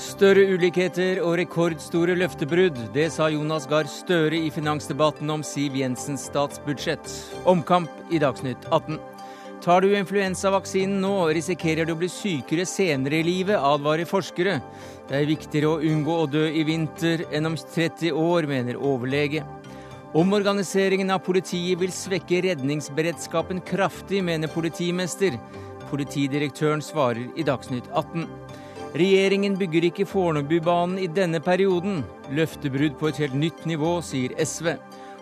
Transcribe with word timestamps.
Større 0.00 0.42
ulikheter 0.52 1.18
og 1.24 1.38
rekordstore 1.40 2.12
løftebrudd. 2.18 2.76
Det 2.92 3.06
sa 3.14 3.30
Jonas 3.32 3.64
Gahr 3.70 3.88
Støre 3.88 4.36
i 4.36 4.50
finansdebatten 4.52 5.30
om 5.32 5.40
Siv 5.40 5.78
Jensens 5.80 6.26
statsbudsjett. 6.28 7.08
Omkamp 7.48 8.12
i 8.12 8.20
Dagsnytt 8.20 8.66
18. 8.68 8.98
Tar 9.64 9.80
du 9.80 9.94
influensavaksinen 9.96 11.00
nå, 11.00 11.14
risikerer 11.36 11.88
du 11.88 11.92
å 11.92 11.98
bli 12.00 12.08
sykere 12.12 12.64
senere 12.68 13.18
i 13.20 13.26
livet, 13.26 13.56
advarer 13.56 14.08
forskere. 14.08 14.58
Det 15.08 15.18
er 15.18 15.28
viktigere 15.28 15.72
å 15.74 15.80
unngå 15.84 16.18
å 16.22 16.28
dø 16.28 16.46
i 16.48 16.62
vinter 16.68 17.26
enn 17.32 17.48
om 17.50 17.56
30 17.60 18.12
år, 18.16 18.48
mener 18.48 18.76
overlege. 18.76 19.44
Omorganiseringen 20.10 21.12
av 21.14 21.20
politiet 21.22 21.78
vil 21.78 21.92
svekke 21.94 22.40
redningsberedskapen 22.42 23.60
kraftig, 23.62 24.24
mener 24.26 24.50
politimester. 24.50 25.36
Politidirektøren 25.86 26.82
svarer 26.82 27.28
i 27.38 27.44
Dagsnytt 27.46 27.86
18. 27.94 28.24
Regjeringen 28.98 29.54
bygger 29.58 29.86
ikke 29.86 30.08
Fornebubanen 30.10 30.98
i 30.98 31.06
denne 31.06 31.38
perioden. 31.38 32.00
Løftebrudd 32.34 32.96
på 32.98 33.12
et 33.12 33.20
helt 33.22 33.36
nytt 33.38 33.62
nivå, 33.70 34.00
sier 34.02 34.34
SV. 34.34 34.72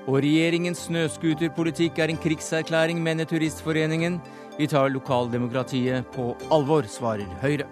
Og 0.09 0.23
regjeringens 0.25 0.87
snøscooterpolitikk 0.87 2.01
er 2.01 2.15
en 2.15 2.23
krigserklæring, 2.23 3.03
mener 3.05 3.29
Turistforeningen. 3.29 4.17
Vi 4.57 4.70
tar 4.73 4.89
lokaldemokratiet 4.95 6.09
på 6.17 6.31
alvor, 6.48 6.89
svarer 6.89 7.29
Høyre. 7.45 7.69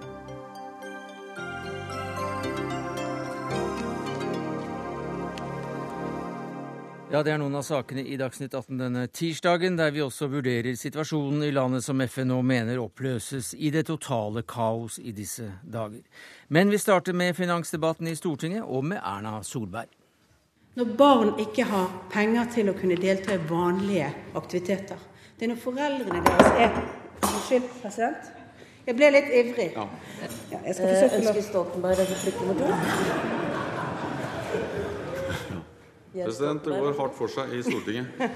Ja, 7.06 7.22
Det 7.22 7.30
er 7.30 7.38
noen 7.38 7.54
av 7.54 7.62
sakene 7.62 8.02
i 8.02 8.16
Dagsnytt 8.18 8.54
18 8.54 8.80
denne 8.80 9.04
tirsdagen, 9.06 9.76
der 9.78 9.92
vi 9.94 10.02
også 10.02 10.26
vurderer 10.26 10.74
situasjonen 10.74 11.44
i 11.46 11.52
landet 11.54 11.84
som 11.86 12.00
FN 12.02 12.32
nå 12.32 12.40
mener 12.42 12.80
oppløses 12.82 13.52
i 13.54 13.70
det 13.70 13.84
totale 13.86 14.42
kaos 14.42 14.98
i 14.98 15.12
disse 15.14 15.46
dager. 15.62 16.02
Men 16.48 16.72
vi 16.74 16.80
starter 16.82 17.14
med 17.14 17.36
finansdebatten 17.38 18.10
i 18.10 18.16
Stortinget 18.18 18.66
og 18.66 18.82
med 18.90 18.98
Erna 18.98 19.38
Solberg. 19.46 19.86
Når 20.76 20.96
barn 20.98 21.30
ikke 21.40 21.68
har 21.70 21.86
penger 22.10 22.50
til 22.56 22.72
å 22.72 22.74
kunne 22.76 22.98
delta 22.98 23.38
i 23.38 23.44
vanlige 23.48 24.10
aktiviteter, 24.34 24.98
det 25.38 25.46
er 25.46 25.54
når 25.54 25.62
foreldrene 25.62 26.24
deres 26.26 26.58
er 26.66 26.82
Unnskyld, 27.22 27.70
president. 27.82 28.32
Jeg 28.86 28.98
ble 28.98 29.08
litt 29.14 29.30
ivrig. 29.30 29.70
Ja. 29.78 29.86
Ja, 30.50 30.58
jeg 30.66 30.74
skal 30.74 30.90
forsøke 30.90 31.14
å 31.14 31.22
Ønsker 31.22 31.46
Stoltenberg 31.46 32.02
replikk 32.02 32.42
nummer 32.42 32.60
to? 32.60 33.65
President, 36.24 36.64
det 36.64 36.80
går 36.80 36.96
hardt 36.96 37.18
for 37.18 37.32
seg 37.32 37.52
i 37.52 37.62
Stortinget. 37.66 38.06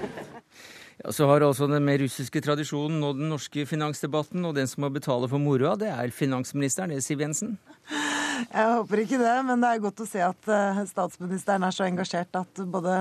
Ja, 1.01 1.09
Så 1.11 1.25
har 1.25 1.41
altså 1.41 1.65
den 1.65 1.81
mer 1.81 1.97
russiske 1.97 2.41
tradisjonen 2.45 3.01
og 3.01 3.15
den 3.17 3.31
norske 3.31 3.63
finansdebatten, 3.65 4.43
og 4.45 4.53
den 4.53 4.67
som 4.69 4.83
må 4.85 4.91
betale 4.93 5.25
for 5.31 5.41
moroa, 5.41 5.73
det 5.79 5.89
er 5.89 6.13
finansministeren, 6.13 6.93
det 6.93 6.99
er 6.99 7.05
Siv 7.05 7.23
Jensen? 7.23 7.55
Jeg 8.47 8.73
håper 8.75 9.01
ikke 9.03 9.19
det, 9.21 9.33
men 9.47 9.61
det 9.61 9.69
er 9.69 9.83
godt 9.83 10.01
å 10.03 10.07
se 10.09 10.21
at 10.23 10.49
eh, 10.51 10.81
statsministeren 10.89 11.65
er 11.67 11.75
så 11.75 11.85
engasjert 11.85 12.39
at 12.39 12.61
både 12.73 12.95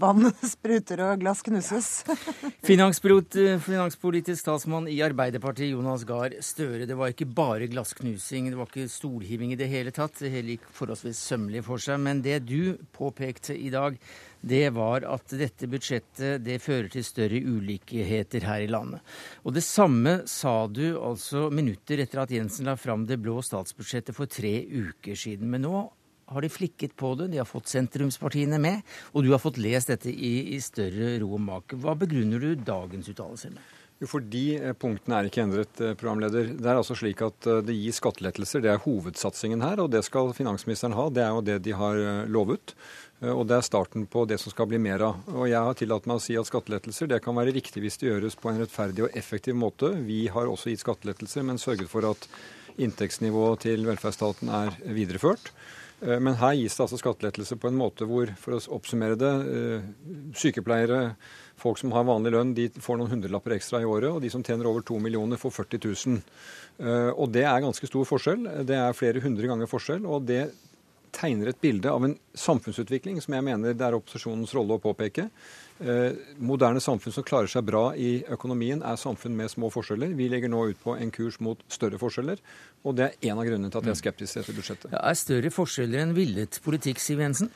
vann 0.00 0.30
spruter 0.42 1.02
og 1.06 1.22
glass 1.22 1.42
knuses. 1.46 1.90
Finanspolitisk 2.68 4.40
statsmann 4.40 4.88
i 4.90 5.00
Arbeiderpartiet, 5.04 5.72
Jonas 5.72 6.06
Gahr 6.08 6.36
Støre. 6.44 6.86
Det 6.88 6.98
var 6.98 7.14
ikke 7.14 7.28
bare 7.28 7.70
glassknusing, 7.70 8.52
det 8.52 8.60
var 8.60 8.70
ikke 8.70 8.88
stolhiving 8.92 9.54
i 9.54 9.60
det 9.60 9.70
hele 9.72 9.94
tatt. 9.94 10.18
Det 10.20 10.32
hele 10.32 10.56
gikk 10.56 10.70
forholdsvis 10.78 11.20
sømmelig 11.32 11.64
for 11.66 11.82
seg. 11.82 12.00
Men 12.04 12.22
det 12.24 12.40
du 12.48 12.76
påpekte 12.96 13.56
i 13.56 13.72
dag, 13.74 13.98
det 14.40 14.68
var 14.76 15.06
at 15.08 15.34
dette 15.34 15.66
budsjettet 15.70 16.44
det 16.44 16.60
fører 16.62 16.88
til 16.92 17.06
større 17.06 17.40
ulikheter 17.42 18.46
her 18.46 18.64
i 18.64 18.70
landet. 18.70 19.02
Og 19.42 19.54
det 19.56 19.64
samme 19.66 20.20
sa 20.30 20.66
du 20.70 20.98
altså 21.00 21.48
minutter 21.50 22.04
etter 22.04 22.22
at 22.22 22.34
Jensen 22.34 22.68
la 22.70 22.76
fram 22.78 23.06
det 23.08 23.20
blå 23.22 23.40
statsbudsjettet 23.42 24.14
for 24.16 24.30
tre 24.30 24.60
uker 24.62 25.18
siden. 25.18 25.50
Men 25.50 25.66
nå 25.66 25.88
har 26.28 26.44
de 26.44 26.52
flikket 26.52 26.94
på 26.96 27.14
det, 27.18 27.30
de 27.32 27.40
har 27.40 27.48
fått 27.48 27.70
sentrumspartiene 27.72 28.60
med, 28.60 28.84
og 29.14 29.24
du 29.24 29.32
har 29.32 29.42
fått 29.42 29.60
lest 29.62 29.90
dette 29.92 30.12
i, 30.12 30.54
i 30.54 30.60
større 30.62 31.16
ro 31.22 31.34
og 31.38 31.44
mak. 31.44 31.74
Hva 31.80 31.96
begrunner 31.98 32.42
du 32.42 32.52
dagens 32.54 33.08
uttalelser 33.08 33.54
med? 33.56 33.74
Jo, 33.98 34.06
For 34.06 34.22
de 34.22 34.74
punktene 34.78 35.16
er 35.18 35.26
ikke 35.26 35.42
endret, 35.42 35.80
eh, 35.82 35.96
programleder. 35.98 36.52
Det 36.54 36.68
er 36.68 36.78
altså 36.78 36.94
slik 36.94 37.18
at 37.24 37.48
eh, 37.50 37.64
det 37.66 37.74
gis 37.74 37.98
skattelettelser. 37.98 38.62
Det 38.62 38.70
er 38.70 38.84
hovedsatsingen 38.84 39.64
her, 39.64 39.80
og 39.82 39.90
det 39.90 40.04
skal 40.06 40.30
finansministeren 40.36 40.94
ha. 40.94 41.08
Det 41.10 41.24
er 41.24 41.32
jo 41.34 41.42
det 41.48 41.56
de 41.64 41.74
har 41.74 41.98
lovet. 42.30 42.76
Eh, 43.20 43.32
og 43.32 43.46
det 43.50 43.58
er 43.58 43.66
starten 43.66 44.06
på 44.10 44.24
det 44.28 44.38
som 44.42 44.54
skal 44.54 44.68
bli 44.70 44.80
mer 44.82 45.04
av. 45.08 45.24
Og 45.34 45.48
jeg 45.50 45.62
har 45.70 45.78
tillatt 45.78 46.06
meg 46.08 46.20
å 46.20 46.24
si 46.24 46.36
at 46.38 46.48
skattelettelser 46.48 47.10
det 47.10 47.22
kan 47.24 47.36
være 47.38 47.54
riktig 47.56 47.82
hvis 47.84 47.98
det 48.00 48.12
gjøres 48.12 48.38
på 48.38 48.52
en 48.52 48.62
rettferdig 48.62 49.08
og 49.08 49.18
effektiv 49.18 49.58
måte. 49.58 49.92
Vi 50.06 50.26
har 50.32 50.50
også 50.50 50.72
gitt 50.72 50.84
skattelettelser, 50.84 51.46
men 51.46 51.60
sørget 51.62 51.90
for 51.90 52.06
at 52.08 52.30
inntektsnivået 52.78 53.66
til 53.66 53.84
velferdsstaten 53.88 54.52
er 54.54 54.78
videreført. 54.94 55.50
Eh, 56.04 56.20
men 56.22 56.38
her 56.38 56.54
gis 56.60 56.78
det 56.78 56.86
altså 56.86 57.00
skattelettelser 57.00 57.58
på 57.58 57.72
en 57.72 57.80
måte 57.80 58.06
hvor, 58.06 58.30
for 58.38 58.54
å 58.54 58.62
oppsummere 58.78 59.18
det, 59.18 59.34
eh, 59.50 59.90
sykepleiere, 60.38 61.16
folk 61.58 61.80
som 61.80 61.90
har 61.90 62.06
vanlig 62.06 62.30
lønn, 62.36 62.54
de 62.54 62.68
får 62.70 63.00
noen 63.00 63.16
hundrelapper 63.16 63.56
ekstra 63.56 63.80
i 63.82 63.88
året, 63.88 64.12
og 64.12 64.22
de 64.22 64.30
som 64.30 64.44
tjener 64.46 64.68
over 64.70 64.84
to 64.86 64.94
millioner, 65.02 65.40
får 65.42 65.56
40 65.56 65.80
000. 65.88 66.20
Og 67.18 67.32
det 67.34 67.42
er 67.42 67.64
ganske 67.64 67.88
stor 67.90 68.04
forskjell. 68.06 68.44
Det 68.62 68.76
er 68.78 68.94
flere 68.94 69.18
hundre 69.24 69.48
ganger 69.50 69.66
forskjell, 69.66 70.04
og 70.06 70.28
det 70.28 70.44
tegner 71.14 71.50
et 71.50 71.60
bilde 71.60 71.90
av 71.90 72.04
en 72.06 72.14
samfunnsutvikling 72.38 73.20
som 73.24 73.34
jeg 73.36 73.46
mener 73.46 73.74
det 73.76 73.86
er 73.86 73.96
opposisjonens 73.96 74.54
rolle 74.56 74.76
å 74.76 74.82
påpeke. 74.82 75.28
Eh, 75.78 76.16
moderne 76.42 76.82
samfunn 76.82 77.14
som 77.14 77.26
klarer 77.26 77.50
seg 77.50 77.66
bra 77.68 77.90
i 77.94 78.24
økonomien, 78.34 78.82
er 78.82 78.98
samfunn 78.98 79.36
med 79.38 79.50
små 79.52 79.70
forskjeller. 79.70 80.14
Vi 80.18 80.30
legger 80.30 80.50
nå 80.50 80.64
ut 80.72 80.80
på 80.82 80.96
en 80.98 81.12
kurs 81.14 81.38
mot 81.44 81.60
større 81.70 82.00
forskjeller, 82.00 82.40
og 82.84 82.96
det 82.98 83.08
er 83.08 83.30
en 83.30 83.42
av 83.42 83.46
grunnene 83.46 83.70
til 83.70 83.82
at 83.82 83.90
jeg 83.90 83.96
er 83.96 84.00
skeptisk 84.02 84.34
til 84.34 84.42
dette 84.42 84.56
budsjettet. 84.56 84.96
Ja, 84.96 85.04
er 85.06 85.20
større 85.20 85.52
forskjeller 85.54 86.02
enn 86.06 86.16
villet 86.18 86.58
politikk, 86.64 87.02
Siv 87.02 87.22
Jensen? 87.22 87.52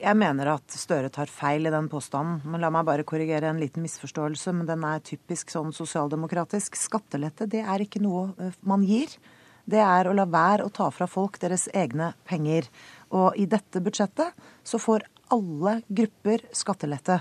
Jeg 0.00 0.16
mener 0.16 0.54
at 0.54 0.72
Støre 0.72 1.10
tar 1.12 1.28
feil 1.28 1.68
i 1.68 1.72
den 1.72 1.88
påstanden. 1.92 2.40
Men 2.48 2.62
la 2.64 2.70
meg 2.72 2.86
bare 2.88 3.04
korrigere 3.04 3.50
en 3.50 3.60
liten 3.60 3.84
misforståelse, 3.84 4.54
men 4.56 4.68
den 4.68 4.86
er 4.88 5.04
typisk 5.04 5.52
sånn 5.52 5.74
sosialdemokratisk. 5.76 6.78
Skattelette, 6.78 7.48
det 7.50 7.60
er 7.60 7.84
ikke 7.84 8.02
noe 8.02 8.30
eh, 8.40 8.56
man 8.64 8.86
gir 8.88 9.12
det 9.64 9.82
er 9.82 10.08
å 10.08 10.14
la 10.16 10.26
være 10.26 10.66
å 10.66 10.72
ta 10.74 10.88
fra 10.94 11.06
folk 11.10 11.38
deres 11.42 11.68
egne 11.74 12.12
penger. 12.28 12.68
Og 13.14 13.36
i 13.38 13.46
dette 13.46 13.82
budsjettet 13.84 14.34
så 14.64 14.80
får 14.80 15.06
alle 15.32 15.80
grupper 15.88 16.48
skattelette. 16.56 17.20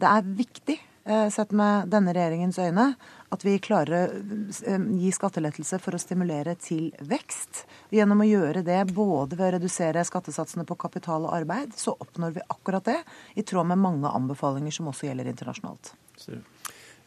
Det 0.00 0.08
er 0.08 0.22
viktig, 0.24 0.78
eh, 1.04 1.28
sett 1.28 1.52
med 1.52 1.90
denne 1.90 2.14
regjeringens 2.14 2.58
øyne, 2.58 2.94
at 3.30 3.44
vi 3.44 3.58
klarer 3.58 4.08
å 4.08 4.22
eh, 4.66 4.86
gi 5.02 5.10
skattelettelse 5.12 5.80
for 5.82 5.96
å 5.96 6.00
stimulere 6.00 6.54
til 6.56 6.90
vekst. 7.00 7.64
Gjennom 7.92 8.22
å 8.22 8.28
gjøre 8.28 8.64
det 8.64 8.80
både 8.94 9.36
ved 9.36 9.48
å 9.48 9.52
redusere 9.58 10.04
skattesatsene 10.06 10.64
på 10.64 10.78
kapital 10.80 11.26
og 11.26 11.34
arbeid, 11.36 11.74
så 11.76 11.96
oppnår 11.98 12.38
vi 12.38 12.46
akkurat 12.48 12.84
det, 12.84 13.00
i 13.34 13.42
tråd 13.42 13.66
med 13.72 13.82
mange 13.82 14.08
anbefalinger 14.08 14.72
som 14.72 14.88
også 14.88 15.10
gjelder 15.10 15.28
internasjonalt. 15.32 15.94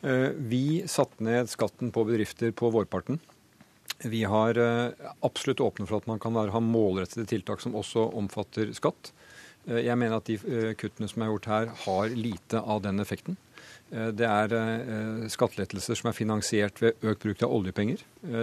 Eh, 0.04 0.30
vi 0.36 0.84
satte 0.88 1.24
ned 1.24 1.50
skatten 1.50 1.92
på 1.96 2.04
bedrifter 2.06 2.52
på 2.52 2.70
vårparten. 2.74 3.22
Vi 3.98 4.24
har 4.24 4.58
eh, 4.58 4.92
absolutt 5.20 5.60
åpne 5.60 5.88
for 5.88 6.02
at 6.02 6.10
man 6.10 6.20
kan 6.20 6.36
ha 6.36 6.60
målrettede 6.64 7.28
tiltak 7.30 7.62
som 7.64 7.76
også 7.78 8.10
omfatter 8.18 8.74
skatt. 8.76 9.14
Eh, 9.68 9.84
jeg 9.86 9.98
mener 10.00 10.18
at 10.18 10.30
de 10.30 10.38
eh, 10.40 10.74
kuttene 10.80 11.10
som 11.12 11.24
er 11.24 11.32
gjort 11.32 11.50
her, 11.52 11.74
har 11.86 12.16
lite 12.18 12.62
av 12.62 12.84
den 12.86 13.04
effekten. 13.04 13.40
Det 13.94 14.26
er 14.26 14.50
skattelettelser 15.30 16.00
som 16.00 16.08
er 16.10 16.16
finansiert 16.18 16.80
ved 16.82 17.04
økt 17.06 17.28
bruk 17.28 17.44
av 17.46 17.52
oljepenger. 17.54 18.00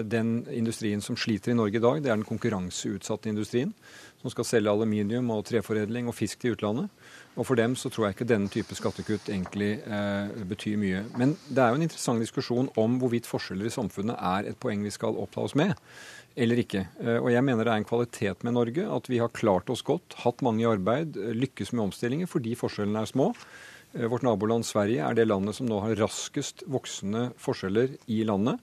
Den 0.07 0.45
industrien 0.55 1.03
som 1.03 1.17
sliter 1.19 1.51
i 1.51 1.57
Norge 1.59 1.81
i 1.81 1.83
dag, 1.83 1.99
det 1.99 2.13
er 2.13 2.21
den 2.21 2.29
konkurranseutsatte 2.29 3.33
industrien, 3.33 3.73
som 4.21 4.31
skal 4.31 4.47
selge 4.47 4.71
aluminium 4.71 5.33
og 5.35 5.43
treforedling 5.49 6.07
og 6.07 6.15
fisk 6.15 6.45
til 6.45 6.55
utlandet. 6.55 6.93
Og 7.39 7.47
for 7.47 7.59
dem 7.59 7.77
så 7.79 7.89
tror 7.93 8.09
jeg 8.09 8.17
ikke 8.17 8.29
denne 8.29 8.51
type 8.51 8.75
skattekutt 8.75 9.31
egentlig 9.31 9.77
eh, 9.87 10.33
betyr 10.51 10.81
mye. 10.81 11.05
Men 11.17 11.37
det 11.49 11.63
er 11.63 11.71
jo 11.71 11.79
en 11.79 11.87
interessant 11.87 12.23
diskusjon 12.23 12.71
om 12.81 12.99
hvorvidt 13.01 13.29
forskjeller 13.31 13.71
i 13.71 13.75
samfunnet 13.75 14.19
er 14.19 14.51
et 14.51 14.59
poeng 14.61 14.83
vi 14.85 14.93
skal 14.93 15.19
oppta 15.21 15.45
oss 15.47 15.55
med, 15.59 15.77
eller 16.35 16.61
ikke. 16.65 16.85
Eh, 17.01 17.19
og 17.21 17.31
jeg 17.31 17.47
mener 17.47 17.65
det 17.65 17.75
er 17.75 17.83
en 17.85 17.89
kvalitet 17.89 18.47
med 18.47 18.59
Norge 18.59 18.87
at 18.99 19.11
vi 19.13 19.23
har 19.23 19.33
klart 19.37 19.71
oss 19.71 19.87
godt, 19.87 20.19
hatt 20.25 20.43
mange 20.45 20.67
i 20.67 20.71
arbeid, 20.71 21.21
lykkes 21.39 21.73
med 21.77 21.89
omstillinger 21.89 22.31
fordi 22.31 22.59
forskjellene 22.59 23.07
er 23.07 23.13
små. 23.13 23.31
Eh, 23.93 24.07
vårt 24.07 24.23
naboland 24.23 24.67
Sverige 24.67 25.03
er 25.03 25.17
det 25.19 25.27
landet 25.29 25.59
som 25.59 25.69
nå 25.69 25.81
har 25.83 25.99
raskest 25.99 26.65
voksende 26.71 27.31
forskjeller 27.41 27.97
i 28.11 28.23
landet. 28.27 28.61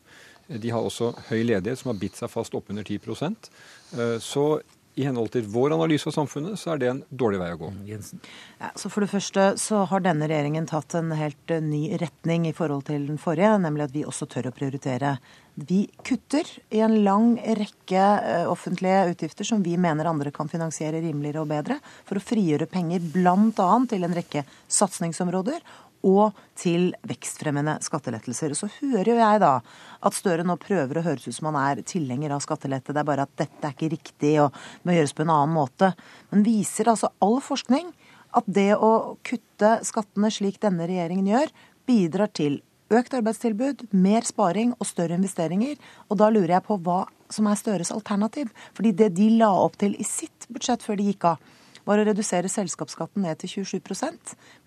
Eh, 0.48 0.60
de 0.60 0.72
har 0.72 0.84
også 0.84 1.12
høy 1.30 1.44
ledighet, 1.44 1.82
som 1.82 1.92
har 1.92 2.00
bitt 2.02 2.20
seg 2.20 2.32
fast 2.32 2.56
oppunder 2.56 2.84
10 2.88 3.00
eh, 3.00 4.20
Så 4.20 4.62
i 4.98 5.06
henhold 5.06 5.30
til 5.36 5.46
vår 5.54 5.76
analyse 5.76 6.10
av 6.10 6.16
samfunnet, 6.16 6.58
så 6.58 6.74
er 6.74 6.82
det 6.82 6.90
en 6.90 7.02
dårlig 7.10 7.40
vei 7.42 7.52
å 7.54 7.60
gå. 7.62 7.72
Jensen. 7.86 8.22
ja, 8.58 8.72
så 8.76 8.90
For 8.90 9.06
det 9.06 9.12
første 9.12 9.50
så 9.62 9.84
har 9.92 10.02
denne 10.06 10.30
regjeringen 10.30 10.66
tatt 10.70 10.96
en 10.98 11.14
helt 11.18 11.54
eh, 11.54 11.62
ny 11.62 12.00
retning 12.02 12.48
i 12.50 12.56
forhold 12.58 12.88
til 12.90 13.06
den 13.10 13.22
forrige, 13.22 13.54
nemlig 13.62 13.86
at 13.88 13.94
vi 13.94 14.06
også 14.10 14.30
tør 14.32 14.50
å 14.50 14.56
prioritere. 14.58 15.18
Vi 15.58 15.84
kutter 16.06 16.50
i 16.74 16.82
en 16.86 17.00
lang 17.06 17.36
rekke 17.38 18.04
eh, 18.18 18.50
offentlige 18.50 19.14
utgifter 19.14 19.48
som 19.48 19.62
vi 19.66 19.78
mener 19.78 20.10
andre 20.10 20.34
kan 20.34 20.50
finansiere 20.50 21.02
rimeligere 21.06 21.46
og 21.46 21.52
bedre, 21.54 21.80
for 22.06 22.18
å 22.18 22.26
frigjøre 22.34 22.70
penger 22.70 23.06
bl.a. 23.14 23.70
til 23.90 24.08
en 24.08 24.18
rekke 24.18 24.48
satsingsområder 24.66 25.62
og 26.06 26.38
til 26.58 26.92
vekstfremmende 27.08 27.78
skattelettelser. 27.86 28.54
Så 28.58 28.70
hører 28.80 29.12
jo 29.14 29.18
jeg 29.20 29.42
da 29.44 29.54
at 29.58 30.18
Støre 30.18 30.46
nå 30.48 30.58
prøver 30.62 31.00
å 31.00 31.06
høres 31.06 31.28
ut 31.28 31.38
som 31.38 31.50
han 31.52 31.60
er 31.62 31.84
tilhenger 31.88 32.36
av 32.36 32.44
skattelette. 32.46 32.94
Det 32.94 33.02
er 33.02 33.10
bare 33.10 33.26
at 33.28 33.34
dette 33.40 33.64
er 33.64 33.76
ikke 33.76 33.94
riktig 33.96 34.36
og 34.44 34.56
må 34.86 34.96
gjøres 34.98 35.16
på 35.18 35.26
en 35.26 35.34
annen 35.34 35.56
måte. 35.58 35.94
Men 36.32 36.46
viser 36.48 36.92
altså 36.92 37.12
all 37.24 37.40
forskning 37.44 37.92
at 38.38 38.48
det 38.48 38.74
å 38.76 39.18
kutte 39.26 39.78
skattene 39.88 40.32
slik 40.34 40.60
denne 40.64 40.88
regjeringen 40.90 41.30
gjør, 41.32 41.54
bidrar 41.88 42.32
til 42.36 42.62
økt 42.94 43.16
arbeidstilbud, 43.18 43.88
mer 43.92 44.26
sparing 44.28 44.74
og 44.78 44.88
større 44.88 45.18
investeringer. 45.18 45.76
Og 46.08 46.20
da 46.22 46.30
lurer 46.32 46.58
jeg 46.58 46.68
på 46.68 46.80
hva 46.84 47.04
som 47.34 47.50
er 47.50 47.60
Støres 47.60 47.92
alternativ. 47.92 48.52
Fordi 48.78 48.94
det 48.96 49.14
de 49.18 49.30
la 49.40 49.52
opp 49.66 49.78
til 49.82 49.96
i 50.00 50.08
sitt 50.08 50.48
budsjett 50.52 50.86
før 50.86 51.00
de 51.00 51.10
gikk 51.10 51.28
av, 51.34 51.42
var 51.88 52.02
å 52.02 52.06
redusere 52.08 52.52
selskapsskatten 52.52 53.24
ned 53.24 53.40
til 53.42 53.64
27 53.64 53.80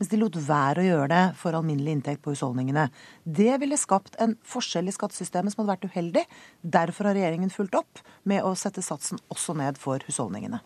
mens 0.00 0.11
de 0.11 0.19
lot 0.20 0.38
være 0.40 0.82
å 0.82 0.88
gjøre 0.88 1.08
det 1.12 1.25
for 1.40 1.56
alminnelig 1.56 1.99
inntekt 1.99 2.25
på 2.25 2.32
husholdningene. 2.34 2.88
Det 3.25 3.52
ville 3.61 3.78
skapt 3.81 4.17
en 4.19 4.37
forskjell 4.43 4.88
i 4.88 4.96
skattesystemet 4.96 5.52
som 5.52 5.62
hadde 5.62 5.75
vært 5.75 5.88
uheldig. 5.93 6.25
Derfor 6.62 7.11
har 7.11 7.19
regjeringen 7.19 7.52
fulgt 7.52 7.76
opp 7.78 8.02
med 8.25 8.43
å 8.43 8.56
sette 8.56 8.84
satsen 8.84 9.20
også 9.28 9.56
ned 9.61 9.78
for 9.81 10.02
husholdningene. 10.08 10.62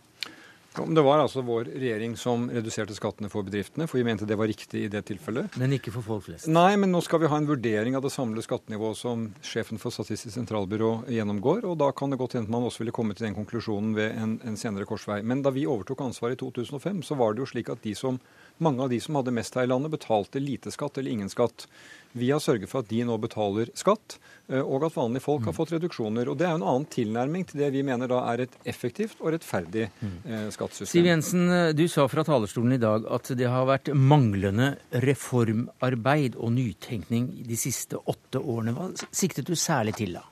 Det 0.74 1.02
var 1.06 1.20
altså 1.22 1.42
vår 1.46 1.68
regjering 1.70 2.16
som 2.18 2.48
reduserte 2.50 2.96
skattene 2.96 3.28
for 3.30 3.46
bedriftene, 3.46 3.86
for 3.86 4.00
vi 4.00 4.04
mente 4.06 4.26
det 4.26 4.38
var 4.38 4.48
riktig 4.50 4.84
i 4.84 4.90
det 4.90 5.04
tilfellet. 5.06 5.54
Men 5.60 5.76
ikke 5.76 5.92
for 5.94 6.02
folk 6.02 6.24
flest? 6.26 6.48
Nei, 6.50 6.74
men 6.80 6.90
nå 6.90 6.98
skal 7.04 7.22
vi 7.22 7.30
ha 7.30 7.38
en 7.38 7.46
vurdering 7.46 7.94
av 7.94 8.02
det 8.02 8.10
samlede 8.10 8.42
skattenivået 8.42 8.98
som 8.98 9.28
sjefen 9.44 9.78
for 9.78 9.94
Statistisk 9.94 10.34
sentralbyrå 10.34 11.04
gjennomgår, 11.14 11.62
og 11.70 11.78
da 11.78 11.92
kan 11.94 12.10
det 12.10 12.18
godt 12.18 12.34
hende 12.38 12.50
man 12.50 12.66
også 12.66 12.82
ville 12.82 12.94
komme 12.96 13.14
til 13.14 13.28
den 13.28 13.36
konklusjonen 13.38 13.94
ved 13.94 14.18
en, 14.18 14.34
en, 14.42 14.58
senere 14.58 14.88
korsvei. 14.88 15.20
Men 15.22 15.44
da 15.46 15.54
vi 15.54 15.68
overtok 15.70 16.02
ansvaret 16.08 16.40
i 16.40 16.42
2005, 16.42 17.04
så 17.06 17.18
var 17.22 17.34
det 17.34 17.44
jo 17.44 17.50
slik 17.54 17.70
at 17.70 17.84
de 17.86 17.94
som, 17.98 18.18
mange 18.58 18.82
av 18.82 18.90
de 18.90 19.00
som 19.00 19.18
hadde 19.18 19.34
mest 19.34 19.54
her 19.54 19.66
i 19.66 19.70
landet, 19.70 19.92
betalte 19.94 20.42
lite 20.42 20.72
skatt 20.74 20.98
eller 20.98 21.10
ingen 21.10 21.30
skatt. 21.32 21.66
Vi 22.14 22.30
har 22.30 22.38
sørget 22.38 22.70
for 22.70 22.84
at 22.84 22.90
de 22.92 23.00
nå 23.02 23.16
betaler 23.18 23.70
skatt, 23.74 24.18
eh, 24.46 24.60
og 24.62 24.84
at 24.86 24.94
vanlige 24.94 25.24
folk 25.24 25.42
har 25.48 25.54
mm. 25.54 25.56
fått 25.56 25.72
reduksjoner. 25.74 26.28
Og 26.30 26.38
Det 26.38 26.46
er 26.46 26.52
jo 26.54 26.60
en 26.60 26.66
annen 26.70 26.86
tilnærming 26.90 27.46
til 27.50 27.64
det 27.64 27.72
vi 27.74 27.82
mener 27.86 28.10
da 28.10 28.20
er 28.30 28.44
et 28.44 28.54
effektivt 28.70 29.18
og 29.18 29.32
rettferdig 29.34 29.88
mm. 29.98 30.12
eh, 30.22 30.44
skattesystem. 30.54 30.92
Siv 30.92 31.08
Jensen, 31.10 31.48
eh, 31.50 31.72
du 31.74 31.88
sa 31.90 32.06
fra 32.10 32.22
talerstolen 32.26 32.76
i 32.76 32.82
dag 32.82 33.08
at 33.18 33.32
det 33.34 33.50
har 33.50 33.66
vært 33.66 33.90
manglende 33.98 34.76
reformarbeid 35.02 36.38
og 36.38 36.54
nytenkning 36.54 37.32
de 37.48 37.58
siste 37.58 37.98
åtte 37.98 38.38
årene. 38.38 38.76
Hva 38.78 38.92
siktet 39.10 39.50
du 39.50 39.58
særlig 39.58 39.98
til 39.98 40.14
da? 40.20 40.22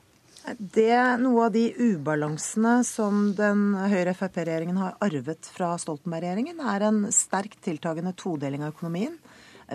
Det 0.57 0.89
er 0.91 1.21
Noe 1.21 1.45
av 1.47 1.53
de 1.55 1.69
ubalansene 1.77 2.81
som 2.83 3.29
den 3.37 3.71
Høyre-Frp-regjeringen 3.79 4.79
har 4.81 4.97
arvet 5.03 5.47
fra 5.55 5.71
Stoltenberg-regjeringen, 5.79 6.59
er 6.59 6.87
en 6.89 7.05
sterkt 7.15 7.61
tiltagende 7.63 8.11
todeling 8.19 8.65
av 8.65 8.73
økonomien. 8.73 9.15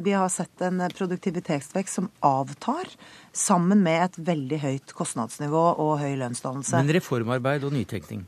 Vi 0.05 0.13
har 0.13 0.29
sett 0.29 0.61
en 0.63 0.83
produktivitetsvekst 0.93 2.01
som 2.01 2.11
avtar, 2.21 2.91
sammen 3.33 3.81
med 3.83 4.05
et 4.05 4.19
veldig 4.29 4.59
høyt 4.61 4.93
kostnadsnivå 4.99 5.65
og 5.81 5.95
høy 6.03 6.13
lønnsdannelse. 6.21 6.77
Men 6.77 6.99
reformarbeid 6.99 7.65
og 7.65 7.73
nytenkning? 7.73 8.27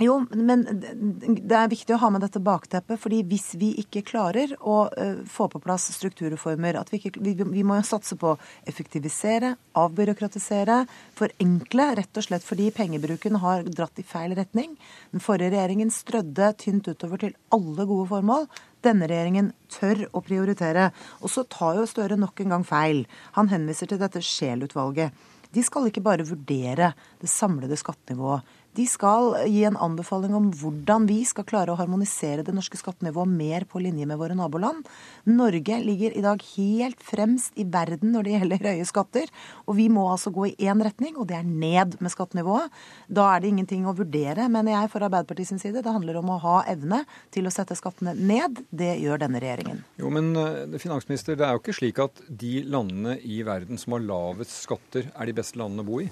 Jo, 0.00 0.14
men 0.32 0.62
det 0.64 1.52
er 1.52 1.68
viktig 1.68 1.92
å 1.92 1.98
ha 2.00 2.08
med 2.10 2.22
dette 2.24 2.40
bakteppet. 2.40 2.96
fordi 2.98 3.20
hvis 3.28 3.52
vi 3.60 3.74
ikke 3.82 4.00
klarer 4.08 4.54
å 4.58 4.86
uh, 4.88 5.20
få 5.28 5.50
på 5.52 5.60
plass 5.60 5.90
strukturreformer 5.92 6.78
at 6.80 6.88
vi, 6.90 6.98
ikke, 6.98 7.20
vi, 7.20 7.62
må 7.62 7.76
satse 7.84 8.16
på 8.16 8.32
å 8.32 8.38
effektivisere, 8.64 9.52
avbyråkratisere, 9.76 10.78
forenkle. 11.18 11.90
Rett 12.00 12.18
og 12.18 12.24
slett 12.24 12.46
fordi 12.46 12.70
pengebruken 12.72 13.36
har 13.44 13.68
dratt 13.68 14.00
i 14.00 14.06
feil 14.06 14.32
retning. 14.38 14.78
Den 15.12 15.22
forrige 15.22 15.52
regjeringen 15.52 15.92
strødde 15.92 16.54
tynt 16.64 16.88
utover 16.88 17.20
til 17.20 17.36
alle 17.52 17.86
gode 17.86 18.08
formål. 18.14 18.48
Denne 18.82 19.06
regjeringen 19.10 19.52
tør 19.76 20.06
å 20.16 20.24
prioritere. 20.24 20.88
Og 21.20 21.30
så 21.30 21.44
tar 21.44 21.76
jo 21.76 21.90
Støre 21.92 22.16
nok 22.16 22.40
en 22.40 22.56
gang 22.56 22.64
feil. 22.64 23.04
Han 23.36 23.52
henviser 23.52 23.90
til 23.90 24.00
dette 24.00 24.24
Scheel-utvalget. 24.24 25.12
De 25.52 25.60
skal 25.60 25.90
ikke 25.90 26.00
bare 26.00 26.24
vurdere 26.24 26.94
det 27.20 27.28
samlede 27.28 27.76
skattenivået. 27.76 28.40
De 28.72 28.86
skal 28.88 29.34
gi 29.52 29.66
en 29.68 29.76
anbefaling 29.76 30.32
om 30.32 30.46
hvordan 30.56 31.04
vi 31.04 31.18
skal 31.28 31.44
klare 31.44 31.74
å 31.74 31.76
harmonisere 31.76 32.44
det 32.46 32.54
norske 32.56 32.78
skattenivået 32.80 33.28
mer 33.28 33.66
på 33.68 33.82
linje 33.84 34.06
med 34.08 34.16
våre 34.16 34.36
naboland. 34.38 34.86
Norge 35.28 35.76
ligger 35.84 36.16
i 36.16 36.22
dag 36.24 36.40
helt 36.54 37.02
fremst 37.04 37.58
i 37.60 37.66
verden 37.68 38.14
når 38.14 38.24
det 38.24 38.32
gjelder 38.38 38.70
høye 38.70 38.86
skatter. 38.88 39.28
Og 39.66 39.76
vi 39.76 39.90
må 39.92 40.06
altså 40.08 40.32
gå 40.32 40.48
i 40.48 40.70
én 40.70 40.80
retning, 40.80 41.18
og 41.20 41.28
det 41.28 41.36
er 41.42 41.44
ned 41.44 41.98
med 42.00 42.14
skattenivået. 42.14 42.72
Da 43.12 43.28
er 43.34 43.44
det 43.44 43.52
ingenting 43.52 43.84
å 43.84 43.96
vurdere, 43.98 44.48
mener 44.48 44.78
jeg, 44.78 44.92
for 44.94 45.04
Arbeiderpartiets 45.04 45.60
side. 45.60 45.84
Det 45.84 45.92
handler 45.92 46.22
om 46.22 46.32
å 46.32 46.40
ha 46.40 46.56
evne 46.72 47.04
til 47.34 47.44
å 47.44 47.52
sette 47.52 47.76
skattene 47.76 48.16
ned. 48.16 48.64
Det 48.72 48.94
gjør 49.04 49.20
denne 49.26 49.44
regjeringen. 49.44 49.84
Jo, 50.00 50.08
men 50.16 50.32
eh, 50.32 50.80
finansminister, 50.80 51.36
det 51.36 51.44
er 51.44 51.58
jo 51.58 51.66
ikke 51.66 51.76
slik 51.76 52.00
at 52.00 52.24
de 52.24 52.62
landene 52.64 53.20
i 53.20 53.42
verden 53.44 53.76
som 53.76 53.98
har 53.98 54.08
lavest 54.08 54.62
skatter, 54.64 55.12
er 55.12 55.28
de 55.28 55.36
beste 55.36 55.60
landene 55.60 55.84
å 55.84 55.92
bo 55.92 56.00
i. 56.00 56.08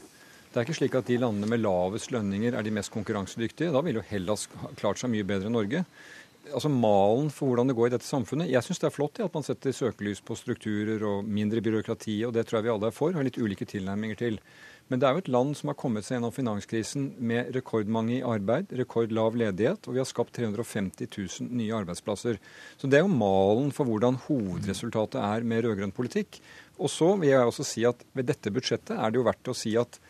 Det 0.50 0.58
er 0.58 0.66
ikke 0.66 0.80
slik 0.80 0.96
at 0.98 1.06
de 1.06 1.18
landene 1.22 1.46
med 1.46 1.62
lavest 1.62 2.10
lønninger 2.10 2.56
er 2.58 2.64
de 2.66 2.72
mest 2.74 2.90
konkurransedyktige. 2.90 3.70
Da 3.70 3.84
ville 3.86 4.00
jo 4.00 4.08
Hellas 4.08 4.48
klart 4.80 4.98
seg 4.98 5.12
mye 5.12 5.26
bedre 5.26 5.46
enn 5.46 5.54
Norge. 5.54 5.84
Altså 6.50 6.70
Malen 6.72 7.28
for 7.30 7.52
hvordan 7.52 7.70
det 7.70 7.76
går 7.78 7.90
i 7.90 7.92
dette 7.92 8.08
samfunnet 8.08 8.48
Jeg 8.48 8.64
syns 8.64 8.80
det 8.80 8.88
er 8.88 8.94
flott 8.94 9.20
at 9.22 9.36
man 9.36 9.44
setter 9.46 9.74
søkelys 9.76 10.22
på 10.24 10.34
strukturer 10.34 11.04
og 11.06 11.28
mindre 11.28 11.62
byråkrati, 11.62 12.16
og 12.26 12.34
det 12.34 12.48
tror 12.48 12.58
jeg 12.58 12.66
vi 12.66 12.74
alle 12.74 12.90
er 12.90 12.96
for. 12.96 13.14
Har 13.14 13.26
litt 13.28 13.38
ulike 13.38 13.68
tilnærminger 13.68 14.18
til. 14.18 14.40
Men 14.90 14.98
det 14.98 15.06
er 15.06 15.14
jo 15.14 15.22
et 15.22 15.30
land 15.30 15.54
som 15.54 15.70
har 15.70 15.78
kommet 15.78 16.02
seg 16.02 16.16
gjennom 16.16 16.34
finanskrisen 16.34 17.04
med 17.22 17.52
rekordmange 17.54 18.16
i 18.16 18.24
arbeid, 18.26 18.72
rekordlav 18.74 19.38
ledighet, 19.38 19.86
og 19.86 19.94
vi 19.94 20.02
har 20.02 20.08
skapt 20.10 20.34
350 20.34 21.06
000 21.06 21.52
nye 21.60 21.76
arbeidsplasser. 21.78 22.40
Så 22.74 22.90
det 22.90 22.98
er 22.98 23.06
jo 23.06 23.20
malen 23.20 23.70
for 23.76 23.86
hvordan 23.86 24.18
hovedresultatet 24.26 25.20
er 25.22 25.46
med 25.46 25.62
rød-grønn 25.62 25.94
politikk. 25.94 26.40
Og 26.82 26.90
så 26.90 27.12
vil 27.20 27.36
jeg 27.36 27.52
også 27.52 27.68
si 27.70 27.86
at 27.86 28.02
ved 28.18 28.32
dette 28.32 28.50
budsjettet 28.50 28.96
er 28.96 29.12
det 29.12 29.20
jo 29.20 29.28
verdt 29.30 29.52
å 29.52 29.54
si 29.54 29.76
at 29.78 30.00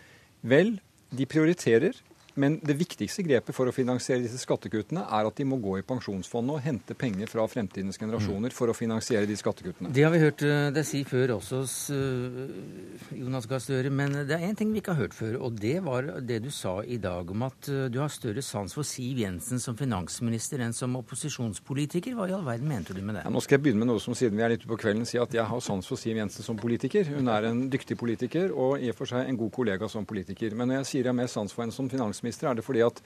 Vel, 0.42 0.80
de 1.10 1.26
prioriterer 1.26 1.94
men 2.40 2.58
det 2.64 2.76
viktigste 2.78 3.24
grepet 3.26 3.56
for 3.56 3.68
å 3.68 3.74
finansiere 3.74 4.22
disse 4.24 4.40
skattekuttene 4.40 5.04
er 5.04 5.28
at 5.28 5.36
de 5.36 5.46
må 5.48 5.58
gå 5.62 5.76
i 5.80 5.84
pensjonsfondet 5.86 6.56
og 6.56 6.64
hente 6.64 6.96
penger 6.98 7.30
fra 7.30 7.44
fremtidens 7.50 8.00
generasjoner 8.00 8.54
for 8.54 8.72
å 8.72 8.76
finansiere 8.76 9.28
de 9.28 9.36
skattekuttene. 9.38 9.92
Det 9.94 10.04
har 10.06 10.14
vi 10.14 10.22
hørt 10.22 10.44
eh, 10.46 10.70
deg 10.74 10.86
si 10.88 11.02
før 11.08 11.36
også, 11.36 11.62
eh, 11.94 13.18
Jonas 13.20 13.48
Gahr 13.50 13.62
Støre. 13.62 13.92
Men 13.92 14.16
det 14.28 14.36
er 14.36 14.46
én 14.48 14.56
ting 14.58 14.72
vi 14.72 14.80
ikke 14.82 14.94
har 14.96 15.04
hørt 15.04 15.16
før, 15.16 15.36
og 15.46 15.58
det 15.60 15.76
var 15.84 16.08
det 16.24 16.40
du 16.44 16.50
sa 16.54 16.78
i 16.82 16.98
dag 17.02 17.30
om 17.30 17.44
at 17.46 17.70
eh, 17.70 17.88
du 17.92 18.00
har 18.00 18.12
større 18.12 18.44
sans 18.44 18.74
for 18.74 18.86
Siv 18.86 19.20
Jensen 19.20 19.60
som 19.62 19.76
finansminister 19.78 20.64
enn 20.64 20.76
som 20.76 20.96
opposisjonspolitiker. 21.00 22.16
Hva 22.16 22.30
i 22.30 22.36
all 22.36 22.46
verden 22.46 22.70
mente 22.70 22.96
du 22.96 23.02
med 23.02 23.18
det? 23.18 23.26
Ja, 23.26 23.34
nå 23.34 23.44
skal 23.44 23.58
jeg 23.58 23.66
begynne 23.66 23.84
med 23.84 23.92
noe 23.92 24.02
som 24.02 24.16
siden 24.16 24.40
vi 24.40 24.46
er 24.46 24.54
litt 24.54 24.66
på 24.68 24.80
kvelden, 24.80 25.06
sier 25.08 25.26
at 25.26 25.36
jeg 25.36 25.46
har 25.50 25.64
sans 25.64 25.86
for 25.86 26.00
Siv 26.00 26.16
Jensen 26.16 26.46
som 26.46 26.60
politiker. 26.60 27.12
Hun 27.12 27.28
er 27.32 27.50
en 27.50 27.66
dyktig 27.72 27.98
politiker 28.00 28.54
og 28.54 28.80
i 28.80 28.90
og 28.92 28.98
for 28.98 29.10
seg 29.10 29.28
en 29.28 29.38
god 29.40 29.52
kollega 29.54 29.88
som 29.90 30.08
politiker. 30.08 30.56
Men 30.56 30.70
når 30.70 30.80
jeg 30.80 30.90
sier 30.90 31.04
jeg 31.04 31.12
har 31.12 31.18
mer 31.20 31.30
sans 31.30 31.52
for 31.52 31.64
henne 31.64 31.74
som 31.74 31.88
finansminister, 31.90 32.29
finansminister, 32.30 32.50
er 32.50 32.54
det 32.58 32.66
fordi 32.66 32.86
at 32.86 33.02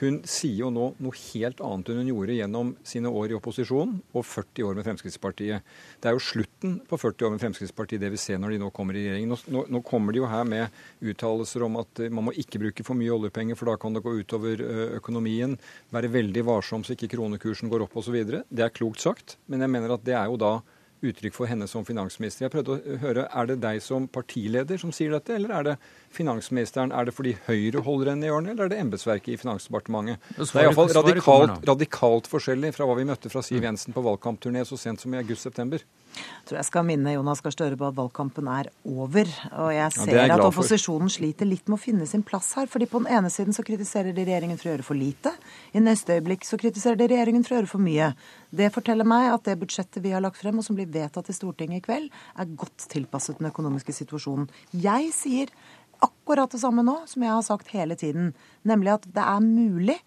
hun 0.00 0.22
sier 0.24 0.62
jo 0.62 0.70
nå 0.72 0.94
noe 1.02 1.12
helt 1.34 1.58
annet 1.60 1.90
enn 1.90 1.98
hun 2.00 2.08
gjorde 2.08 2.36
gjennom 2.38 2.68
sine 2.86 3.10
år 3.10 3.32
i 3.32 3.36
opposisjon 3.36 3.98
og 4.14 4.24
40 4.24 4.64
år 4.64 4.78
med 4.78 4.86
Fremskrittspartiet. 4.86 5.66
Det 6.00 6.08
er 6.08 6.14
jo 6.16 6.22
slutten 6.24 6.78
på 6.88 6.96
40 6.96 7.26
år 7.26 7.34
med 7.34 7.42
Fremskrittspartiet 7.42 8.00
det 8.00 8.08
vi 8.14 8.20
ser 8.20 8.40
når 8.40 8.54
de 8.54 8.62
nå 8.62 8.70
kommer 8.72 8.96
i 8.96 9.02
regjering. 9.02 9.28
Nå, 9.28 9.66
nå, 9.68 9.82
kommer 9.84 10.16
de 10.16 10.22
jo 10.22 10.30
her 10.30 10.46
med 10.48 10.72
uttalelser 11.04 11.66
om 11.66 11.76
at 11.82 12.00
man 12.08 12.30
må 12.30 12.32
ikke 12.32 12.62
bruke 12.62 12.86
for 12.86 12.96
mye 12.96 13.12
oljepenger, 13.12 13.58
for 13.58 13.68
da 13.68 13.76
kan 13.82 13.92
det 13.92 14.04
gå 14.06 14.14
utover 14.22 14.64
økonomien. 14.96 15.58
Være 15.92 16.14
veldig 16.16 16.46
varsom 16.48 16.86
så 16.86 16.96
ikke 16.96 17.12
kronekursen 17.18 17.68
går 17.68 17.84
opp 17.84 18.00
osv. 18.00 18.22
Det 18.24 18.64
er 18.64 18.72
klokt 18.72 19.04
sagt, 19.04 19.36
men 19.52 19.60
jeg 19.60 19.74
mener 19.74 19.98
at 19.98 20.06
det 20.06 20.16
er 20.16 20.32
jo 20.32 20.40
da 20.40 20.60
uttrykk 21.02 21.34
for 21.36 21.50
henne 21.50 21.66
som 21.70 21.84
finansminister. 21.86 22.46
Jeg 22.46 22.52
prøvde 22.54 22.76
å 22.76 22.98
høre, 23.02 23.26
Er 23.30 23.46
det 23.46 23.60
deg 23.62 23.80
som 23.82 24.06
partileder 24.08 24.78
som 24.78 24.92
sier 24.92 25.10
dette, 25.10 25.34
eller 25.34 25.54
er 25.54 25.62
det 25.62 25.76
finansministeren? 26.10 26.92
Er 26.92 27.04
det 27.04 27.14
fordi 27.14 27.36
Høyre 27.46 27.82
holder 27.86 28.12
henne 28.12 28.26
i 28.26 28.30
ørene, 28.30 28.50
eller 28.50 28.64
er 28.64 28.68
det 28.74 28.80
embetsverket 28.80 29.34
i 29.34 29.36
Finansdepartementet? 29.40 30.18
Det 30.36 30.48
er 30.54 30.68
iallfall 30.68 30.92
radikalt, 30.94 31.64
radikalt 31.66 32.30
forskjellig 32.30 32.74
fra 32.76 32.88
hva 32.88 32.98
vi 32.98 33.08
møtte 33.08 33.32
fra 33.32 33.42
Siv 33.42 33.64
Jensen 33.64 33.96
på 33.96 34.04
valgkampturné 34.04 34.64
så 34.68 34.78
sent 34.80 35.00
som 35.00 35.14
i 35.14 35.20
august-september. 35.20 35.84
Jeg 36.10 36.48
tror 36.50 36.58
jeg 36.58 36.66
skal 36.66 36.86
minne 36.88 37.12
Jonas 37.14 37.42
Gahr 37.44 37.54
Støre 37.54 37.78
på 37.78 37.86
at 37.86 37.96
valgkampen 37.96 38.48
er 38.50 38.70
over. 38.88 39.30
Og 39.62 39.70
jeg 39.74 39.94
ser 39.94 40.16
ja, 40.16 40.26
at 40.34 40.42
opposisjonen 40.42 41.12
sliter 41.12 41.48
litt 41.48 41.68
med 41.70 41.78
å 41.78 41.82
finne 41.82 42.08
sin 42.10 42.24
plass 42.26 42.52
her. 42.58 42.66
fordi 42.70 42.88
på 42.90 43.02
den 43.02 43.12
ene 43.18 43.30
siden 43.30 43.54
så 43.56 43.64
kritiserer 43.66 44.14
de 44.16 44.24
regjeringen 44.26 44.58
for 44.58 44.70
å 44.70 44.74
gjøre 44.74 44.86
for 44.86 44.98
lite. 44.98 45.32
I 45.72 45.82
neste 45.84 46.18
øyeblikk 46.18 46.46
så 46.48 46.58
kritiserer 46.60 46.98
de 46.98 47.10
regjeringen 47.12 47.46
for 47.46 47.54
å 47.54 47.60
gjøre 47.60 47.72
for 47.72 47.84
mye. 47.84 48.12
Det 48.50 48.72
forteller 48.74 49.06
meg 49.06 49.30
at 49.32 49.44
det 49.46 49.58
budsjettet 49.60 50.02
vi 50.02 50.14
har 50.14 50.24
lagt 50.24 50.40
frem, 50.40 50.58
og 50.58 50.66
som 50.66 50.78
blir 50.78 50.90
vedtatt 50.90 51.30
i 51.30 51.36
Stortinget 51.36 51.82
i 51.82 51.86
kveld, 51.86 52.08
er 52.10 52.56
godt 52.58 52.88
tilpasset 52.90 53.38
den 53.38 53.50
økonomiske 53.52 53.94
situasjonen. 53.94 54.48
Jeg 54.74 55.12
sier 55.14 55.54
akkurat 56.02 56.50
det 56.50 56.62
samme 56.62 56.82
nå 56.86 57.02
som 57.10 57.22
jeg 57.22 57.34
har 57.36 57.44
sagt 57.46 57.70
hele 57.74 57.96
tiden, 57.98 58.32
nemlig 58.66 58.96
at 58.96 59.06
det 59.14 59.22
er 59.22 59.44
mulig 59.44 59.98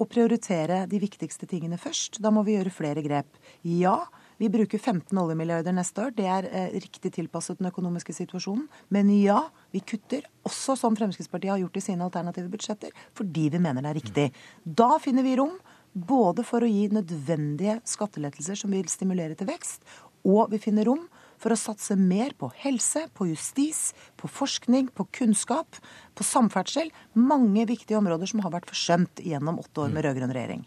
å 0.00 0.06
prioritere 0.08 0.84
de 0.88 1.00
viktigste 1.02 1.48
tingene 1.50 1.78
først. 1.80 2.20
Da 2.24 2.32
må 2.32 2.44
vi 2.46 2.56
gjøre 2.56 2.72
flere 2.72 3.04
grep. 3.04 3.28
Ja, 3.66 3.98
vi 4.40 4.48
bruker 4.48 4.80
15 4.80 5.18
oljemilliarder 5.20 5.74
neste 5.76 6.06
år. 6.06 6.14
Det 6.16 6.24
er 6.24 6.46
eh, 6.48 6.70
riktig 6.80 7.12
tilpasset 7.12 7.58
den 7.60 7.68
økonomiske 7.68 8.14
situasjonen. 8.16 8.70
Men 8.88 9.10
ja, 9.12 9.42
vi 9.74 9.82
kutter, 9.84 10.24
også 10.48 10.78
som 10.80 10.96
Fremskrittspartiet 10.96 11.52
har 11.52 11.60
gjort 11.60 11.76
i 11.76 11.82
sine 11.84 12.06
alternative 12.06 12.48
budsjetter, 12.48 12.94
fordi 13.18 13.50
vi 13.52 13.60
mener 13.60 13.84
det 13.84 13.92
er 13.92 14.00
riktig. 14.00 14.26
Da 14.64 14.94
finner 15.04 15.26
vi 15.28 15.36
rom 15.36 15.58
både 15.92 16.46
for 16.46 16.64
å 16.64 16.70
gi 16.70 16.86
nødvendige 16.88 17.82
skattelettelser 17.84 18.56
som 18.56 18.72
vil 18.72 18.88
stimulere 18.88 19.36
til 19.36 19.50
vekst, 19.50 19.84
og 20.24 20.48
vi 20.54 20.60
finner 20.62 20.88
rom 20.88 21.04
for 21.40 21.52
å 21.52 21.58
satse 21.58 21.96
mer 21.96 22.34
på 22.38 22.50
helse, 22.62 23.06
på 23.16 23.30
justis, 23.30 23.90
på 24.20 24.28
forskning, 24.28 24.90
på 24.96 25.06
kunnskap, 25.20 25.78
på 26.16 26.26
samferdsel. 26.26 26.90
Mange 27.16 27.64
viktige 27.68 27.96
områder 28.00 28.28
som 28.28 28.42
har 28.44 28.52
vært 28.52 28.68
forsømt 28.68 29.22
gjennom 29.24 29.60
åtte 29.62 29.86
år 29.86 29.94
med 29.94 30.04
rød-grønn 30.04 30.34
regjering. 30.36 30.66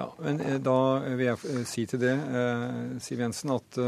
Ja, 0.00 0.14
men 0.18 0.40
eh, 0.40 0.56
Da 0.64 0.76
vil 1.04 1.26
jeg 1.26 1.38
eh, 1.50 1.64
si 1.68 1.84
til 1.88 2.00
det, 2.00 2.14
eh, 2.14 2.96
Siv 3.04 3.20
Jensen, 3.20 3.52
at 3.52 3.78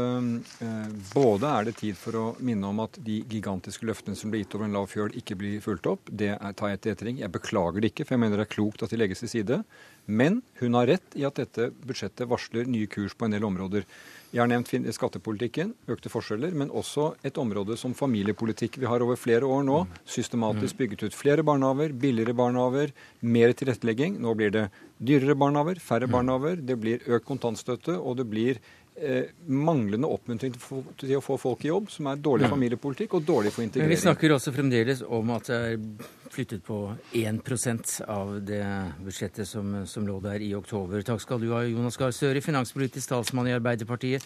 både 1.13 1.49
er 1.49 1.67
det 1.67 1.75
tid 1.79 1.97
for 1.97 2.17
å 2.19 2.25
minne 2.43 2.69
om 2.69 2.81
at 2.83 2.99
de 3.05 3.21
gigantiske 3.29 3.87
løftene 3.87 4.17
som 4.17 4.31
ble 4.31 4.43
gitt 4.43 4.53
over 4.57 4.67
en 4.67 4.77
lav 4.77 4.89
fjøl, 4.91 5.13
ikke 5.17 5.37
blir 5.39 5.63
fulgt 5.63 5.89
opp. 5.89 6.11
Det 6.11 6.35
tar 6.59 6.73
jeg 6.73 6.81
til 6.83 6.93
etterretning. 6.93 7.21
Jeg 7.23 7.33
beklager 7.33 7.81
det 7.81 7.93
ikke, 7.93 8.05
for 8.05 8.15
jeg 8.15 8.23
mener 8.25 8.39
det 8.39 8.47
er 8.47 8.53
klokt 8.53 8.85
at 8.85 8.93
de 8.93 8.99
legges 9.01 9.23
til 9.23 9.31
side. 9.31 9.61
Men 10.05 10.41
hun 10.59 10.75
har 10.77 10.89
rett 10.91 11.15
i 11.15 11.25
at 11.27 11.39
dette 11.39 11.69
budsjettet 11.87 12.29
varsler 12.29 12.67
nye 12.69 12.89
kurs 12.91 13.15
på 13.15 13.27
en 13.27 13.35
del 13.35 13.45
områder. 13.47 13.87
Jeg 14.33 14.41
har 14.41 14.49
nevnt 14.49 14.89
skattepolitikken, 14.97 15.75
økte 15.93 16.09
forskjeller, 16.09 16.55
men 16.57 16.71
også 16.73 17.11
et 17.23 17.37
område 17.37 17.77
som 17.77 17.93
familiepolitikk. 17.93 18.79
Vi 18.81 18.89
har 18.89 19.03
over 19.05 19.19
flere 19.19 19.45
år 19.45 19.61
nå 19.67 19.83
systematisk 20.09 20.79
bygget 20.79 21.05
ut 21.05 21.17
flere 21.17 21.45
barnehaver, 21.45 21.93
billigere 21.93 22.33
barnehaver, 22.33 22.95
mer 23.21 23.53
tilrettelegging. 23.53 24.17
Nå 24.17 24.33
blir 24.39 24.49
det 24.55 24.65
dyrere 25.05 25.35
barnehaver, 25.39 25.81
færre 25.83 26.07
barnehaver, 26.11 26.61
det 26.61 26.79
blir 26.79 27.03
økt 27.11 27.27
kontantstøtte, 27.27 27.95
og 27.99 28.17
det 28.19 28.25
blir 28.29 28.59
eh, 28.95 29.31
manglende 29.47 30.09
oppmuntring 30.09 30.53
til, 30.55 31.15
å 31.17 31.23
få 31.23 31.37
folk 31.41 31.65
i 31.65 31.71
jobb, 31.71 31.89
som 31.93 32.09
er 32.11 32.21
dårlig 32.23 32.49
familiepolitikk 32.51 33.17
og 33.19 33.25
dårlig 33.27 33.53
for 33.55 33.65
integrering. 33.65 33.89
Men 33.89 33.95
vi 33.95 34.01
snakker 34.03 34.35
også 34.35 34.53
fremdeles 34.55 35.03
om 35.05 35.33
at 35.35 35.49
det 35.49 35.59
er 35.73 36.13
flyttet 36.33 36.63
på 36.65 36.79
1% 37.19 37.93
av 38.09 38.39
det 38.45 38.63
budsjettet 39.03 39.49
som, 39.49 39.83
som, 39.89 40.07
lå 40.07 40.19
der 40.23 40.41
i 40.41 40.53
oktober. 40.57 41.03
Takk 41.05 41.21
skal 41.21 41.43
du 41.43 41.51
ha, 41.53 41.63
Jonas 41.67 41.99
Gahr 41.99 42.15
Støre, 42.15 42.41
finanspolitisk 42.41 43.13
talsmann 43.13 43.51
i 43.51 43.57
Arbeiderpartiet. 43.57 44.25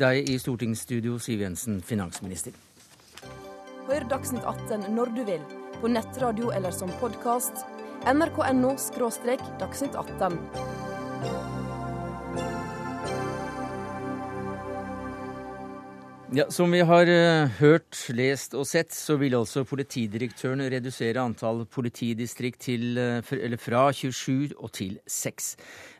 Deg 0.00 0.26
i 0.32 0.40
stortingsstudio, 0.42 1.20
Siv 1.22 1.44
Jensen, 1.46 1.78
finansminister. 1.84 2.56
Hør 3.86 4.08
Dagsnytt 4.10 4.42
18 4.42 4.88
når 4.96 5.14
du 5.14 5.22
vil, 5.28 5.42
på 5.78 5.92
nettradio 5.92 6.50
eller 6.56 6.74
som 6.74 6.90
podkast. 6.98 7.75
nrk.no– 8.06 8.76
dagsnytt 9.60 9.94
18. 9.94 10.38
Ja, 16.34 16.44
Som 16.50 16.72
vi 16.74 16.80
har 16.82 17.06
uh, 17.06 17.48
hørt, 17.60 17.96
lest 18.10 18.54
og 18.58 18.66
sett, 18.66 18.90
så 18.94 19.14
vil 19.16 19.36
altså 19.38 19.62
politidirektøren 19.64 20.64
redusere 20.72 21.22
antall 21.22 21.64
politidistrikt 21.70 22.60
til, 22.66 22.98
uh, 22.98 23.56
fra 23.58 23.84
27 23.94 24.56
og 24.58 24.72
til 24.74 24.98
6. 25.06 25.52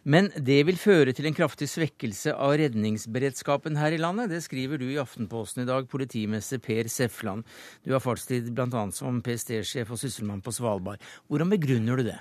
Men 0.06 0.28
det 0.38 0.60
vil 0.68 0.78
føre 0.78 1.10
til 1.16 1.26
en 1.26 1.34
kraftig 1.34 1.66
svekkelse 1.66 2.30
av 2.38 2.52
redningsberedskapen 2.60 3.74
her 3.80 3.96
i 3.96 3.98
landet. 3.98 4.30
Det 4.30 4.38
skriver 4.44 4.78
du 4.78 4.86
i 4.86 5.00
Aftenposten 5.02 5.64
i 5.64 5.66
dag, 5.66 5.88
politimester 5.90 6.60
Per 6.62 6.86
Sefland. 6.92 7.42
Du 7.82 7.90
har 7.90 8.04
fartstid 8.04 8.52
bl.a. 8.54 8.84
som 8.94 9.18
PST-sjef 9.26 9.90
og 9.90 9.98
sysselmann 9.98 10.44
på 10.46 10.54
Svalbard. 10.54 11.02
Hvordan 11.26 11.50
begrunner 11.50 11.98
du 11.98 12.06
det? 12.12 12.20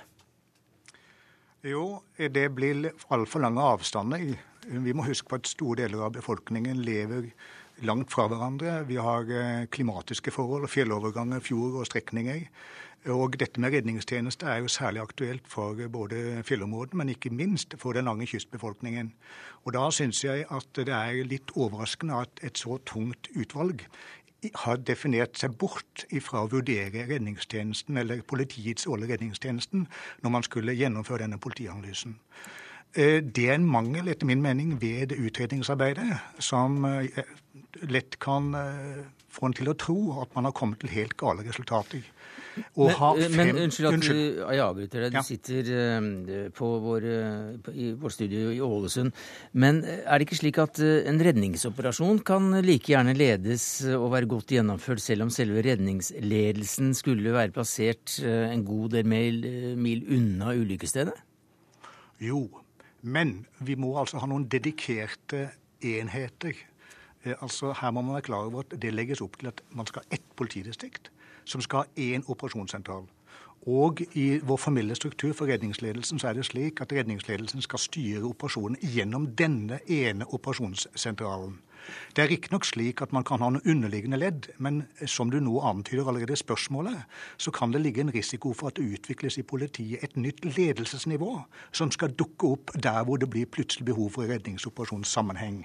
Jo, 1.66 2.00
det 2.18 2.48
blir 2.54 2.90
altfor 3.14 3.46
lange 3.46 3.62
avstander. 3.62 4.34
Vi 4.66 4.94
må 4.94 5.06
huske 5.06 5.30
på 5.30 5.38
at 5.38 5.50
store 5.50 5.84
deler 5.84 6.08
av 6.08 6.16
befolkningen 6.18 6.82
lever 6.82 7.30
langt 7.86 8.10
fra 8.10 8.26
hverandre. 8.30 8.80
Vi 8.88 8.98
har 8.98 9.30
eh, 9.30 9.68
klimatiske 9.70 10.32
forhold, 10.34 10.66
fjelloverganger, 10.72 11.42
fjord 11.44 11.80
og 11.82 11.86
strekninger. 11.86 12.48
Og 13.12 13.36
dette 13.38 13.60
med 13.62 13.70
redningstjeneste 13.70 14.48
er 14.50 14.64
jo 14.64 14.70
særlig 14.72 15.02
aktuelt 15.04 15.46
for 15.46 15.78
både 15.92 16.42
fjellområdene, 16.46 16.98
men 16.98 17.12
ikke 17.14 17.30
minst 17.30 17.76
for 17.78 17.94
den 17.94 18.08
lange 18.10 18.26
kystbefolkningen. 18.26 19.12
Og 19.64 19.74
da 19.76 19.84
syns 19.94 20.24
jeg 20.24 20.46
at 20.50 20.68
det 20.74 20.94
er 20.94 21.22
litt 21.28 21.54
overraskende 21.54 22.18
at 22.24 22.42
et 22.42 22.58
så 22.58 22.80
tungt 22.86 23.30
utvalg 23.38 23.86
har 24.54 24.82
definert 24.82 25.38
seg 25.38 25.56
bort 25.58 26.04
ifra 26.14 26.44
å 26.44 26.50
vurdere 26.50 27.06
redningstjenesten, 27.08 27.96
eller 27.96 28.22
politiets 28.26 28.86
årlige 28.86 29.16
redningstjenesten, 29.16 29.86
når 30.22 30.34
man 30.34 30.46
skulle 30.46 30.76
gjennomføre 30.76 31.24
denne 31.24 31.38
politianalysen. 31.42 32.18
Eh, 32.94 33.22
det 33.22 33.48
er 33.48 33.58
en 33.58 33.66
mangel, 33.70 34.08
etter 34.08 34.28
min 34.28 34.42
mening, 34.42 34.76
ved 34.82 35.14
utredningsarbeidet 35.16 36.10
som 36.38 36.84
eh, 36.84 37.22
lett 37.86 38.18
kan 38.22 38.52
eh, 39.36 39.40
få 39.40 39.50
en 39.50 39.56
til 39.56 39.70
å 39.70 39.76
tro 39.78 39.98
at 40.22 40.34
man 40.36 40.48
har 40.48 40.54
kommet 40.56 40.80
til 40.82 40.92
helt 40.94 41.16
gale 41.20 41.44
resultater. 41.46 42.04
Men, 42.56 42.92
fem, 42.96 43.32
men, 43.36 43.58
unnskyld 43.66 43.86
at 43.90 43.94
unnskyld. 43.98 44.20
jeg 44.40 44.60
avbryter 44.64 45.02
deg. 45.04 45.12
Du 45.12 45.18
ja. 45.18 45.22
sitter 45.26 45.66
uh, 45.76 46.36
på 46.56 46.68
vår, 46.80 47.04
uh, 47.04 47.68
i 47.76 47.90
vårt 48.00 48.14
studio 48.16 48.48
i 48.54 48.62
Ålesund. 48.64 49.12
Men 49.60 49.82
er 49.84 50.16
det 50.16 50.24
ikke 50.24 50.38
slik 50.40 50.60
at 50.64 50.80
en 50.80 51.20
redningsoperasjon 51.20 52.22
kan 52.24 52.48
like 52.64 52.88
gjerne 52.94 53.12
ledes 53.16 53.66
og 53.92 54.08
være 54.14 54.30
godt 54.30 54.56
gjennomført, 54.56 55.04
selv 55.04 55.26
om 55.26 55.32
selve 55.34 55.64
redningsledelsen 55.68 56.94
skulle 56.96 57.34
være 57.36 57.52
plassert 57.56 58.16
en 58.24 58.64
god 58.64 58.96
del 58.96 59.10
mil, 59.12 59.42
mil 59.76 60.06
unna 60.16 60.56
ulykkesstedet? 60.56 61.16
Jo, 62.24 62.46
men 63.04 63.42
vi 63.60 63.76
må 63.76 63.92
altså 64.00 64.22
ha 64.22 64.30
noen 64.30 64.48
dedikerte 64.48 65.50
enheter. 65.84 66.56
Eh, 67.26 67.34
altså 67.42 67.72
Her 67.80 67.90
må 67.90 68.00
man 68.00 68.14
være 68.14 68.22
klar 68.22 68.36
over 68.46 68.60
at 68.60 68.82
det 68.82 68.94
legges 68.94 69.20
opp 69.20 69.38
til 69.38 69.50
at 69.50 69.62
man 69.70 69.86
skal 69.86 70.02
ha 70.02 70.16
ett 70.16 70.26
politidistrikt 70.36 71.10
som 71.44 71.60
skal 71.60 71.78
ha 71.78 71.84
én 71.98 72.24
operasjonssentral. 72.26 73.06
Og 73.66 74.00
i 74.14 74.38
vår 74.42 74.56
formelle 74.56 74.94
struktur 74.94 75.32
for 75.32 75.46
redningsledelsen 75.46 76.18
så 76.18 76.28
er 76.28 76.38
det 76.38 76.44
slik 76.46 76.80
at 76.80 76.92
redningsledelsen 76.92 77.62
skal 77.62 77.78
styre 77.82 78.22
operasjonen 78.22 78.78
gjennom 78.82 79.26
denne 79.38 79.80
ene 79.90 80.26
operasjonssentralen. 80.34 81.58
Det 82.16 82.24
er 82.24 82.30
riktignok 82.32 82.64
slik 82.64 83.02
at 83.04 83.12
man 83.12 83.24
kan 83.26 83.42
ha 83.44 83.50
noen 83.52 83.64
underliggende 83.66 84.20
ledd, 84.20 84.48
men 84.58 84.84
som 85.06 85.30
du 85.30 85.38
nå 85.40 85.60
antyder 85.60 86.08
allerede 86.08 86.36
i 86.36 86.40
spørsmålet, 86.40 87.04
så 87.38 87.52
kan 87.54 87.72
det 87.74 87.82
ligge 87.84 88.04
en 88.04 88.14
risiko 88.14 88.52
for 88.56 88.70
at 88.70 88.80
det 88.80 88.98
utvikles 88.98 89.38
i 89.38 89.46
politiet 89.46 90.04
et 90.04 90.16
nytt 90.16 90.44
ledelsesnivå 90.44 91.32
som 91.72 91.92
skal 91.94 92.14
dukke 92.16 92.52
opp 92.56 92.74
der 92.74 93.04
hvor 93.04 93.20
det 93.20 93.30
blir 93.30 93.46
plutselig 93.46 93.86
behov 93.90 94.10
for 94.16 94.28
redningsoperasjonssammenheng. 94.30 95.64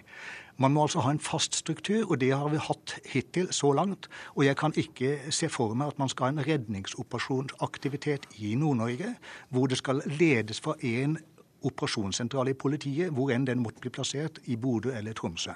Man 0.62 0.74
må 0.74 0.84
altså 0.86 1.02
ha 1.02 1.12
en 1.12 1.20
fast 1.20 1.56
struktur, 1.56 2.12
og 2.12 2.20
det 2.22 2.32
har 2.36 2.50
vi 2.54 2.60
hatt 2.62 2.94
hittil 3.10 3.48
så 3.56 3.72
langt. 3.74 4.10
Og 4.36 4.46
jeg 4.46 4.58
kan 4.60 4.76
ikke 4.78 5.16
se 5.34 5.50
for 5.50 5.74
meg 5.74 5.94
at 5.94 6.00
man 6.00 6.12
skal 6.12 6.28
ha 6.28 6.36
en 6.36 6.46
redningsoperasjonsaktivitet 6.46 8.28
i 8.38 8.54
Nord-Norge 8.56 9.16
hvor 9.50 9.72
det 9.72 9.80
skal 9.82 10.04
ledes 10.06 10.62
fra 10.62 10.76
én 10.84 11.18
operasjonssentral 11.66 12.52
i 12.52 12.58
politiet, 12.58 13.10
hvor 13.14 13.32
enn 13.34 13.46
den 13.48 13.62
måtte 13.64 13.82
bli 13.82 13.94
plassert, 13.94 14.40
i 14.46 14.58
Bodø 14.58 14.94
eller 14.98 15.18
Tromsø. 15.18 15.54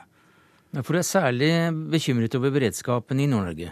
For 0.74 0.96
du 0.96 1.00
er 1.00 1.08
særlig 1.08 1.52
bekymret 1.92 2.36
over 2.36 2.52
beredskapen 2.52 3.20
i 3.20 3.28
Nord-Norge? 3.32 3.72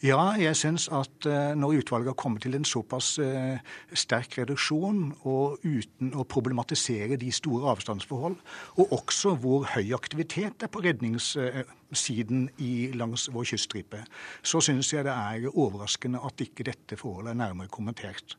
Ja, 0.00 0.30
jeg 0.40 0.56
syns 0.56 0.86
at 0.96 1.26
uh, 1.28 1.52
når 1.60 1.82
utvalget 1.82 2.08
har 2.08 2.16
kommet 2.16 2.40
til 2.46 2.54
en 2.56 2.64
såpass 2.64 3.18
uh, 3.20 3.58
sterk 3.92 4.38
reduksjon, 4.38 5.10
og 5.28 5.60
uten 5.60 6.14
å 6.16 6.24
problematisere 6.24 7.18
de 7.20 7.28
store 7.36 7.68
avstandsforhold, 7.74 8.38
og 8.80 8.94
også 8.96 9.34
hvor 9.42 9.66
høy 9.74 9.92
aktivitet 9.92 10.64
er 10.64 10.72
på 10.72 10.80
redningssiden 10.86 12.46
uh, 12.48 12.96
langs 12.96 13.26
vår 13.34 13.50
kyststripe, 13.52 14.00
så 14.40 14.62
syns 14.64 14.94
jeg 14.94 15.04
det 15.04 15.12
er 15.12 15.50
overraskende 15.52 16.22
at 16.24 16.46
ikke 16.46 16.64
dette 16.70 16.96
forholdet 16.96 17.34
er 17.34 17.42
nærmere 17.42 17.68
kommentert. 17.68 18.38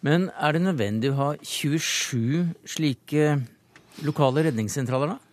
Men 0.00 0.30
er 0.32 0.56
det 0.56 0.64
nødvendig 0.64 1.12
å 1.12 1.18
ha 1.18 1.28
27 1.44 2.72
slike 2.72 3.36
lokale 4.08 4.48
redningssentraler, 4.48 5.12
da? 5.12 5.31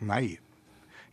Nei. 0.00 0.38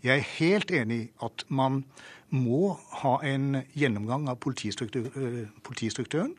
Jeg 0.04 0.18
er 0.18 0.30
helt 0.38 0.72
enig 0.72 0.98
i 1.02 1.10
at 1.26 1.44
man 1.50 1.84
må 2.30 2.76
ha 3.02 3.18
en 3.26 3.62
gjennomgang 3.76 4.28
av 4.30 4.38
eh, 4.38 5.48
politistrukturen. 5.64 6.36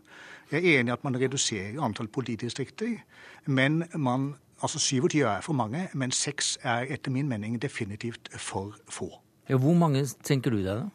Jeg 0.53 0.65
er 0.65 0.81
enig 0.81 0.93
i 0.93 0.95
at 0.95 1.05
man 1.05 1.17
reduserer 1.21 1.81
antall 1.83 2.09
politidistrikter. 2.09 2.99
Men 3.47 3.85
man, 3.95 4.35
altså 4.63 4.79
27 4.79 5.25
er 5.25 5.41
for 5.41 5.53
mange, 5.53 5.89
men 5.95 6.13
6 6.13 6.59
er 6.63 6.87
etter 6.93 7.11
min 7.11 7.29
mening 7.29 7.59
definitivt 7.63 8.29
for 8.39 8.77
få. 8.89 9.11
Ja, 9.49 9.57
hvor 9.57 9.75
mange 9.75 10.05
tenker 10.25 10.51
du 10.51 10.63
deg, 10.63 10.85
da? 10.85 10.89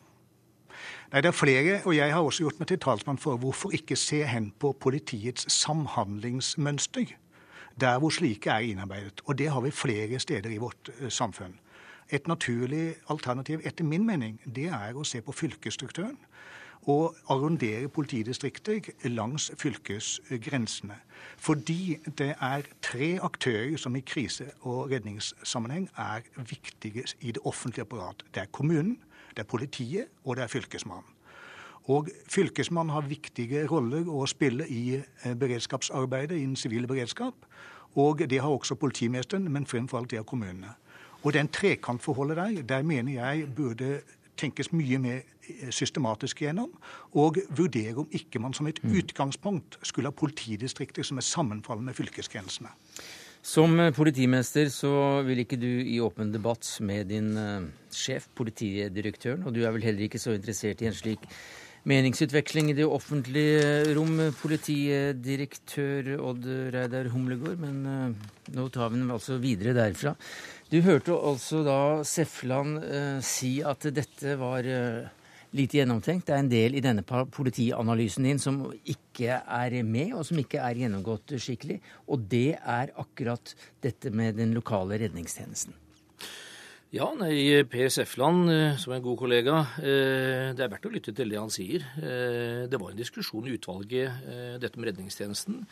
Nei, 1.13 1.21
Det 1.21 1.29
er 1.29 1.31
flere, 1.37 1.81
og 1.85 1.95
jeg 1.95 2.13
har 2.13 2.21
også 2.21 2.43
gjort 2.43 2.59
meg 2.59 2.67
til 2.67 2.79
talsmann 2.79 3.17
for 3.17 3.37
hvorfor 3.37 3.73
ikke 3.73 3.95
se 3.95 4.23
hen 4.25 4.53
på 4.59 4.71
politiets 4.81 5.45
samhandlingsmønster 5.53 7.13
der 7.79 7.99
hvor 7.99 8.09
slike 8.09 8.49
er 8.49 8.57
innarbeidet. 8.59 9.21
Og 9.25 9.37
det 9.37 9.49
har 9.49 9.61
vi 9.61 9.71
flere 9.71 10.19
steder 10.19 10.49
i 10.49 10.57
vårt 10.57 10.89
eh, 10.99 11.09
samfunn. 11.09 11.59
Et 12.09 12.27
naturlig 12.27 12.95
alternativ, 13.09 13.61
etter 13.63 13.83
min 13.83 14.05
mening, 14.05 14.41
det 14.55 14.67
er 14.67 14.93
å 14.95 15.05
se 15.07 15.21
på 15.21 15.31
fylkesstrukturen. 15.31 16.17
Og 16.91 17.15
arrondere 17.31 17.87
politidistrikter 17.87 18.89
langs 19.07 19.51
fylkesgrensene. 19.57 20.97
Fordi 21.37 21.97
det 22.17 22.33
er 22.41 22.67
tre 22.81 23.19
aktører 23.23 23.77
som 23.77 23.95
i 23.95 24.03
krise- 24.03 24.51
og 24.61 24.91
redningssammenheng 24.91 25.89
er 25.97 26.27
viktige 26.37 27.05
i 27.21 27.31
det 27.31 27.41
offentlige 27.45 27.87
apparat. 27.87 28.25
Det 28.35 28.41
er 28.41 28.51
kommunen, 28.51 28.97
det 29.29 29.39
er 29.39 29.49
politiet 29.49 30.05
og 30.23 30.35
det 30.35 30.43
er 30.43 30.47
fylkesmannen. 30.47 31.07
Og 31.91 32.07
Fylkesmannen 32.31 32.93
har 32.95 33.07
viktige 33.09 33.65
roller 33.67 34.07
å 34.07 34.23
spille 34.29 34.67
i 34.71 34.83
beredskapsarbeidet, 34.95 35.39
beredskapsarbeidet 35.39 36.37
innen 36.39 36.55
sivil 36.55 36.87
beredskap. 36.87 37.45
Og 37.99 38.23
det 38.29 38.39
har 38.41 38.49
også 38.49 38.75
politimesteren, 38.79 39.51
men 39.51 39.67
fremfor 39.69 39.99
alt 39.99 40.11
det 40.11 40.21
har 40.21 40.27
kommunene. 40.27 40.73
Og 41.23 41.33
den 41.33 41.47
trekantforholdet 41.47 42.37
der, 42.37 42.61
der 42.61 42.83
mener 42.83 43.13
jeg 43.13 43.47
burde 43.55 44.01
tenkes 44.37 44.71
mye 44.73 44.97
mer 44.99 45.19
eh, 45.21 45.69
systematisk 45.71 46.41
gjennom, 46.41 46.71
og 47.13 47.37
vurdere 47.49 48.01
om 48.01 48.07
ikke 48.11 48.41
man 48.41 48.55
som 48.55 48.67
et 48.67 48.79
mm. 48.83 48.95
utgangspunkt 48.99 49.77
skulle 49.83 50.09
ha 50.09 50.15
politidistrikter 50.15 51.05
som 51.05 51.19
er 51.21 51.27
sammenfallende 51.27 51.91
med 51.91 51.99
fylkesgrensene. 51.99 52.71
Som 53.43 53.75
politimester 53.95 54.69
så 54.71 55.21
vil 55.27 55.43
ikke 55.43 55.59
du 55.59 55.67
i 55.67 55.97
åpen 55.99 56.31
debatt 56.31 56.63
med 56.79 57.09
din 57.11 57.33
sjef, 57.91 58.29
politidirektøren, 58.39 59.43
og 59.43 59.51
du 59.51 59.65
er 59.65 59.73
vel 59.75 59.83
heller 59.83 60.07
ikke 60.07 60.21
så 60.21 60.31
interessert 60.37 60.81
i 60.81 60.87
en 60.87 60.95
slik 60.95 61.27
meningsutveksling 61.89 62.71
i 62.71 62.75
det 62.77 62.85
offentlige 62.87 63.93
rom, 63.97 64.15
politidirektør 64.39 66.13
Odd 66.19 66.47
Reidar 66.75 67.09
Humlegård, 67.13 67.59
men 67.59 67.81
uh, 67.87 68.29
nå 68.55 68.67
tar 68.73 68.93
vi 68.93 69.01
den 69.01 69.11
altså 69.13 69.39
videre 69.43 69.75
derfra. 69.77 70.15
Du 70.71 70.79
hørte 70.85 71.17
altså 71.17 71.63
da 71.67 71.81
Seffeland 72.07 72.79
uh, 72.83 73.19
si 73.25 73.57
at 73.65 73.89
dette 73.95 74.37
var 74.39 74.69
lite 75.53 75.79
gjennomtenkt. 75.79 76.27
Det 76.27 76.35
er 76.35 76.41
en 76.43 76.51
del 76.51 76.77
i 76.77 76.83
denne 76.83 77.03
politianalysen 77.05 78.27
din 78.27 78.41
som 78.41 78.63
ikke 78.81 79.39
er 79.43 79.77
med, 79.85 80.15
og 80.17 80.25
som 80.27 80.39
ikke 80.41 80.63
er 80.63 80.81
gjennomgått 80.85 81.35
skikkelig. 81.37 81.79
Og 82.09 82.25
det 82.31 82.57
er 82.57 82.93
akkurat 83.03 83.55
dette 83.83 84.13
med 84.13 84.39
den 84.39 84.55
lokale 84.57 84.99
redningstjenesten. 85.03 85.82
Ja, 86.93 87.07
nei, 87.17 87.63
Per 87.65 87.87
Sefland, 87.89 88.51
eh, 88.53 88.75
som 88.77 88.91
er 88.93 88.99
en 88.99 89.05
god 89.07 89.17
kollega, 89.17 89.55
eh, 89.81 90.51
det 90.53 90.61
er 90.61 90.69
verdt 90.69 90.85
å 90.85 90.91
lytte 90.93 91.09
til 91.17 91.31
det 91.31 91.39
han 91.39 91.49
sier. 91.49 91.81
Eh, 91.97 92.67
det 92.69 92.77
var 92.77 92.91
en 92.91 92.99
diskusjon 92.99 93.47
i 93.49 93.55
utvalget, 93.57 94.59
dette 94.61 94.77
med 94.77 94.91
redningstjenesten. 94.91 95.65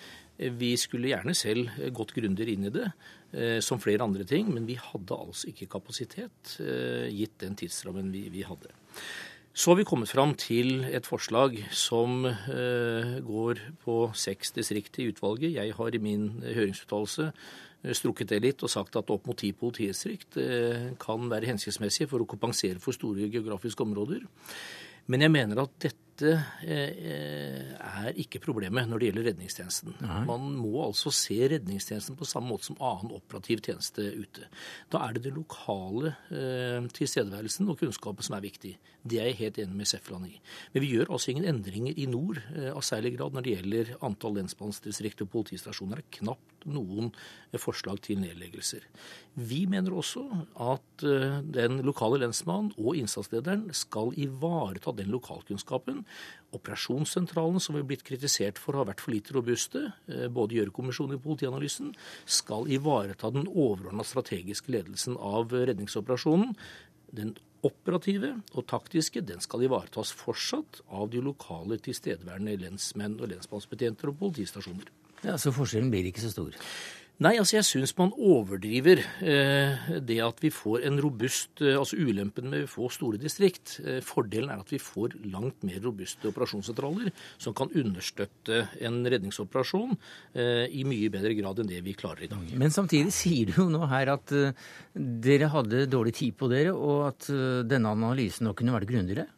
Vi 0.58 0.72
skulle 0.82 1.14
gjerne 1.14 1.36
selv 1.38 1.70
gått 1.94 2.16
grundigere 2.16 2.56
inn 2.56 2.66
i 2.66 2.74
det, 2.74 2.90
som 3.62 3.80
flere 3.80 4.02
andre 4.02 4.26
ting, 4.26 4.52
men 4.52 4.66
vi 4.66 4.74
hadde 4.74 5.14
altså 5.14 5.54
ikke 5.54 5.70
kapasitet, 5.70 6.58
gitt 6.58 7.38
den 7.38 7.56
tidsrammen 7.56 8.12
vi, 8.12 8.28
vi 8.34 8.42
hadde. 8.42 8.74
Så 9.54 9.72
har 9.72 9.78
vi 9.78 9.86
kommet 9.86 10.10
fram 10.10 10.34
til 10.34 10.84
et 10.90 11.06
forslag 11.06 11.62
som 11.70 12.24
går 12.26 13.62
på 13.86 14.12
seks 14.16 14.52
distrikt 14.58 14.98
i 14.98 15.12
utvalget. 15.14 15.54
Jeg 15.54 15.78
har 15.78 15.94
i 15.94 16.02
min 16.02 16.42
høringsuttalelse 16.42 17.32
strukket 17.98 18.30
det 18.30 18.42
litt 18.44 18.62
og 18.64 18.72
sagt 18.72 18.96
at 19.00 19.10
opp 19.14 19.26
mot 19.30 19.38
ti 19.38 19.52
politidistrikt 19.58 20.38
eh, 20.42 20.92
kan 21.02 21.30
være 21.32 21.50
hensiktsmessig 21.50 22.08
for 22.12 22.24
å 22.24 22.30
kompensere 22.30 22.82
for 22.82 22.96
store 22.96 23.30
geografiske 23.32 23.86
områder. 23.86 24.26
Men 25.10 25.26
jeg 25.26 25.34
mener 25.34 25.64
at 25.64 25.74
dette 25.82 26.11
eh, 26.30 27.72
er 27.76 28.18
ikke 28.22 28.42
problemet 28.44 28.90
når 28.90 29.02
det 29.02 29.10
gjelder 29.10 29.28
redningstjenesten. 29.32 29.96
Nei. 30.04 30.22
Man 30.28 30.52
må 30.60 30.84
altså 30.86 31.12
se 31.16 31.38
redningstjenesten 31.54 32.18
på 32.20 32.28
samme 32.30 32.52
måte 32.52 32.70
som 32.70 32.80
annen 32.84 33.14
operativ 33.18 33.64
tjeneste 33.66 34.06
ute. 34.18 34.48
Da 34.94 35.04
er 35.06 35.18
det 35.18 35.26
det 35.28 35.36
lokale 35.36 36.14
eh, 36.30 36.80
tilstedeværelsen 36.98 37.70
og 37.72 37.80
kunnskapen 37.82 38.28
som 38.28 38.38
er 38.38 38.46
viktig. 38.46 38.76
Det 39.02 39.18
er 39.18 39.32
jeg 39.32 39.40
helt 39.40 39.60
enig 39.64 39.80
med 39.80 39.90
Sefland 39.90 40.30
i. 40.30 40.36
Men 40.74 40.86
vi 40.86 40.92
gjør 40.94 41.14
altså 41.16 41.34
ingen 41.34 41.50
endringer 41.50 41.98
i 41.98 42.08
nord 42.10 42.42
eh, 42.54 42.70
av 42.74 42.84
særlig 42.86 43.16
grad 43.18 43.38
når 43.38 43.48
det 43.48 43.56
gjelder 43.58 43.94
antall 44.06 44.38
lensmannsdistrikt 44.38 45.26
og 45.26 45.32
politistasjoner. 45.34 46.02
Det 46.02 46.08
er 46.08 46.20
knapt 46.22 46.68
noen 46.72 47.10
forslag 47.58 48.04
til 48.06 48.20
nedleggelser. 48.22 48.84
Vi 49.42 49.64
mener 49.66 49.96
også 49.98 50.22
at 50.62 51.02
den 51.02 51.80
lokale 51.88 52.20
lensmannen 52.22 52.70
og 52.78 53.00
innsatslederen 53.00 53.66
skal 53.76 54.14
ivareta 54.20 54.94
den 54.96 55.10
lokalkunnskapen. 55.14 56.04
Operasjonssentralen, 56.52 57.62
som 57.64 57.78
er 57.80 57.86
blitt 57.88 58.04
kritisert 58.04 58.60
for 58.60 58.76
å 58.76 58.82
ha 58.82 58.90
vært 58.90 59.04
for 59.04 59.14
lite 59.16 59.36
robuste, 59.36 59.94
eh, 60.12 60.28
både 60.28 60.58
Gjørv-kommisjonen 60.58 61.16
og 61.16 61.24
Politianalysen, 61.24 61.94
skal 62.26 62.68
ivareta 62.68 63.32
den 63.32 63.48
overordna 63.48 64.04
strategiske 64.04 64.74
ledelsen 64.74 65.16
av 65.16 65.54
redningsoperasjonen. 65.54 66.56
Den 67.12 67.36
operative 67.64 68.34
og 68.56 68.66
taktiske 68.68 69.22
den 69.26 69.42
skal 69.44 69.64
ivaretas 69.68 70.12
fortsatt 70.18 70.82
av 70.90 71.12
de 71.14 71.22
lokale 71.22 71.78
tilstedeværende 71.78 72.58
lensmenn 72.64 73.20
og 73.22 73.30
lensmannsbetjenter 73.32 74.12
og 74.12 74.18
politistasjoner. 74.20 74.90
Ja, 75.22 75.38
Så 75.38 75.54
forskjellen 75.54 75.92
blir 75.94 76.08
ikke 76.10 76.24
så 76.24 76.32
stor? 76.34 76.56
Nei, 77.22 77.36
altså 77.38 77.60
jeg 77.60 77.68
syns 77.68 77.92
man 78.00 78.14
overdriver 78.18 79.04
eh, 79.22 79.90
det 80.02 80.18
at 80.26 80.40
vi 80.42 80.50
får 80.54 80.88
en 80.90 80.98
robust 81.04 81.62
eh, 81.62 81.76
Altså 81.78 82.00
ulempen 82.02 82.48
med 82.50 82.66
få 82.70 82.90
store 82.90 83.20
distrikt. 83.22 83.76
Eh, 83.86 84.00
fordelen 84.06 84.50
er 84.50 84.64
at 84.64 84.74
vi 84.74 84.80
får 84.82 85.20
langt 85.30 85.62
mer 85.68 85.78
robuste 85.84 86.32
operasjonssentraler 86.32 87.12
som 87.42 87.54
kan 87.58 87.70
understøtte 87.78 88.64
en 88.82 88.98
redningsoperasjon 89.06 89.94
eh, 90.34 90.66
i 90.74 90.82
mye 90.88 91.12
bedre 91.14 91.36
grad 91.38 91.62
enn 91.62 91.70
det 91.70 91.84
vi 91.86 91.94
klarer 91.98 92.26
i 92.26 92.32
dag. 92.32 92.56
Men 92.58 92.74
samtidig 92.74 93.14
sier 93.14 93.52
du 93.52 93.60
jo 93.60 93.68
nå 93.70 93.86
her 93.92 94.16
at 94.16 94.34
eh, 94.34 94.58
dere 94.98 95.52
hadde 95.54 95.86
dårlig 95.94 96.16
tid 96.24 96.40
på 96.42 96.50
dere, 96.50 96.74
og 96.74 97.06
at 97.12 97.30
denne 97.70 97.94
analysen 97.94 98.50
nå 98.50 98.56
kunne 98.58 98.74
vært 98.74 98.90
grundigere? 98.90 99.30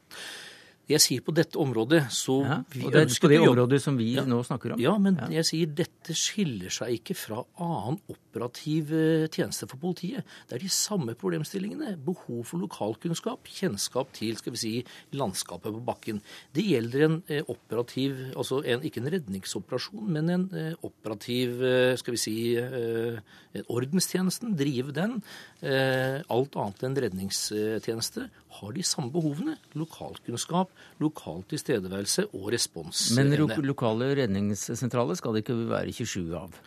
Jeg 0.91 0.99
sier 0.99 1.23
på 1.23 1.31
dette 1.31 1.55
området 1.61 2.01
så 2.11 2.41
ja, 2.43 2.57
og 2.59 2.89
Det 2.91 3.01
er 3.05 3.13
på 3.23 3.29
det 3.31 3.39
området 3.39 3.79
som 3.79 3.95
vi 3.95 4.09
ja, 4.17 4.25
nå 4.27 4.41
snakker 4.43 4.73
om? 4.75 4.81
Ja, 4.83 4.97
men 4.99 5.15
ja. 5.21 5.29
jeg 5.39 5.47
sier 5.47 5.69
dette 5.79 6.15
skiller 6.17 6.73
seg 6.75 6.97
ikke 6.97 7.15
fra 7.15 7.39
annen 7.63 8.01
operativ 8.11 8.91
eh, 8.91 9.29
tjeneste 9.31 9.69
for 9.71 9.79
politiet. 9.79 10.27
Det 10.49 10.57
er 10.57 10.65
de 10.65 10.71
samme 10.73 11.15
problemstillingene. 11.19 11.93
Behov 12.03 12.41
for 12.49 12.59
lokalkunnskap, 12.59 13.47
kjennskap 13.47 14.11
til 14.17 14.35
skal 14.41 14.57
vi 14.57 14.59
si, 14.59 14.73
landskapet 15.15 15.71
på 15.71 15.83
bakken. 15.87 16.19
Det 16.51 16.67
gjelder 16.67 17.07
en 17.07 17.17
eh, 17.31 17.47
operativ, 17.47 18.19
altså 18.35 18.59
en, 18.67 18.83
ikke 18.83 19.05
en 19.05 19.11
redningsoperasjon, 19.15 20.03
men 20.17 20.33
en 20.35 20.45
eh, 20.51 20.75
operativ 20.83 21.63
skal 21.99 22.17
vi 22.17 22.19
si, 22.19 22.37
ordenstjenesten. 23.71 24.55
Drive 24.57 24.91
den. 24.95 25.19
Alt 25.63 26.57
annet 26.59 26.83
enn 26.83 26.97
redningstjeneste 27.05 28.27
har 28.57 28.73
de 28.75 28.83
samme 28.85 29.13
behovene. 29.13 29.55
Lokalkunnskap, 29.77 30.72
lokal 31.03 31.43
tilstedeværelse 31.51 32.27
og 32.33 32.51
respons. 32.53 33.09
Men 33.17 33.33
lokale 33.65 34.11
redningssentraler 34.23 35.19
skal 35.19 35.35
det 35.35 35.45
ikke 35.45 35.57
være 35.71 35.93
27 35.93 36.37
av? 36.39 36.59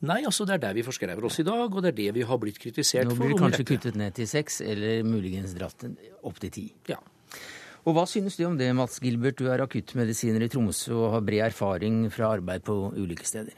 Nei, 0.00 0.22
altså 0.24 0.46
det 0.48 0.54
er 0.56 0.62
der 0.62 0.76
vi 0.78 0.84
forskrever 0.86 1.26
oss 1.28 1.42
i 1.42 1.44
dag, 1.44 1.66
og 1.68 1.82
det 1.84 1.90
er 1.92 1.96
det 1.98 2.10
vi 2.16 2.24
har 2.24 2.38
blitt 2.40 2.60
kritisert 2.60 3.10
for. 3.10 3.18
Nå 3.18 3.20
blir 3.20 3.34
det 3.34 3.42
kanskje 3.42 3.66
kuttet 3.68 3.98
ned 4.00 4.16
til 4.16 4.28
seks, 4.30 4.62
eller 4.64 5.02
muligens 5.04 5.52
dratt 5.56 5.84
opp 6.24 6.40
til 6.40 6.54
ti. 6.54 6.66
Ja. 6.88 6.96
Og 7.84 7.96
hva 7.96 8.06
synes 8.08 8.36
du 8.36 8.46
om 8.48 8.56
det, 8.60 8.70
Mats 8.76 9.00
Gilbert? 9.00 9.40
Du 9.40 9.50
er 9.52 9.60
akuttmedisiner 9.64 10.44
i 10.44 10.48
Tromsø 10.52 10.96
og 10.96 11.14
har 11.16 11.24
bred 11.24 11.46
erfaring 11.50 12.06
fra 12.12 12.32
arbeid 12.36 12.64
på 12.64 12.76
ulike 12.96 13.28
steder. 13.28 13.56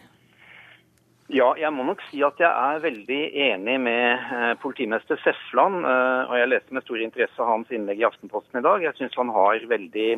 Ja, 1.33 1.47
jeg 1.57 1.73
må 1.73 1.87
nok 1.89 2.03
si 2.11 2.19
at 2.27 2.37
jeg 2.43 2.49
er 2.51 2.83
veldig 2.83 3.21
enig 3.47 3.79
med 3.81 4.25
eh, 4.37 4.51
politimester 4.61 5.17
Sefland. 5.23 5.79
Eh, 5.89 6.29
og 6.29 6.35
jeg 6.37 6.51
leste 6.51 6.77
med 6.77 6.85
stor 6.85 7.01
interesse 7.01 7.47
hans 7.49 7.73
innlegg 7.73 8.03
i 8.03 8.05
Aftenposten 8.05 8.61
i 8.61 8.65
dag. 8.67 8.85
Jeg 8.85 8.99
syns 8.99 9.17
han 9.17 9.33
har 9.33 9.65
veldig 9.71 10.11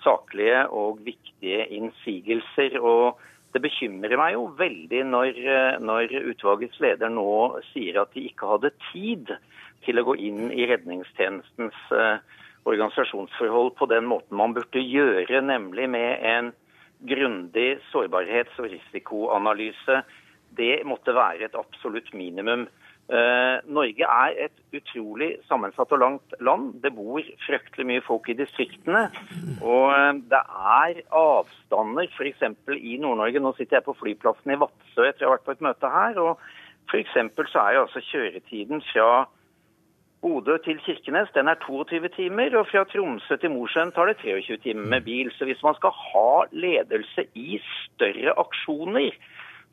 saklige 0.00 0.62
og 0.72 1.02
viktige 1.04 1.66
innsigelser. 1.76 2.78
Og 2.80 3.20
det 3.52 3.66
bekymrer 3.68 4.16
meg 4.16 4.32
jo 4.38 4.48
veldig 4.56 5.04
når, 5.12 5.44
eh, 5.44 5.76
når 5.84 6.16
utvalgets 6.32 6.80
leder 6.80 7.12
nå 7.12 7.60
sier 7.74 8.00
at 8.00 8.16
de 8.16 8.24
ikke 8.30 8.48
hadde 8.56 8.72
tid 8.88 9.36
til 9.84 10.00
å 10.00 10.08
gå 10.08 10.16
inn 10.24 10.46
i 10.56 10.64
redningstjenestens 10.72 11.84
organisasjonsforhold 12.66 13.76
på 13.76 13.86
den 13.92 14.08
måten 14.08 14.40
man 14.40 14.56
burde 14.56 14.80
gjøre, 14.80 15.44
nemlig 15.44 15.84
med 15.92 16.24
en 16.24 16.54
grundig 17.04 17.76
sårbarhets- 17.92 18.56
og 18.58 18.72
risikoanalyse 18.72 20.00
det 20.56 20.82
måtte 20.88 21.14
være 21.14 21.48
et 21.48 21.56
absolutt 21.58 22.12
minimum. 22.14 22.66
Uh, 23.06 23.62
Norge 23.70 24.02
er 24.02 24.32
et 24.48 24.56
utrolig 24.74 25.36
sammensatt 25.46 25.92
og 25.94 26.00
langt 26.02 26.32
land. 26.42 26.72
Det 26.82 26.90
bor 26.96 27.22
fryktelig 27.44 27.86
mye 27.86 28.02
folk 28.02 28.26
i 28.32 28.38
distriktene. 28.38 29.04
Og 29.60 29.92
uh, 29.94 30.10
det 30.30 30.42
er 30.42 31.02
avstander 31.14 32.10
f.eks. 32.10 32.42
i 32.74 32.96
Nord-Norge. 33.02 33.42
Nå 33.42 33.54
sitter 33.54 33.78
jeg 33.78 33.86
på 33.86 33.94
flyplassen 34.00 34.56
i 34.56 34.58
Vadsø 34.58 35.06
etter 35.06 35.26
å 35.26 35.30
ha 35.30 35.36
vært 35.36 35.46
på 35.46 35.54
et 35.54 35.64
møte 35.68 35.92
her. 35.92 36.18
og 36.18 36.42
F.eks. 36.90 37.14
så 37.52 37.62
er 37.62 37.76
jo 37.76 37.86
altså 37.86 38.02
kjøretiden 38.10 38.82
fra 38.90 39.26
Bodø 40.26 40.56
til 40.64 40.78
Kirkenes 40.82 41.30
den 41.34 41.48
er 41.48 41.58
22 41.62 42.08
timer, 42.16 42.54
og 42.58 42.66
fra 42.70 42.82
Tromsø 42.90 43.36
til 43.38 43.52
Mosjøen 43.54 43.92
tar 43.94 44.10
det 44.10 44.16
23 44.22 44.56
timer 44.64 44.86
med 44.94 45.06
bil. 45.06 45.30
Så 45.38 45.46
hvis 45.46 45.62
man 45.62 45.76
skal 45.78 45.92
ha 45.94 46.30
ledelse 46.50 47.28
i 47.38 47.60
større 47.84 48.34
aksjoner, 48.42 49.14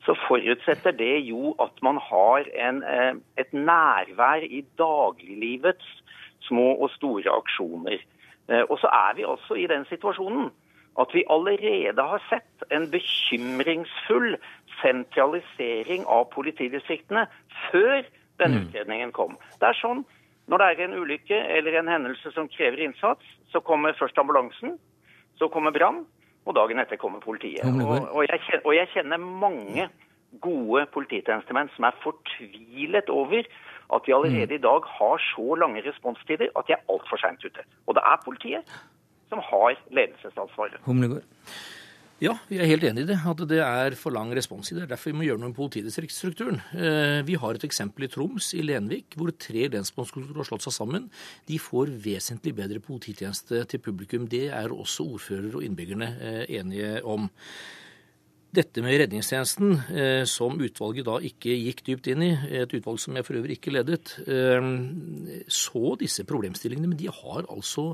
så 0.04 0.14
forutsetter 0.28 0.92
det 0.96 1.18
jo 1.28 1.54
at 1.62 1.82
man 1.82 1.98
har 2.10 2.48
en, 2.68 2.82
eh, 2.82 3.14
et 3.40 3.52
nærvær 3.52 4.44
i 4.44 4.64
dagliglivets 4.78 6.02
små 6.44 6.74
og 6.74 6.90
store 6.90 7.30
aksjoner. 7.30 7.98
Eh, 8.48 8.64
og 8.70 8.78
så 8.78 8.86
er 8.92 9.14
vi 9.16 9.24
altså 9.24 9.54
i 9.54 9.66
den 9.66 9.84
situasjonen 9.88 10.50
at 11.00 11.14
vi 11.14 11.24
allerede 11.30 12.02
har 12.02 12.22
sett 12.30 12.66
en 12.70 12.90
bekymringsfull 12.90 14.36
sentralisering 14.82 16.04
av 16.06 16.28
politidistriktene 16.34 17.26
før 17.70 18.04
denne 18.38 18.60
mm. 18.60 18.66
utredningen 18.68 19.12
kom. 19.12 19.38
Det 19.60 19.72
er 19.72 19.80
sånn 19.80 20.04
når 20.46 20.60
det 20.60 20.66
er 20.66 20.82
en 20.84 20.98
ulykke 21.00 21.38
eller 21.56 21.78
en 21.78 21.88
hendelse 21.88 22.30
som 22.34 22.50
krever 22.52 22.82
innsats, 22.84 23.24
så 23.48 23.62
kommer 23.64 23.96
først 23.96 24.18
ambulansen, 24.20 24.76
så 25.40 25.48
kommer 25.48 25.72
brann, 25.72 26.02
og 26.44 26.56
dagen 26.56 26.80
etter 26.82 27.00
kommer 27.00 27.22
politiet. 27.24 27.64
Og, 27.64 28.08
og, 28.12 28.22
jeg 28.28 28.40
kjenner, 28.46 28.64
og, 28.64 28.74
jeg 28.76 28.90
kjenner, 28.94 29.28
mange 29.44 29.88
gode 30.42 30.86
polititjenestemenn 30.94 31.70
som 31.76 31.86
er 31.88 32.00
fortvilet 32.02 33.12
over 33.12 33.46
at 33.94 34.06
vi 34.06 34.14
allerede 34.16 34.56
i 34.56 34.64
dag 34.64 34.88
har 34.98 35.22
så 35.30 35.54
lange 35.60 35.84
responstider 35.86 36.50
at 36.58 36.66
de 36.68 36.74
er 36.76 36.82
altfor 36.90 37.20
seint 37.20 37.44
ute. 37.44 37.64
Og 37.86 37.94
det 37.94 38.02
er 38.02 38.22
politiet 38.24 38.74
som 39.30 39.40
har 39.44 39.78
ledelsesansvaret. 39.90 40.80
Humlegård. 40.88 41.24
Ja, 42.22 42.36
vi 42.46 42.60
er 42.62 42.68
helt 42.70 42.84
enig 42.86 43.02
i 43.04 43.08
det. 43.08 43.16
At 43.26 43.40
det 43.50 43.58
er 43.58 43.96
for 43.98 44.14
lang 44.14 44.30
responstid. 44.36 44.78
Det 44.78 44.84
er 44.84 44.92
derfor 44.92 45.10
vi 45.10 45.18
må 45.18 45.26
gjøre 45.26 45.42
noe 45.42 45.50
med 45.50 45.58
politidistriktsstrukturen. 45.58 46.60
Eh, 46.78 47.20
vi 47.26 47.34
har 47.40 47.58
et 47.58 47.66
eksempel 47.66 48.06
i 48.06 48.10
Troms, 48.12 48.52
i 48.54 48.62
Lenvik, 48.62 49.16
hvor 49.18 49.32
tre 49.34 49.66
lensmannskontorer 49.72 50.44
har 50.44 50.46
slått 50.46 50.66
seg 50.68 50.76
sammen. 50.76 51.08
De 51.50 51.58
får 51.58 51.90
vesentlig 52.04 52.54
bedre 52.54 52.82
polititjeneste 52.84 53.64
til 53.70 53.82
publikum. 53.82 54.28
Det 54.30 54.46
er 54.46 54.74
også 54.74 55.08
ordfører 55.16 55.58
og 55.58 55.66
innbyggerne 55.66 56.12
eh, 56.14 56.44
enige 56.60 57.00
om. 57.02 57.26
Dette 58.54 58.84
med 58.86 58.94
redningstjenesten, 59.02 59.72
eh, 59.90 60.22
som 60.30 60.60
utvalget 60.62 61.08
da 61.08 61.18
ikke 61.18 61.50
gikk 61.50 61.82
dypt 61.88 62.12
inn 62.14 62.22
i, 62.22 62.32
et 62.62 62.78
utvalg 62.78 63.02
som 63.02 63.18
jeg 63.18 63.26
for 63.26 63.40
øvrig 63.40 63.58
ikke 63.58 63.74
ledet, 63.74 64.14
så 65.50 65.96
disse 65.98 66.22
problemstillingene. 66.22 66.92
Men 66.94 67.00
de 67.00 67.10
har 67.10 67.50
altså 67.50 67.90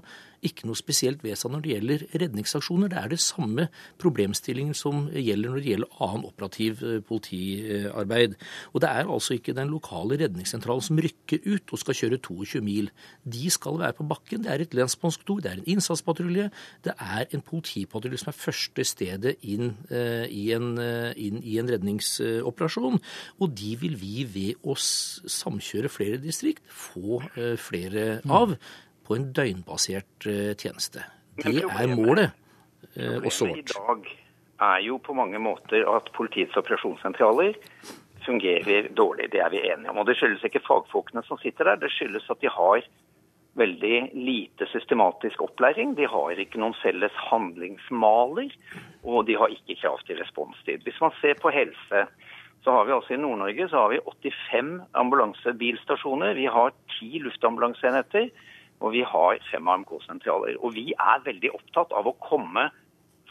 ikke 0.47 0.69
noe 0.69 0.79
spesielt 0.79 1.23
ved 1.25 1.37
seg 1.39 1.53
når 1.53 1.65
det 1.65 1.73
gjelder 1.75 2.05
redningsaksjoner. 2.23 2.91
Det 2.93 2.99
er 3.01 3.13
det 3.13 3.21
samme 3.23 3.67
problemstillingen 4.01 4.77
som 4.77 5.07
gjelder 5.13 5.53
når 5.53 5.61
det 5.61 5.73
gjelder 5.75 6.01
annen 6.07 6.27
operativ 6.29 6.85
eh, 6.87 7.01
politiarbeid. 7.05 8.37
Og 8.73 8.85
det 8.85 8.91
er 8.91 9.11
altså 9.11 9.37
ikke 9.37 9.57
den 9.57 9.73
lokale 9.73 10.19
redningssentralen 10.23 10.87
som 10.87 11.01
rykker 11.01 11.45
ut 11.47 11.75
og 11.75 11.83
skal 11.83 11.99
kjøre 12.01 12.21
22 12.25 12.65
mil. 12.65 12.91
De 13.25 13.53
skal 13.53 13.81
være 13.83 13.99
på 14.01 14.09
bakken. 14.11 14.45
Det 14.47 14.55
er 14.55 14.65
et 14.65 14.77
lensmannskontor, 14.77 15.45
det 15.45 15.53
er 15.53 15.61
en 15.61 15.71
innsatspatrulje. 15.77 16.49
Det 16.85 16.97
er 16.97 17.25
en 17.29 17.45
politipatrulje 17.45 18.23
som 18.23 18.33
er 18.33 18.41
første 18.41 18.87
stedet 18.89 19.37
inn, 19.43 19.75
uh, 19.93 20.25
i, 20.25 20.51
en, 20.57 20.73
uh, 20.81 21.11
inn 21.21 21.43
i 21.45 21.59
en 21.61 21.71
redningsoperasjon. 21.71 23.01
Og 23.41 23.57
de 23.61 23.75
vil 23.81 23.99
vi 24.01 24.25
ved 24.25 24.65
å 24.65 24.77
samkjøre 24.81 25.93
flere 25.93 26.21
distrikt 26.23 26.65
få 26.71 27.21
flere 27.61 28.21
av 28.31 28.55
på 29.07 29.17
en 29.17 29.31
døgnbasert 29.37 30.29
eh, 30.31 30.53
tjeneste. 30.57 31.05
Det 31.41 31.65
er 31.65 31.95
målet, 31.97 32.37
eh, 32.97 33.19
også 33.19 33.49
vårt. 33.51 33.59
i 33.59 33.63
dag 33.73 34.11
er 34.61 34.81
jo 34.85 34.99
på 34.99 35.17
mange 35.17 35.39
måter 35.41 35.87
at 35.89 36.11
politiets 36.17 36.57
operasjonssentraler 36.57 37.55
fungerer 38.27 38.91
dårlig. 38.97 39.31
Det 39.33 39.41
er 39.41 39.51
vi 39.51 39.63
enige 39.65 39.91
om. 39.91 40.03
Og 40.03 40.07
Det 40.07 40.17
skyldes 40.17 40.45
ikke 40.45 40.67
fagfolkene 40.67 41.23
som 41.25 41.39
sitter 41.39 41.65
der, 41.65 41.81
det 41.81 41.93
skyldes 41.95 42.29
at 42.31 42.41
de 42.41 42.51
har 42.53 42.85
veldig 43.59 44.11
lite 44.15 44.67
systematisk 44.71 45.43
opplæring. 45.43 45.97
De 45.97 46.07
har 46.07 46.39
ikke 46.39 46.61
noen 46.61 46.77
felles 46.83 47.15
handlingsmaler, 47.31 48.53
og 49.03 49.27
de 49.27 49.37
har 49.41 49.49
ikke 49.55 49.81
krav 49.81 49.99
til 50.07 50.21
responstid. 50.21 50.85
Hvis 50.87 51.01
man 51.01 51.17
ser 51.21 51.35
på 51.41 51.51
helse, 51.55 52.05
så 52.65 52.77
har 52.77 52.85
vi 52.85 52.93
altså 52.93 53.17
i 53.17 53.21
Nord-Norge 53.21 53.69
så 53.73 53.83
har 53.83 53.89
vi 53.95 54.01
85 54.07 54.73
ambulansebilstasjoner. 54.95 56.35
Vi 56.37 56.47
har 56.47 56.73
ti 56.99 57.19
luftambulanseenheter. 57.25 58.29
Og 58.81 58.95
vi 58.95 59.03
har 59.07 59.41
fem 59.51 59.69
AMK-sentraler. 59.69 60.57
Og 60.65 60.75
vi 60.77 60.91
er 60.97 61.27
veldig 61.27 61.53
opptatt 61.57 61.93
av 61.97 62.09
å 62.09 62.17
komme 62.25 62.71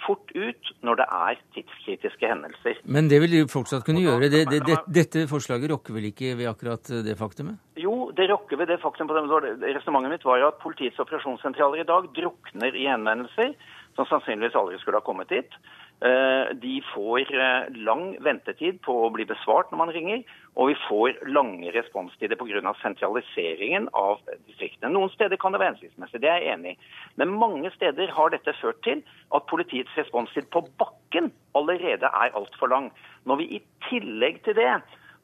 fort 0.05 0.31
ut 0.35 0.69
når 0.85 1.01
det 1.01 1.07
er 1.15 1.39
tidskritiske 1.55 2.29
hendelser. 2.31 2.77
Men 2.85 3.09
det 3.12 3.19
vil 3.23 3.33
de 3.33 3.41
fortsatt 3.51 3.83
kunne 3.88 4.03
gjøre. 4.05 4.29
Det, 4.31 4.45
det, 4.51 4.62
det, 4.67 4.77
dette 4.99 5.25
forslaget 5.31 5.71
rokker 5.73 5.97
vel 5.97 6.09
ikke 6.12 6.35
ved 6.39 6.51
akkurat 6.51 6.93
det 7.05 7.17
faktumet? 7.19 7.59
Jo, 7.79 8.12
det 8.15 8.29
rokker 8.31 8.62
ved 8.62 8.71
det 8.71 8.79
faktumet. 8.83 9.12
Resonnementet 9.17 10.15
mitt 10.15 10.27
var 10.27 10.39
jo 10.41 10.49
at 10.53 10.62
politiets 10.63 11.01
operasjonssentraler 11.03 11.83
i 11.83 11.89
dag 11.89 12.07
drukner 12.15 12.79
i 12.79 12.88
henvendelser 12.89 13.53
som 13.97 14.07
sannsynligvis 14.07 14.55
aldri 14.55 14.79
skulle 14.79 15.01
ha 15.01 15.05
kommet 15.05 15.31
dit. 15.33 15.59
Eh, 16.01 16.55
de 16.55 16.81
får 16.93 17.19
eh, 17.35 17.65
lang 17.83 18.13
ventetid 18.23 18.77
på 18.85 18.93
å 19.03 19.09
bli 19.12 19.25
besvart 19.27 19.67
når 19.71 19.79
man 19.81 19.89
ringer, 19.91 20.21
og 20.55 20.69
vi 20.69 20.77
får 20.85 21.17
lange 21.27 21.73
responstider 21.75 22.39
pga. 22.39 22.71
sentraliseringen 22.81 23.89
av 23.91 24.21
distriktene. 24.47 24.93
Noen 24.93 25.12
steder 25.12 25.35
kan 25.35 25.51
det 25.51 25.59
være 25.59 25.73
hensiktsmessig, 25.73 26.21
det 26.23 26.31
er 26.31 26.39
jeg 26.39 26.53
enig 26.53 26.71
i. 26.71 26.79
Men 27.19 27.35
mange 27.35 27.71
steder 27.75 28.15
har 28.15 28.31
dette 28.31 28.55
ført 28.62 28.79
til 28.88 29.03
at 29.35 29.49
politiets 29.51 29.91
responstid 29.99 30.47
på 30.55 30.63
bakken 30.79 31.33
allerede 31.53 32.07
er 32.07 32.31
altfor 32.31 32.71
lang. 32.71 32.91
Når 33.27 33.43
vi 33.43 33.51
i 33.59 33.62
tillegg 33.89 34.39
til 34.47 34.55
det 34.55 34.71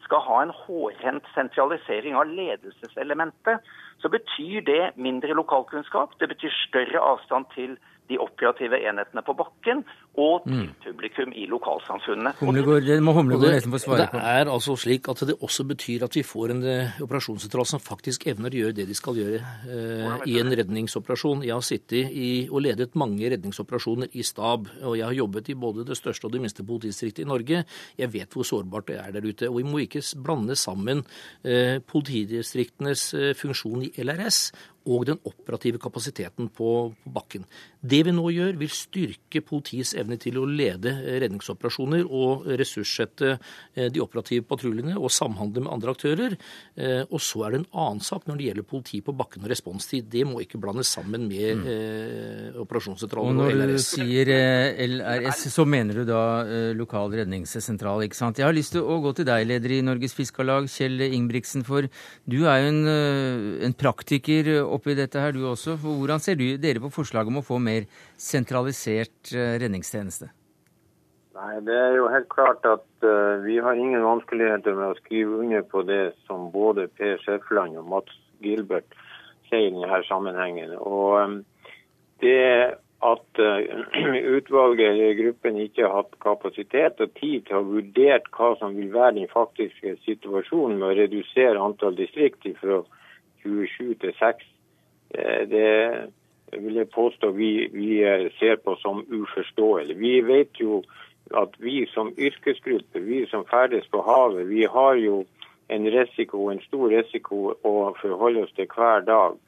skal 0.04 0.28
ha 0.28 0.44
en 0.44 0.54
hårhendt 0.54 1.26
sentralisering 1.34 2.20
av 2.20 2.28
ledelseselementet, 2.28 3.64
så 4.04 4.12
betyr 4.12 4.62
det 4.68 4.92
mindre 5.00 5.40
lokalkunnskap. 5.40 6.20
Det 6.20 6.28
betyr 6.36 6.52
større 6.68 7.00
avstand 7.00 7.48
til 7.56 7.80
de 8.10 8.18
operative 8.22 8.78
enhetene 8.86 9.24
på 9.26 9.34
bakken 9.38 9.82
og 10.16 10.46
til 10.46 10.54
mm. 10.56 10.68
publikum 10.86 11.34
i 11.36 11.46
lokalsamfunnene. 11.50 12.36
Humlegård, 12.40 12.86
det 12.88 12.98
må 13.04 13.16
Humlegård 13.18 13.56
nesten 13.56 13.74
få 13.74 13.82
svare 13.82 14.08
på. 14.12 14.20
Det 14.22 14.34
er 14.40 14.52
altså 14.52 14.76
slik 14.80 15.10
at 15.12 15.24
det 15.28 15.36
også 15.44 15.66
betyr 15.68 16.06
at 16.08 16.16
vi 16.16 16.24
får 16.24 16.54
en 16.54 16.62
uh, 16.64 17.00
operasjonssentral 17.04 17.68
som 17.68 17.84
faktisk 17.84 18.28
evner 18.32 18.54
å 18.54 18.62
gjøre 18.62 18.78
det 18.78 18.86
de 18.90 18.98
skal 18.98 19.18
gjøre 19.20 19.42
eh, 19.42 20.14
i 20.30 20.38
en 20.40 20.54
redningsoperasjon. 20.60 21.44
Jeg 21.48 21.56
har 21.56 21.66
sittet 21.66 22.14
i, 22.14 22.30
og 22.48 22.64
ledet 22.64 22.96
mange 23.00 23.28
redningsoperasjoner 23.34 24.14
i 24.16 24.24
stab, 24.26 24.70
og 24.84 24.96
jeg 25.00 25.08
har 25.08 25.18
jobbet 25.18 25.52
i 25.52 25.58
både 25.66 25.88
det 25.88 25.98
største 26.00 26.30
og 26.30 26.36
det 26.36 26.44
minste 26.46 26.66
politidistriktet 26.68 27.26
i 27.26 27.30
Norge. 27.30 27.64
Jeg 28.00 28.14
vet 28.14 28.38
hvor 28.38 28.48
sårbart 28.48 28.90
det 28.92 29.00
er 29.02 29.12
der 29.16 29.26
ute. 29.26 29.50
Og 29.50 29.60
vi 29.60 29.68
må 29.68 29.84
ikke 29.84 30.04
blande 30.24 30.56
sammen 30.60 31.04
eh, 31.44 31.82
politidistriktenes 31.84 33.10
funksjon 33.40 33.88
i 33.90 33.92
LRS 34.06 34.40
og 34.86 35.06
den 35.10 35.20
operative 35.26 35.80
kapasiteten 35.82 36.50
på, 36.54 36.66
på, 37.04 37.14
bakken. 37.16 37.46
Det 37.86 38.02
vi 38.08 38.14
nå 38.14 38.26
gjør, 38.34 38.56
vil 38.60 38.72
styrke 38.74 39.42
politiets 39.46 39.94
evne 39.98 40.18
til 40.22 40.40
å 40.42 40.46
lede 40.50 40.92
redningsoperasjoner 41.22 42.06
og 42.06 42.48
ressurssette 42.60 43.36
eh, 43.36 43.90
de 43.94 44.02
operative 44.04 44.46
patruljene 44.50 44.96
og 44.98 45.14
samhandle 45.14 45.66
med 45.66 45.74
andre 45.74 45.94
aktører. 45.94 46.36
Eh, 46.76 47.04
og 47.06 47.22
så 47.24 47.46
er 47.46 47.54
det 47.54 47.62
en 47.62 47.68
annen 47.86 48.04
sak 48.06 48.26
når 48.26 48.40
det 48.40 48.50
gjelder 48.50 48.68
politi 48.70 49.02
på 49.06 49.16
bakken 49.18 49.46
og 49.46 49.54
responstid. 49.54 50.10
Det 50.12 50.26
må 50.28 50.42
ikke 50.44 50.62
blandes 50.62 50.92
sammen 50.96 51.28
med 51.30 51.62
mm. 51.62 51.68
eh, 51.76 52.60
operasjonssentraler 52.64 53.42
og, 53.42 53.44
og 53.46 53.54
LRS. 53.54 53.62
Når 53.62 53.74
du 53.76 53.86
sier 53.86 54.34
LRS, 54.86 55.46
så 55.54 55.68
mener 55.70 56.02
du 56.02 56.06
da 56.10 56.24
lokal 56.76 57.14
redningssentral, 57.22 58.06
ikke 58.06 58.18
sant. 58.18 58.42
Jeg 58.42 58.50
har 58.50 58.56
lyst 58.56 58.76
til 58.76 58.86
å 58.86 59.00
gå 59.04 59.14
til 59.18 59.30
deg, 59.30 59.46
leder 59.50 59.78
i 59.78 59.82
Norges 59.86 60.18
Fiskarlag, 60.18 60.70
Kjell 60.72 61.06
Ingebrigtsen, 61.06 61.66
for 61.68 61.90
du 62.26 62.38
er 62.50 62.64
jo 62.64 62.72
en, 62.74 62.82
en 63.70 63.78
praktiker 63.78 64.50
oppi 64.76 64.96
dette 64.98 65.22
her, 65.22 65.36
du 65.36 65.46
også. 65.50 65.78
Hvordan 65.82 66.24
ser 66.24 66.40
du, 66.40 66.48
dere 66.62 66.84
på 66.84 66.94
forslaget 66.94 67.32
om 67.34 67.42
å 67.42 67.46
få 67.46 67.60
mer 67.64 67.88
sentralisert 68.20 69.34
eh, 69.34 69.56
redningstjeneste? 69.62 70.32
Nei, 71.36 71.60
Det 71.68 71.76
er 71.76 71.98
jo 71.98 72.08
helt 72.08 72.30
klart 72.32 72.64
at 72.64 72.86
uh, 73.04 73.44
vi 73.44 73.58
har 73.60 73.76
ingen 73.76 74.04
vanskeligheter 74.06 74.78
med 74.78 74.94
å 74.94 75.00
skrive 75.02 75.42
under 75.44 75.66
på 75.68 75.84
det 75.84 76.14
som 76.30 76.48
både 76.54 76.88
Per 76.96 77.20
Schæfland 77.26 77.76
og 77.82 77.90
Mats 77.92 78.16
Gilbert 78.40 78.96
sier 79.50 79.68
i 79.68 79.74
denne 79.74 80.00
sammenhengen. 80.08 80.72
Og 80.80 81.20
um, 81.20 81.36
det 82.24 82.40
at 83.04 83.42
uh, 83.44 83.60
utvalget 84.38 84.94
eller 84.94 85.20
gruppen 85.20 85.60
ikke 85.66 85.84
har 85.84 85.98
hatt 86.00 86.16
kapasitet 86.24 87.04
og 87.04 87.12
tid 87.20 87.50
til 87.50 87.60
å 87.60 87.68
vurdere 87.68 88.24
hva 88.32 88.54
som 88.62 88.80
vil 88.80 88.96
være 88.96 89.18
den 89.20 89.32
faktiske 89.34 89.98
situasjonen 90.08 90.80
med 90.80 90.94
å 90.94 90.98
redusere 91.04 91.68
antall 91.68 92.00
distrikter 92.00 92.56
fra 92.64 92.80
27 93.44 93.98
til 94.06 94.16
6 94.24 94.52
Eh, 94.55 94.55
det 95.50 95.72
vil 96.52 96.76
jeg 96.76 96.90
påstå 96.90 97.32
vi, 97.36 97.68
vi 97.74 98.04
eh, 98.04 98.28
ser 98.40 98.56
på 98.56 98.76
som 98.76 99.06
uforståelig. 99.10 99.98
Vi 99.98 100.22
vet 100.22 100.60
jo 100.62 100.82
at 101.34 101.56
vi 101.60 101.86
som 101.90 102.14
yrkesgruppe, 102.18 103.00
vi 103.00 103.26
som 103.28 103.46
ferdes 103.50 103.88
på 103.92 104.02
havet, 104.06 104.48
vi 104.48 104.66
har 104.66 104.96
jo 104.96 105.24
en 105.68 105.88
risiko, 105.92 106.50
en 106.50 106.62
stor 106.68 106.90
risiko 106.94 107.56
å 107.66 107.94
forholde 108.02 108.46
oss 108.46 108.54
til 108.56 108.70
hver 108.70 109.06
dag. 109.08 109.40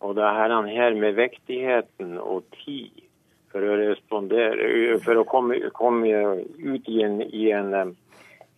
Og 0.00 0.16
det 0.16 0.24
her 0.24 0.94
med 0.94 1.16
vektigheten 1.16 2.16
og 2.20 2.44
tid 2.64 3.04
for 3.52 3.64
å 3.64 3.76
respondere, 3.80 4.98
for 5.04 5.20
å 5.20 5.28
komme, 5.28 5.60
komme 5.76 6.08
ut 6.58 6.88
i 6.88 7.02
en, 7.04 7.20
i 7.22 7.50
en, 7.56 7.94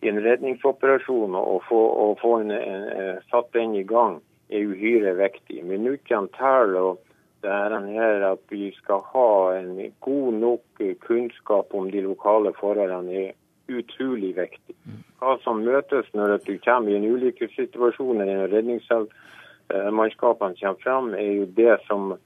i 0.03 0.11
en 0.11 0.23
redningsoperasjon 0.23 1.35
og 1.39 1.61
få, 1.67 1.79
og 2.07 2.17
få 2.23 2.33
en, 2.43 2.51
en, 2.51 3.21
satt 3.31 3.51
den 3.55 3.75
i 3.79 3.85
gang, 3.87 4.19
er 4.49 4.65
uhyre 4.65 5.13
viktig. 5.17 5.63
Minuttene 5.65 6.27
teller. 6.37 6.81
og 6.81 6.99
det 7.41 7.49
er 7.49 7.87
her 7.87 8.31
at 8.33 8.39
vi 8.49 8.71
skal 8.75 8.99
ha 9.13 9.55
en 9.55 9.93
god 10.01 10.33
nok 10.33 10.61
kunnskap 10.99 11.73
om 11.73 11.91
de 11.91 12.01
lokale 12.01 12.53
forholdene 12.59 13.15
er 13.15 13.31
utrolig 13.69 14.35
viktig. 14.35 14.75
Hva 15.19 15.37
som 15.43 15.63
møtes 15.63 16.13
når 16.13 16.37
du 16.43 16.57
kommer 16.65 16.91
i 16.91 16.95
en 16.97 17.11
ulykkessituasjon 17.13 18.21
eller 18.21 18.47
redningsmannskapene 18.51 20.55
kommer 20.59 20.79
fram, 20.83 21.13
er 21.13 21.31
jo 21.39 21.45
det 21.55 21.79
som 21.87 22.17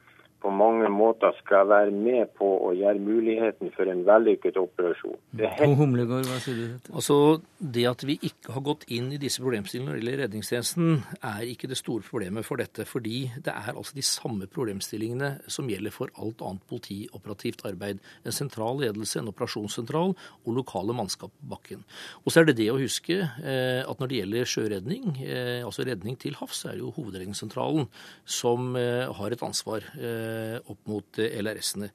på 0.44 0.52
mange 0.52 0.90
måter 0.92 1.32
skal 1.40 1.70
være 1.72 1.92
med 1.96 2.34
på 2.38 2.48
å 2.68 2.74
gjøre 2.76 3.00
muligheten 3.00 3.72
for 3.76 3.88
en 3.88 4.04
vellykket 4.08 4.60
operasjon. 4.60 5.16
Det 5.32 5.50
helt... 5.56 5.78
Humlegård, 5.80 6.28
hva 6.28 6.40
sier 6.44 6.60
du? 6.60 6.90
Altså, 6.92 7.18
Det 7.58 7.86
at 7.88 8.04
vi 8.04 8.18
ikke 8.28 8.52
har 8.52 8.66
gått 8.66 8.84
inn 8.92 9.08
i 9.16 9.20
disse 9.22 9.40
problemstillingene 9.40 9.94
når 9.94 10.00
det 10.00 10.04
gjelder 10.04 10.22
redningstjenesten, 10.26 10.90
er 11.24 11.46
ikke 11.48 11.70
det 11.72 11.80
store 11.80 12.04
problemet 12.04 12.48
for 12.48 12.60
dette. 12.60 12.84
Fordi 12.90 13.22
det 13.46 13.54
er 13.54 13.72
altså 13.72 13.96
de 13.96 14.04
samme 14.04 14.50
problemstillingene 14.52 15.32
som 15.48 15.70
gjelder 15.72 15.96
for 15.96 16.12
alt 16.20 16.44
annet 16.44 16.68
politioperativt 16.68 17.64
arbeid. 17.70 18.04
En 18.28 18.36
sentral 18.36 18.84
ledelse, 18.84 19.22
en 19.22 19.32
operasjonssentral 19.32 20.12
og 20.12 20.52
lokale 20.60 20.96
mannskap 20.98 21.32
på 21.40 21.54
bakken. 21.56 21.88
Og 22.26 22.34
så 22.34 22.44
er 22.44 22.52
det 22.52 22.58
det 22.60 22.70
å 22.74 22.80
huske 22.82 23.22
eh, 23.24 23.82
at 23.88 24.04
når 24.04 24.12
det 24.12 24.20
gjelder 24.20 24.52
sjøredning, 24.58 25.08
eh, 25.24 25.64
altså 25.64 25.88
redning 25.88 26.20
til 26.20 26.36
havs, 26.42 26.66
så 26.66 26.74
er 26.74 26.78
det 26.78 26.84
jo 26.84 26.92
Hovedredningssentralen 26.98 27.88
som 28.28 28.76
eh, 28.80 29.08
har 29.08 29.34
et 29.34 29.48
ansvar. 29.48 29.88
Eh, 29.96 30.33
opp 30.70 30.82
mot 30.90 31.20
eh, 31.22 31.38
LRS-ene. 31.42 31.90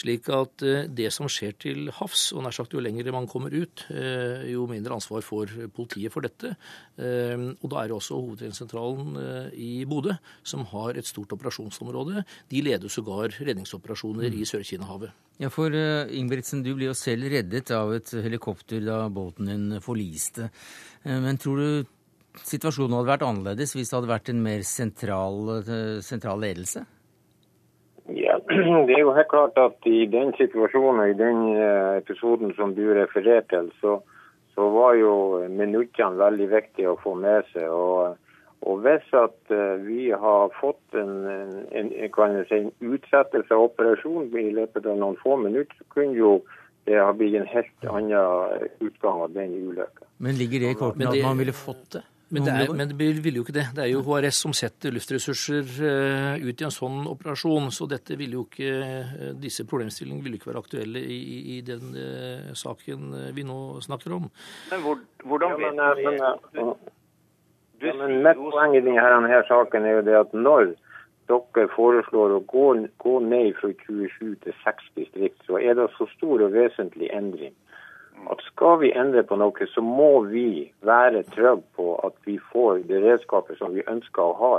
Slik 0.00 0.28
at 0.34 0.64
det 0.94 1.10
som 1.14 1.28
skjer 1.30 1.56
til 1.60 1.90
havs, 1.94 2.26
og 2.34 2.44
nær 2.44 2.54
sagt 2.56 2.74
jo 2.74 2.82
lenger 2.82 3.10
man 3.14 3.28
kommer 3.30 3.52
ut, 3.54 3.84
jo 4.48 4.64
mindre 4.68 4.96
ansvar 4.96 5.24
får 5.24 5.52
politiet 5.74 6.12
for 6.12 6.24
dette. 6.24 6.54
Og 6.98 7.66
da 7.70 7.80
er 7.80 7.90
det 7.90 7.96
også 7.96 8.16
Hovedredningssentralen 8.18 9.18
i 9.60 9.84
Bodø 9.88 10.14
som 10.46 10.64
har 10.72 10.98
et 10.98 11.08
stort 11.08 11.32
operasjonsområde. 11.36 12.24
De 12.50 12.62
leder 12.64 12.92
sågar 12.92 13.34
redningsoperasjoner 13.36 14.30
mm. 14.30 14.38
i 14.40 14.48
Sør-Kina-havet. 14.48 15.14
Ja, 15.42 15.50
for 15.52 15.74
Ingebrigtsen, 15.74 16.64
du 16.66 16.72
ble 16.78 16.88
jo 16.90 16.96
selv 16.98 17.28
reddet 17.32 17.72
av 17.74 17.92
et 17.96 18.10
helikopter 18.24 18.82
da 18.84 19.04
båten 19.12 19.50
din 19.50 19.82
forliste. 19.84 20.50
Men 21.04 21.38
tror 21.40 21.60
du 21.60 21.94
situasjonen 22.42 22.96
hadde 22.98 23.12
vært 23.12 23.26
annerledes 23.26 23.74
hvis 23.76 23.90
det 23.90 23.98
hadde 23.98 24.10
vært 24.10 24.32
en 24.32 24.42
mer 24.42 24.66
sentral, 24.66 25.54
sentral 26.04 26.42
ledelse? 26.42 26.84
Ja, 28.34 28.40
Det 28.86 28.96
er 28.96 29.00
jo 29.04 29.14
helt 29.14 29.30
klart 29.30 29.58
at 29.58 29.86
i 29.86 30.06
den 30.10 30.34
situasjonen, 30.38 31.10
i 31.10 31.18
den 31.18 31.46
eh, 31.54 32.00
episoden 32.00 32.54
som 32.58 32.74
du 32.74 32.84
refererer 32.94 33.46
til, 33.50 33.70
så, 33.80 34.00
så 34.54 34.68
var 34.74 34.98
jo 34.98 35.14
minuttene 35.48 36.18
veldig 36.18 36.50
viktige 36.50 36.92
å 36.92 37.00
få 37.02 37.14
med 37.14 37.46
seg. 37.54 37.70
og 37.70 38.20
og 38.64 38.78
hvis 38.80 39.10
at 39.12 39.52
eh, 39.52 39.74
vi 39.84 40.06
har 40.08 40.52
fått 40.56 40.96
en, 40.96 41.26
en, 41.28 41.90
en, 41.92 42.38
si, 42.48 42.60
en 42.62 42.94
utsettelse 42.94 43.52
av 43.52 43.66
operasjonen 43.66 44.32
i 44.40 44.54
løpet 44.56 44.86
av 44.88 44.96
noen 45.02 45.18
få 45.20 45.36
minutter, 45.36 45.76
så 45.76 45.84
kunne 45.92 46.16
jo 46.16 46.30
det 46.88 46.96
ha 46.96 47.10
blitt 47.12 47.36
en 47.36 47.50
helt 47.50 47.84
annen 47.90 48.64
utgang 48.80 49.20
av 49.26 49.36
den 49.36 49.52
ulykken. 49.68 50.08
Men 50.16 50.40
ligger 50.40 50.64
det 50.64 50.72
i 50.72 50.78
kortene 50.80 51.12
at 51.12 51.20
man 51.26 51.44
ville 51.44 51.52
fått 51.52 51.98
det? 51.98 52.04
Men 52.34 52.46
det, 52.46 52.54
er, 52.54 52.72
men 52.74 52.90
det 52.90 53.08
vil 53.22 53.38
jo 53.38 53.44
ikke 53.44 53.54
det. 53.54 53.66
Det 53.76 53.84
er 53.84 53.90
jo 53.92 54.02
HRS 54.02 54.40
som 54.42 54.54
setter 54.56 54.94
luftressurser 54.94 55.68
eh, 55.86 56.42
ut 56.42 56.62
i 56.62 56.66
en 56.66 56.74
sånn 56.74 57.04
operasjon. 57.10 57.70
Så 57.74 57.86
dette 57.90 58.18
vil 58.18 58.34
jo 58.34 58.46
ikke, 58.48 58.72
eh, 58.82 59.28
disse 59.38 59.66
problemstillingene 59.70 60.24
vil 60.24 60.38
ikke 60.38 60.50
være 60.50 60.64
aktuelle 60.64 61.02
i, 61.04 61.20
i 61.54 61.60
den 61.66 61.94
uh, 61.94 62.50
saken 62.58 63.14
vi 63.36 63.46
nå 63.46 63.58
snakker 63.86 64.16
om. 64.18 64.26
Men 64.72 64.82
hvor, 64.82 65.02
hvordan 65.24 65.54
vet 65.60 65.78
ja, 65.78 65.90
men, 65.94 66.10
men, 66.58 66.74
ja, 67.84 67.94
men 68.00 68.16
Mitt 68.24 68.40
poeng 68.40 68.74
i 68.74 68.82
denne, 68.82 69.02
denne 69.02 69.42
saken 69.48 69.86
er 69.86 69.98
jo 69.98 70.04
det 70.06 70.16
at 70.16 70.34
når 70.34 70.74
dere 71.28 71.68
foreslår 71.72 72.36
å 72.36 72.42
gå, 72.48 72.66
gå 73.00 73.14
ned 73.24 73.54
fra 73.60 73.70
27 73.84 74.34
til 74.44 74.56
6 74.64 74.90
distrikt, 74.98 75.40
så 75.46 75.58
er 75.60 75.76
det 75.78 75.88
så 75.96 76.06
stor 76.12 76.44
og 76.44 76.54
vesentlig 76.54 77.10
endring 77.14 77.54
at 78.30 78.40
skal 78.46 78.78
vi 78.80 78.92
endre 78.96 79.22
på 79.26 79.36
noe, 79.36 79.66
så 79.74 79.82
må 79.84 80.24
vi 80.30 80.70
være 80.86 81.24
trygge 81.34 81.62
på 81.76 81.94
at 82.06 82.16
vi 82.26 82.38
får 82.52 82.84
det 82.88 83.02
redskapet 83.04 83.58
som 83.60 83.74
vi 83.76 83.84
ønsker 83.90 84.22
å 84.22 84.36
ha. 84.40 84.54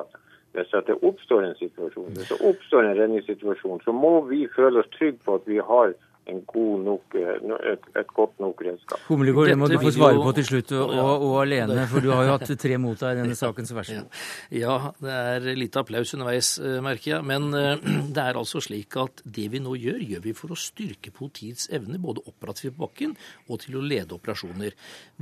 Hvis 0.55 0.71
det 0.87 0.95
oppstår 1.03 1.43
en 1.43 1.57
situasjon, 1.59 2.13
hvis 2.15 2.31
det 2.31 2.39
oppstår 2.47 2.85
en 2.85 2.97
redningssituasjon, 2.99 3.81
så 3.83 3.91
må 3.91 4.21
vi 4.29 4.45
føle 4.55 4.79
oss 4.79 4.91
trygge 4.95 5.19
på 5.25 5.39
at 5.39 5.49
vi 5.49 5.59
har 5.59 5.95
nok, 6.25 7.15
eh, 7.15 7.71
et, 7.71 7.87
et 7.95 8.07
godt 8.15 8.39
nok 8.39 8.61
redskap. 8.65 8.99
Humlegård, 9.07 9.49
det 9.49 9.57
må 9.57 9.67
du 9.67 9.77
få 9.79 9.91
svare 9.93 10.21
på 10.21 10.33
til 10.37 10.47
slutt, 10.49 10.71
og, 10.71 10.89
og, 10.89 11.25
og, 11.27 11.35
alene, 11.43 11.85
for 11.91 12.03
du 12.03 12.11
har 12.11 12.25
jo 12.25 12.35
hatt 12.35 12.53
tre 12.65 12.77
mot 12.81 12.99
deg 12.99 13.17
i 13.17 13.21
denne 13.21 13.37
saken, 13.37 13.67
så 13.67 13.77
vær 13.77 13.87
så 13.87 13.97
god. 13.99 14.21
Ja, 14.55 14.75
det 15.01 15.15
er 15.15 15.47
litt 15.57 15.77
applaus 15.79 16.13
underveis, 16.17 16.55
eh, 16.59 16.79
merker 16.85 17.15
jeg. 17.15 17.27
Men 17.29 17.49
eh, 17.53 17.85
det 18.15 18.23
er 18.23 18.39
altså 18.39 18.61
slik 18.63 18.97
at 19.01 19.21
det 19.25 19.47
vi 19.53 19.61
nå 19.63 19.75
gjør, 19.79 20.01
gjør 20.13 20.25
vi 20.25 20.35
for 20.37 20.55
å 20.55 20.59
styrke 20.59 21.13
politiets 21.15 21.69
evne, 21.75 22.01
både 22.01 22.25
operativt 22.25 22.75
på 22.75 22.85
bakken 22.85 23.15
og 23.49 23.61
til 23.65 23.77
å 23.79 23.85
lede 23.85 24.17
operasjoner. 24.17 24.75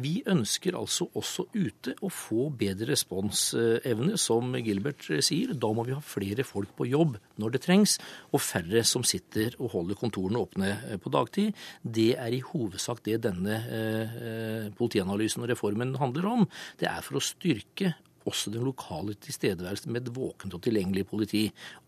Vi 0.04 0.16
ønsker 0.30 0.78
altså 0.80 1.10
også 1.13 1.48
ute 1.54 1.98
å 2.02 2.12
få 2.13 2.48
bedre 2.56 2.94
responsevne, 2.94 4.18
som 4.20 4.56
Gilbert 4.63 5.06
sier. 5.26 5.54
Da 5.58 5.70
må 5.76 5.86
vi 5.88 5.96
ha 5.96 6.02
flere 6.04 6.46
folk 6.48 6.74
på 6.78 6.88
jobb 6.89 7.18
når 7.42 7.56
det 7.56 7.63
trengs, 7.66 7.98
og 8.32 8.42
færre 8.44 8.84
som 8.88 9.06
sitter 9.08 9.56
og 9.60 9.74
holder 9.74 10.00
kontorene 10.00 10.42
åpne 10.44 10.72
på 11.02 11.12
dagtid. 11.14 11.54
Det 11.82 12.14
er 12.20 12.34
i 12.36 12.44
hovedsak 12.44 13.04
det 13.08 13.22
denne 13.26 13.60
eh, 13.64 14.18
eh, 14.30 14.72
politianalysen 14.78 15.44
og 15.44 15.52
reformen 15.54 15.96
handler 16.02 16.30
om. 16.30 16.50
Det 16.80 16.90
er 16.90 17.06
for 17.06 17.20
å 17.20 17.24
styrke 17.24 17.96
også 18.30 18.52
den 18.54 18.64
lokale 18.64 19.16
tilstedeværelsen 19.20 19.92
med 19.92 20.08
et 20.08 20.14
våkent 20.16 20.56
og 20.56 20.62
tilgjengelig 20.64 21.06
politi. 21.10 21.44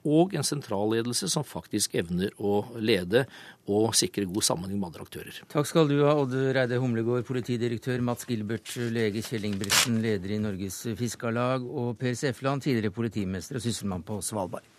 Og 0.08 0.36
en 0.36 0.46
sentralledelse 0.46 1.30
som 1.32 1.46
faktisk 1.48 1.96
evner 2.00 2.34
å 2.38 2.60
lede 2.80 3.26
og 3.72 3.96
sikre 3.98 4.28
god 4.30 4.46
sammenheng 4.46 4.80
med 4.82 4.92
andre 4.92 5.08
aktører. 5.08 5.42
Takk 5.52 5.70
skal 5.70 5.90
du 5.90 5.98
ha, 6.04 6.16
Odd 6.20 6.36
Reide 6.56 6.80
Humlegård, 6.82 7.26
politidirektør, 7.28 8.04
Mats 8.06 8.28
Gilbert, 8.30 8.76
lege 8.94 9.24
Kjell 9.26 9.48
Ingebrigtsen, 9.50 10.02
leder 10.04 10.36
i 10.36 10.42
Norges 10.44 10.82
Fiskarlag, 11.00 11.66
og 11.66 11.96
Per 12.02 12.16
Sefland, 12.20 12.66
tidligere 12.66 12.94
politimester 12.96 13.60
og 13.60 13.66
sysselmann 13.66 14.06
på 14.06 14.22
Svalbard. 14.26 14.74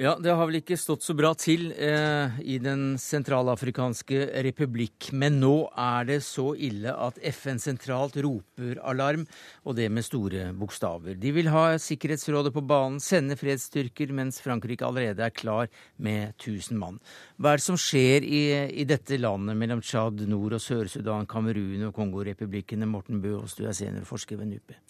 Ja, 0.00 0.14
Det 0.16 0.32
har 0.32 0.46
vel 0.48 0.62
ikke 0.62 0.78
stått 0.80 1.04
så 1.04 1.12
bra 1.12 1.34
til 1.36 1.74
eh, 1.76 2.38
i 2.48 2.54
Den 2.64 2.94
sentralafrikanske 2.96 4.30
republikk. 4.46 5.10
Men 5.12 5.34
nå 5.42 5.66
er 5.76 6.06
det 6.08 6.22
så 6.24 6.54
ille 6.56 6.94
at 6.94 7.18
FN 7.28 7.60
sentralt 7.60 8.16
roper 8.24 8.80
alarm, 8.80 9.26
og 9.68 9.76
det 9.76 9.90
med 9.92 10.06
store 10.06 10.46
bokstaver. 10.56 11.18
De 11.20 11.34
vil 11.36 11.50
ha 11.52 11.74
Sikkerhetsrådet 11.76 12.54
på 12.54 12.62
banen, 12.64 12.96
sende 12.96 13.36
fredsstyrker, 13.36 14.14
mens 14.16 14.40
Frankrike 14.40 14.86
allerede 14.88 15.26
er 15.26 15.34
klar 15.36 15.68
med 16.00 16.32
1000 16.38 16.80
mann. 16.80 16.96
Hva 17.36 17.52
er 17.52 17.60
det 17.60 17.66
som 17.66 17.76
skjer 17.76 18.24
i, 18.24 18.40
i 18.80 18.88
dette 18.88 19.20
landet 19.20 19.60
mellom 19.60 19.84
Tsjad, 19.84 20.24
Nord- 20.32 20.56
og 20.56 20.64
Sør-Sudan, 20.64 21.28
Kamerun 21.28 21.90
og 21.90 21.92
Kongorepublikkene? 22.00 22.88
Morten 22.88 23.20
Bøås, 23.20 23.58
du 23.60 23.66
er 23.68 23.76
seniorforsker 23.76 24.40
ved 24.40 24.54
NUPI. 24.54 24.80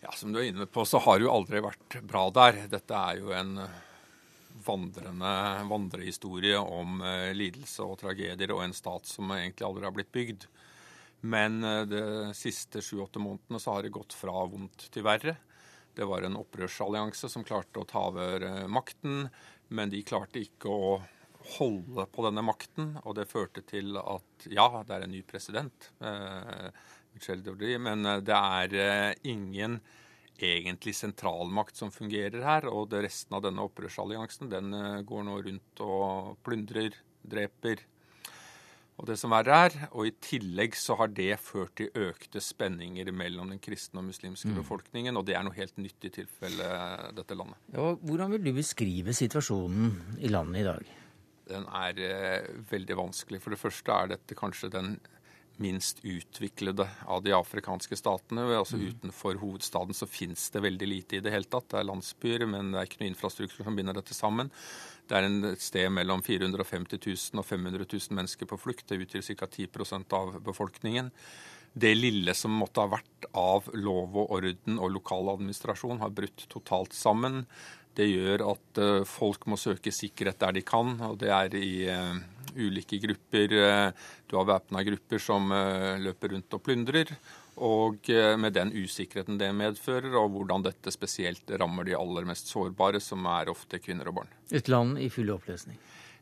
Ja, 0.00 0.16
Som 0.16 0.32
du 0.32 0.40
er 0.40 0.48
inne 0.48 0.64
på, 0.64 0.88
så 0.88 0.96
har 1.04 1.20
det 1.20 1.28
jo 1.28 1.36
aldri 1.36 1.60
vært 1.60 2.00
bra 2.08 2.24
der. 2.40 2.64
Dette 2.72 3.04
er 3.04 3.20
jo 3.20 3.36
en 3.36 3.56
vandrende 4.64 5.34
vandrehistorie 5.70 6.58
om 6.58 7.00
eh, 7.04 7.30
lidelse 7.36 7.84
og 7.86 7.98
tragedier 8.02 8.52
og 8.54 8.64
en 8.64 8.76
stat 8.76 9.08
som 9.08 9.30
egentlig 9.34 9.66
aldri 9.66 9.88
har 9.88 9.96
blitt 9.96 10.12
bygd. 10.14 10.46
Men 11.20 11.64
eh, 11.64 11.82
de 11.82 12.02
siste 12.34 12.82
sju-åtte 12.82 13.20
månedene 13.22 13.60
så 13.60 13.76
har 13.76 13.84
det 13.84 13.94
gått 13.94 14.16
fra 14.16 14.44
vondt 14.48 14.88
til 14.92 15.04
verre. 15.06 15.36
Det 15.94 16.06
var 16.08 16.24
en 16.24 16.38
opprørsallianse 16.40 17.28
som 17.28 17.44
klarte 17.44 17.82
å 17.82 17.88
ta 17.88 18.06
over 18.08 18.46
eh, 18.46 18.66
makten, 18.70 19.26
men 19.68 19.92
de 19.92 20.02
klarte 20.06 20.42
ikke 20.42 20.72
å 20.72 20.94
holde 21.58 22.06
på 22.12 22.24
denne 22.26 22.44
makten. 22.44 22.94
Og 23.04 23.16
det 23.18 23.28
førte 23.30 23.64
til 23.68 23.98
at 24.00 24.48
ja, 24.48 24.68
det 24.86 24.96
er 24.96 25.06
en 25.06 25.14
ny 25.14 25.22
president, 25.28 25.92
eh, 26.00 26.70
men 27.80 28.06
det 28.22 28.36
er 28.36 29.16
ingen 29.26 29.80
egentlig 30.48 30.94
sentralmakt 30.96 31.76
som 31.76 31.92
fungerer 31.94 32.42
her. 32.46 32.68
Og 32.70 32.88
det 32.92 33.04
resten 33.06 33.36
av 33.36 33.44
denne 33.44 33.64
opprørsalliansen 33.68 34.50
den 34.52 34.74
eh, 34.76 35.00
går 35.06 35.26
nå 35.28 35.38
rundt 35.46 35.84
og 35.86 36.36
plundrer, 36.46 36.96
dreper 37.20 37.84
og 39.00 39.06
det 39.08 39.16
som 39.16 39.32
verre 39.32 39.56
er. 39.66 39.76
Og 39.96 40.10
i 40.10 40.14
tillegg 40.20 40.76
så 40.76 40.96
har 41.00 41.10
det 41.16 41.32
ført 41.40 41.72
til 41.80 41.88
økte 41.96 42.42
spenninger 42.44 43.08
mellom 43.16 43.52
den 43.54 43.60
kristne 43.62 44.02
og 44.02 44.10
muslimske 44.10 44.50
mm. 44.52 44.58
befolkningen. 44.60 45.16
Og 45.16 45.24
det 45.28 45.38
er 45.38 45.46
noe 45.46 45.56
helt 45.56 45.78
nytt 45.80 46.04
i 46.04 46.12
tilfelle 46.20 46.66
dette 47.16 47.38
landet. 47.38 47.56
Ja, 47.72 47.94
hvordan 47.96 48.34
vil 48.36 48.44
du 48.44 48.52
beskrive 48.58 49.16
situasjonen 49.16 50.18
i 50.20 50.32
landet 50.32 50.60
i 50.60 50.66
dag? 50.68 50.90
Den 51.50 51.64
er 51.80 52.02
eh, 52.04 52.50
veldig 52.70 52.98
vanskelig. 53.00 53.40
For 53.42 53.56
det 53.56 53.62
første 53.62 53.96
er 53.96 54.12
dette 54.12 54.36
kanskje 54.38 54.70
den 54.76 54.92
minst 55.60 56.00
utviklede 56.02 56.86
av 57.04 57.22
de 57.22 57.34
afrikanske 57.36 57.96
statene. 57.98 58.46
Altså. 58.56 58.80
Utenfor 58.80 59.38
hovedstaden 59.42 59.96
så 59.96 60.08
fins 60.08 60.48
det 60.54 60.64
veldig 60.64 60.88
lite 60.88 61.18
i 61.18 61.22
det 61.24 61.34
hele 61.34 61.48
tatt. 61.48 61.68
Det 61.70 61.80
er 61.80 61.88
landsbyer, 61.90 62.46
men 62.48 62.72
det 62.72 62.80
er 62.80 62.88
ikke 62.88 63.02
noe 63.02 63.12
infrastruktur 63.12 63.66
som 63.66 63.76
binder 63.76 63.96
dette 64.00 64.16
sammen. 64.16 64.50
Det 65.10 65.18
er 65.18 65.28
et 65.50 65.64
sted 65.64 65.90
mellom 65.92 66.22
450 66.24 67.00
000 67.02 67.42
og 67.42 67.46
500 67.46 67.86
000 67.86 68.18
mennesker 68.18 68.48
på 68.48 68.60
flukt. 68.60 68.86
Det 68.88 69.00
utgjør 69.04 69.26
ca. 69.42 69.50
10% 69.50 70.16
av 70.16 70.36
befolkningen. 70.46 71.10
Det 71.72 71.92
lille 71.94 72.34
som 72.34 72.54
måtte 72.56 72.82
ha 72.82 72.90
vært 72.90 73.28
av 73.38 73.68
lov 73.78 74.16
og 74.18 74.32
orden 74.40 74.80
og 74.80 74.90
lokal 74.96 75.30
administrasjon, 75.36 76.00
har 76.02 76.14
brutt 76.14 76.48
totalt 76.50 76.96
sammen. 76.96 77.44
Det 77.94 78.06
gjør 78.08 78.46
at 78.52 78.80
eh, 78.80 79.06
folk 79.06 79.46
må 79.50 79.58
søke 79.58 79.92
sikkerhet 79.94 80.40
der 80.40 80.56
de 80.56 80.64
kan, 80.66 80.96
og 81.06 81.18
det 81.22 81.30
er 81.34 81.54
i 81.58 81.72
eh, 81.90 82.18
ulike 82.56 83.00
grupper. 83.02 83.54
Eh, 83.60 84.08
du 84.30 84.36
har 84.38 84.48
væpna 84.54 84.84
grupper 84.86 85.22
som 85.22 85.52
løper 86.00 86.36
rundt 86.36 86.58
og 86.58 86.64
plyndrer. 86.66 87.14
Og 87.60 88.08
eh, 88.08 88.36
med 88.40 88.54
den 88.56 88.72
usikkerheten 88.72 89.38
det 89.40 89.50
medfører, 89.52 90.14
og 90.16 90.32
hvordan 90.32 90.64
dette 90.64 90.92
spesielt 90.94 91.50
rammer 91.60 91.84
de 91.84 91.96
aller 91.98 92.28
mest 92.28 92.48
sårbare, 92.48 93.00
som 93.04 93.26
er 93.28 93.50
ofte 93.52 93.80
kvinner 93.82 94.08
og 94.08 94.22
barn. 94.22 94.30
Et 94.50 94.68
land 94.72 94.96
i 95.00 95.10
full 95.12 95.32
oppløsning? 95.34 95.76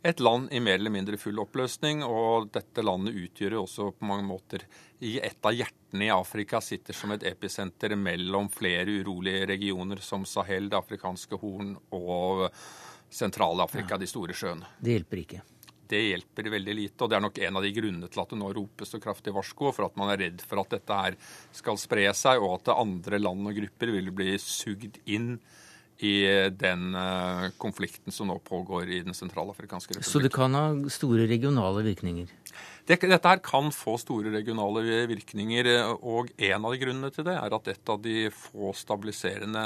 Et 0.07 0.21
land 0.23 0.51
i 0.55 0.61
mer 0.63 0.79
eller 0.79 0.95
mindre 0.95 1.19
full 1.19 1.39
oppløsning. 1.43 2.03
Og 2.07 2.51
dette 2.55 2.83
landet 2.83 3.19
utgjør 3.19 3.59
jo 3.59 3.63
også 3.67 3.91
på 3.95 4.09
mange 4.11 4.27
måter 4.27 4.67
i 4.99 5.17
et 5.23 5.39
av 5.47 5.55
hjertene 5.55 6.09
i 6.09 6.13
Afrika, 6.15 6.63
sitter 6.63 6.97
som 6.97 7.15
et 7.15 7.27
episenter 7.31 7.95
mellom 7.99 8.51
flere 8.51 8.99
urolige 8.99 9.47
regioner 9.53 10.03
som 10.03 10.27
Sahel, 10.27 10.71
det 10.71 10.79
afrikanske 10.79 11.39
Horn 11.39 11.77
og 11.95 12.49
Sentral-Afrika, 13.15 13.95
ja. 13.95 14.03
de 14.03 14.11
store 14.11 14.35
sjøene. 14.37 14.67
Det 14.83 14.99
hjelper 14.99 15.23
ikke? 15.23 15.45
Det 15.91 16.03
hjelper 16.05 16.51
veldig 16.55 16.75
lite. 16.77 16.99
Og 17.05 17.11
det 17.11 17.19
er 17.19 17.25
nok 17.25 17.39
en 17.45 17.61
av 17.61 17.65
de 17.67 17.73
grunnene 17.77 18.11
til 18.11 18.23
at 18.23 18.35
det 18.35 18.41
nå 18.41 18.51
ropes 18.57 18.93
så 18.95 19.01
kraftig 19.03 19.35
varsko, 19.37 19.73
for 19.77 19.89
at 19.89 19.97
man 20.01 20.13
er 20.15 20.23
redd 20.27 20.45
for 20.45 20.63
at 20.63 20.77
dette 20.77 21.01
her 21.03 21.17
skal 21.57 21.81
spre 21.81 22.09
seg, 22.17 22.43
og 22.43 22.59
at 22.61 22.75
andre 22.77 23.23
land 23.23 23.49
og 23.51 23.63
grupper 23.63 23.95
vil 23.97 24.13
bli 24.15 24.37
sugd 24.43 25.01
inn 25.07 25.37
i 25.99 26.23
den 26.55 26.93
uh, 26.95 27.49
konflikten 27.59 28.15
som 28.15 28.29
nå 28.31 28.37
pågår 28.47 28.87
i 28.87 29.01
Den 29.03 29.17
sentralafrikanske 29.19 29.97
republikk. 29.97 30.11
Så 30.13 30.23
det 30.23 30.31
kan 30.31 30.55
ha 30.55 30.69
store 30.95 31.27
regionale 31.27 31.83
virkninger? 31.83 32.31
Dette 32.89 33.09
her 33.11 33.41
kan 33.45 33.73
få 33.75 33.97
store 34.01 34.31
regionale 34.33 35.03
virkninger, 35.11 35.69
og 35.99 36.31
en 36.37 36.65
av 36.65 36.73
de 36.73 36.81
grunnene 36.85 37.11
til 37.13 37.27
det 37.27 37.35
er 37.35 37.57
at 37.59 37.73
et 37.75 37.91
av 37.91 37.99
de 38.05 38.29
få 38.33 38.71
stabiliserende 38.79 39.65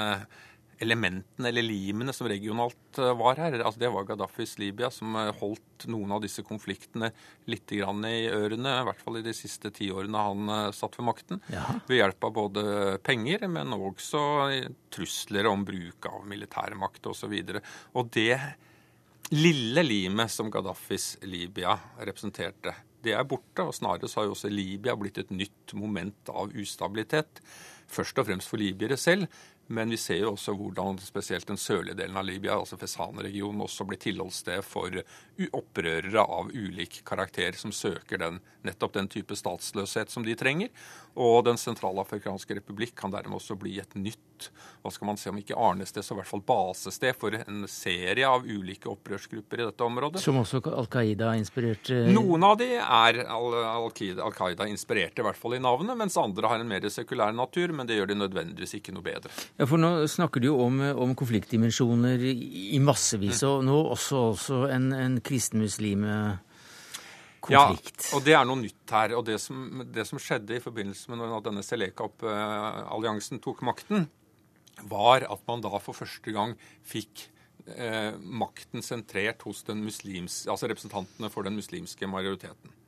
elementene 0.82 1.48
eller 1.48 1.64
limene 1.64 2.12
som 2.14 2.28
regionalt 2.30 2.98
eh, 2.98 3.12
var 3.18 3.38
her. 3.40 3.58
Altså 3.60 3.80
det 3.82 3.90
var 3.94 4.06
Gaddafis 4.08 4.56
Libya 4.60 4.90
som 4.92 5.14
eh, 5.18 5.30
holdt 5.38 5.86
noen 5.92 6.14
av 6.16 6.22
disse 6.24 6.44
konfliktene 6.46 7.12
litt 7.50 7.72
i 7.74 7.80
ørene, 7.82 8.12
i 8.22 8.86
hvert 8.88 9.02
fall 9.02 9.20
i 9.20 9.24
de 9.24 9.34
siste 9.36 9.72
tiårene 9.74 10.26
han 10.26 10.52
eh, 10.56 10.68
satt 10.76 10.98
ved 10.98 11.08
makten. 11.08 11.42
Ja. 11.52 11.64
Ved 11.88 12.02
hjelp 12.02 12.28
av 12.28 12.36
både 12.40 12.66
penger, 13.06 13.46
men 13.52 13.74
også 13.76 14.22
trusler 14.92 15.48
om 15.50 15.64
bruk 15.66 16.10
av 16.10 16.26
militærmakt 16.28 17.10
osv. 17.10 17.32
Og, 17.32 17.56
så 17.56 17.98
og 17.98 18.12
det 18.14 18.36
lille 19.32 19.84
limet 19.86 20.32
som 20.32 20.50
Gaddafis 20.52 21.14
Libya 21.24 21.76
representerte, 22.02 22.74
det 23.02 23.14
er 23.16 23.26
borte. 23.28 23.64
Og 23.64 23.74
snarere 23.76 24.10
så 24.10 24.20
har 24.20 24.28
jo 24.28 24.36
også 24.36 24.50
Libya 24.52 24.94
blitt 24.98 25.20
et 25.22 25.32
nytt 25.34 25.74
moment 25.78 26.32
av 26.32 26.52
ustabilitet. 26.58 27.40
Først 27.92 28.18
og 28.20 28.28
fremst 28.28 28.48
for 28.48 28.60
libyere 28.60 28.96
selv, 29.00 29.28
men 29.72 29.92
vi 29.92 29.98
ser 30.00 30.20
jo 30.20 30.34
også 30.34 30.54
hvordan 30.58 30.98
spesielt 31.02 31.48
den 31.48 31.60
sørlige 31.60 31.96
delen 31.98 32.18
av 32.20 32.26
Libya, 32.28 32.58
altså 32.58 32.76
Fesan-regionen, 32.80 33.64
også 33.64 33.86
blir 33.88 34.00
tilholdssted 34.02 34.64
for 34.66 35.00
opprørere 35.52 36.24
av 36.24 36.50
ulik 36.52 37.00
karakter 37.08 37.56
som 37.58 37.72
søker 37.72 38.20
den, 38.20 38.40
nettopp 38.62 38.94
den 38.98 39.08
type 39.10 39.36
statsløshet 39.36 40.12
som 40.12 40.26
de 40.26 40.36
trenger. 40.38 40.72
Og 41.12 41.44
Den 41.44 41.58
sentralafrikanske 41.60 42.56
republikk 42.60 42.94
kan 42.96 43.12
dermed 43.12 43.36
også 43.36 43.58
bli 43.58 43.78
et 43.82 43.96
nytt 43.98 44.20
hva 44.82 44.90
skal 44.90 45.06
man 45.06 45.18
si 45.20 45.28
om 45.30 45.36
ikke 45.38 45.54
arnested, 45.54 46.02
så 46.02 46.16
i 46.16 46.18
hvert 46.18 46.26
fall 46.26 46.42
basested 46.46 47.14
for 47.18 47.36
en 47.38 47.66
serie 47.70 48.26
av 48.26 48.42
ulike 48.42 48.90
opprørsgrupper 48.90 49.60
i 49.62 49.66
dette 49.68 49.86
området. 49.86 50.22
Som 50.24 50.40
også 50.40 50.58
Al 50.72 50.88
Qaida 50.90 51.32
inspirerte? 51.38 52.00
Noen 52.10 52.42
av 52.46 52.56
de 52.58 52.68
er 52.80 53.20
Al 53.30 53.86
Qaida 53.94 54.66
inspirerte, 54.70 55.22
i 55.22 55.26
hvert 55.26 55.38
fall 55.38 55.54
i 55.58 55.62
navnet, 55.62 55.94
mens 55.98 56.18
andre 56.18 56.50
har 56.50 56.62
en 56.62 56.70
mer 56.72 56.88
sekulær 56.90 57.34
natur, 57.36 57.74
men 57.76 57.86
det 57.86 58.00
gjør 58.00 58.10
de 58.10 58.18
nødvendigvis 58.24 58.74
ikke 58.80 58.96
noe 58.96 59.06
bedre. 59.06 59.30
Ja, 59.60 59.68
for 59.68 59.82
Nå 59.82 59.92
snakker 60.10 60.42
du 60.42 60.50
jo 60.50 60.58
om, 60.62 60.80
om 61.06 61.14
konfliktdimensjoner 61.18 62.22
i 62.26 62.78
massevis, 62.82 63.42
mm. 63.42 63.48
og 63.48 63.64
nå 63.66 63.78
også, 63.94 64.26
også 64.32 64.60
en, 64.74 64.90
en 64.96 65.18
kristen-muslim 65.32 66.06
konflikt. 67.42 68.06
Ja, 68.06 68.16
og 68.16 68.24
det 68.26 68.34
er 68.38 68.46
noe 68.46 68.60
nytt 68.62 68.94
her. 68.94 69.16
Og 69.18 69.26
det 69.26 69.38
som, 69.42 69.82
det 69.94 70.06
som 70.08 70.20
skjedde 70.22 70.56
i 70.56 70.62
forbindelse 70.62 71.10
med 71.12 71.22
når 71.22 71.46
denne 71.48 71.64
Selekap-alliansen 71.66 73.42
tok 73.42 73.64
makten, 73.66 74.06
var 74.88 75.26
at 75.28 75.42
man 75.48 75.62
da 75.64 75.72
for 75.82 75.96
første 75.96 76.34
gang 76.34 76.54
fikk 76.88 77.26
eh, 77.66 78.14
makten 78.18 78.84
sentrert 78.84 79.42
hos 79.46 79.62
den 79.68 79.82
muslims, 79.84 80.44
altså 80.50 80.70
representantene 80.70 81.30
for 81.32 81.46
den 81.46 81.58
muslimske 81.58 82.08
majoriteten. 82.10 82.78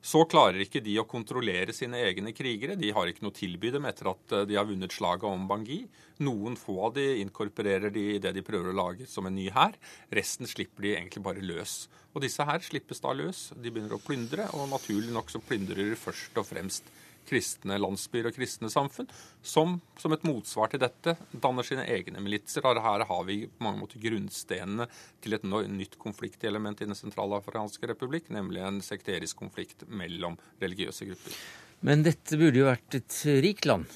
Så 0.00 0.22
klarer 0.24 0.62
ikke 0.64 0.80
de 0.80 0.94
å 0.96 1.04
kontrollere 1.04 1.74
sine 1.76 1.98
egne 2.06 2.32
krigere. 2.32 2.76
De 2.80 2.88
har 2.96 3.10
ikke 3.10 3.20
noe 3.26 3.34
å 3.34 3.36
tilby 3.36 3.68
dem 3.74 3.84
etter 3.88 4.08
at 4.08 4.32
eh, 4.32 4.46
de 4.48 4.56
har 4.56 4.64
vunnet 4.68 4.94
slaget 4.96 5.28
om 5.28 5.44
Bangui. 5.48 5.82
Noen 6.24 6.56
få 6.56 6.78
av 6.88 6.94
de 6.96 7.04
inkorporerer 7.20 7.92
de 7.92 8.06
i 8.14 8.22
det 8.22 8.32
de 8.36 8.44
prøver 8.44 8.72
å 8.72 8.78
lage 8.78 9.08
som 9.10 9.28
en 9.28 9.36
ny 9.36 9.50
hær. 9.52 9.76
Resten 10.16 10.48
slipper 10.48 10.86
de 10.86 10.94
egentlig 10.94 11.24
bare 11.26 11.44
løs. 11.44 11.82
Og 12.14 12.24
disse 12.24 12.46
her 12.48 12.64
slippes 12.64 13.04
da 13.04 13.12
løs. 13.12 13.50
De 13.52 13.68
begynner 13.68 13.98
å 13.98 14.00
plyndre, 14.00 14.48
og 14.56 14.72
naturlig 14.72 15.12
nok 15.12 15.28
så 15.32 15.42
plyndrer 15.44 15.92
de 15.92 16.00
først 16.00 16.40
og 16.40 16.48
fremst 16.48 16.88
kristne 17.30 17.78
landsbyer 17.80 18.28
og 18.30 18.36
kristne 18.36 18.70
samfunn, 18.72 19.08
som 19.42 19.78
som 20.00 20.14
et 20.14 20.24
motsvar 20.26 20.70
til 20.72 20.80
dette 20.82 21.14
danner 21.42 21.66
sine 21.66 21.84
egne 21.90 22.22
militser. 22.24 22.64
Her 22.64 23.04
har 23.06 23.24
vi 23.28 23.42
på 23.46 23.64
mange 23.66 23.82
måter 23.82 24.02
grunnstenene 24.02 24.88
til 25.22 25.36
et 25.36 25.46
nytt 25.46 25.98
konfliktelement 26.00 26.80
i 26.80 26.88
Den 26.88 26.98
sentralafrikanske 26.98 27.90
republikk, 27.92 28.30
nemlig 28.34 28.64
en 28.64 28.80
sekterisk 28.84 29.36
konflikt 29.36 29.86
mellom 29.88 30.38
religiøse 30.62 31.08
grupper. 31.10 31.40
Men 31.86 32.04
dette 32.04 32.36
burde 32.36 32.60
jo 32.60 32.68
vært 32.68 32.98
et 32.98 33.18
rikt 33.44 33.68
land? 33.68 33.88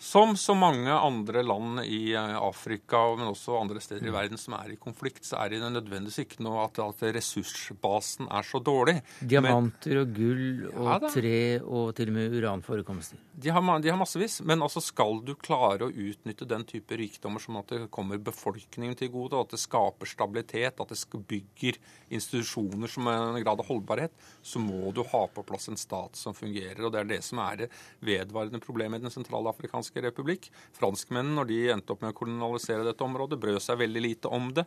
Som 0.00 0.32
så 0.40 0.54
mange 0.56 0.88
andre 0.88 1.42
land 1.44 1.82
i 1.84 2.14
eh, 2.16 2.36
Afrika, 2.40 3.02
men 3.18 3.28
også 3.28 3.58
andre 3.58 3.82
steder 3.84 4.06
i 4.06 4.08
mm. 4.08 4.14
verden 4.14 4.40
som 4.40 4.54
er 4.56 4.72
i 4.72 4.78
konflikt, 4.80 5.26
så 5.28 5.36
er 5.42 5.52
det 5.52 5.58
nødvendigvis 5.60 6.22
ikke 6.22 6.44
noe 6.46 6.62
at, 6.64 6.80
at 6.80 7.02
ressursbasen 7.18 8.30
er 8.32 8.46
så 8.48 8.62
dårlig. 8.64 8.96
Diamanter 9.20 9.98
men, 9.98 10.00
og 10.00 10.14
gull 10.16 10.46
og 10.70 10.88
ja, 10.88 11.10
tre 11.12 11.40
og 11.60 11.90
til 11.98 12.08
og 12.14 12.16
med 12.16 12.36
uranforekomster. 12.38 13.20
De 13.40 13.52
har, 13.52 13.66
de 13.84 13.92
har, 13.92 13.98
massevis, 14.00 14.38
men 14.44 14.64
altså 14.64 14.80
skal 14.84 15.20
du 15.24 15.34
klare 15.36 15.90
å 15.90 15.92
utnytte 15.92 16.48
den 16.48 16.64
type 16.68 16.96
rikdommer 16.96 17.44
som 17.44 17.60
at 17.60 17.68
det 17.72 17.90
kommer 17.92 18.20
befolkningen 18.24 18.96
til 18.96 19.12
gode, 19.12 19.36
og 19.36 19.50
at 19.50 19.54
det 19.58 19.60
skaper 19.60 20.08
stabilitet, 20.08 20.80
at 20.80 20.96
det 20.96 21.22
bygger 21.28 21.76
institusjoner 22.08 22.88
som 22.88 23.12
er 23.12 23.20
en 23.26 23.40
grad 23.44 23.60
av 23.60 23.68
holdbarhet, 23.68 24.16
så 24.40 24.64
må 24.64 24.94
du 24.96 25.04
ha 25.12 25.22
på 25.28 25.44
plass 25.44 25.68
en 25.68 25.80
stat 25.80 26.16
som 26.16 26.36
fungerer. 26.36 26.80
og 26.80 26.96
Det 26.96 27.04
er 27.04 27.12
det 27.12 27.22
som 27.28 27.44
er 27.44 27.64
det 27.64 27.70
vedvarende 28.00 28.64
problemet 28.64 29.00
i 29.00 29.08
Den 29.08 29.16
sentralafrikanske 29.18 29.89
Dominikanske 29.90 30.06
republikk. 30.06 30.50
Franskmennene, 30.72 31.36
når 31.36 31.48
de 31.48 31.60
endte 31.74 31.92
opp 31.92 32.02
med 32.02 32.14
å 32.14 32.18
kolonialisere 32.18 32.86
dette 32.86 33.04
området, 33.04 33.40
brød 33.40 33.60
seg 33.62 33.78
veldig 33.80 34.02
lite 34.02 34.28
om 34.28 34.52
det. 34.54 34.64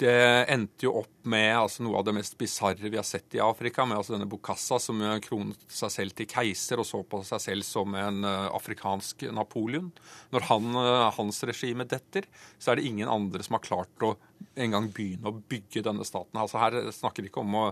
Det 0.00 0.46
endte 0.48 0.86
jo 0.86 0.94
opp 1.02 1.26
med 1.28 1.58
altså, 1.58 1.82
noe 1.84 1.98
av 1.98 2.06
det 2.06 2.14
mest 2.16 2.38
bisarre 2.38 2.88
vi 2.88 2.96
har 2.96 3.04
sett 3.04 3.34
i 3.36 3.40
Afrika, 3.40 3.84
med 3.84 3.98
altså, 3.98 4.14
denne 4.14 4.28
Bokassa 4.30 4.78
som 4.80 4.96
kronet 5.20 5.60
seg 5.68 5.92
selv 5.92 6.14
til 6.16 6.26
keiser 6.26 6.80
og 6.80 6.88
så 6.88 7.02
på 7.04 7.20
seg 7.28 7.42
selv 7.44 7.66
som 7.68 7.92
en 7.94 8.24
uh, 8.24 8.48
afrikansk 8.56 9.26
Napoleon. 9.28 9.90
Når 10.32 10.48
han, 10.48 10.72
uh, 10.72 11.10
hans 11.18 11.44
regime 11.44 11.84
detter, 11.84 12.24
så 12.56 12.72
er 12.72 12.80
det 12.80 12.88
ingen 12.88 13.12
andre 13.12 13.44
som 13.44 13.58
har 13.58 13.66
klart 13.66 14.08
å 14.08 14.14
engang 14.56 14.88
begynne 14.88 15.28
å 15.28 15.36
bygge 15.36 15.84
denne 15.84 16.08
staten. 16.08 16.40
Altså, 16.40 16.62
her 16.64 16.80
snakker 16.96 17.20
vi 17.20 17.28
ikke 17.28 17.44
om 17.44 17.60
å 17.60 17.66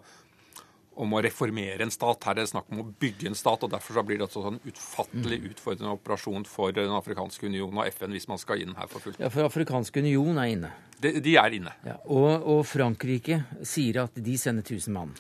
om 0.99 1.15
å 1.15 1.23
reformere 1.25 1.85
en 1.85 1.93
stat. 1.95 2.27
Her 2.27 2.37
er 2.37 2.43
det 2.43 2.53
snakk 2.53 2.69
om 2.75 2.83
å 2.83 2.89
bygge 3.01 3.31
en 3.31 3.39
stat, 3.39 3.65
og 3.65 3.73
derfor 3.73 4.03
blir 4.07 4.21
det 4.21 4.27
også 4.29 4.45
en 4.51 4.61
utfattelig 4.67 5.41
mm. 5.43 5.49
utfordrende 5.53 5.95
operasjon 5.95 6.47
for 6.49 6.75
Den 6.75 6.93
afrikanske 6.95 7.49
union 7.49 7.79
og 7.79 7.89
FN 7.95 8.15
hvis 8.17 8.29
man 8.31 8.41
skal 8.43 8.65
inn 8.65 8.75
her 8.79 8.91
for 8.91 9.05
fullt. 9.05 9.21
Ja, 9.23 9.31
for 9.33 9.47
afrikanske 9.47 10.03
union 10.05 10.41
er 10.41 10.53
inne. 10.57 10.73
De, 10.99 11.13
de 11.23 11.37
er 11.39 11.55
inne. 11.55 11.73
Ja, 11.87 11.95
og, 12.11 12.31
og, 12.43 12.65
Frankrike 12.67 13.45
sier 13.67 14.03
at 14.03 14.19
de 14.19 14.35
sender 14.41 14.67
1000 14.67 14.95
mann. 14.95 15.15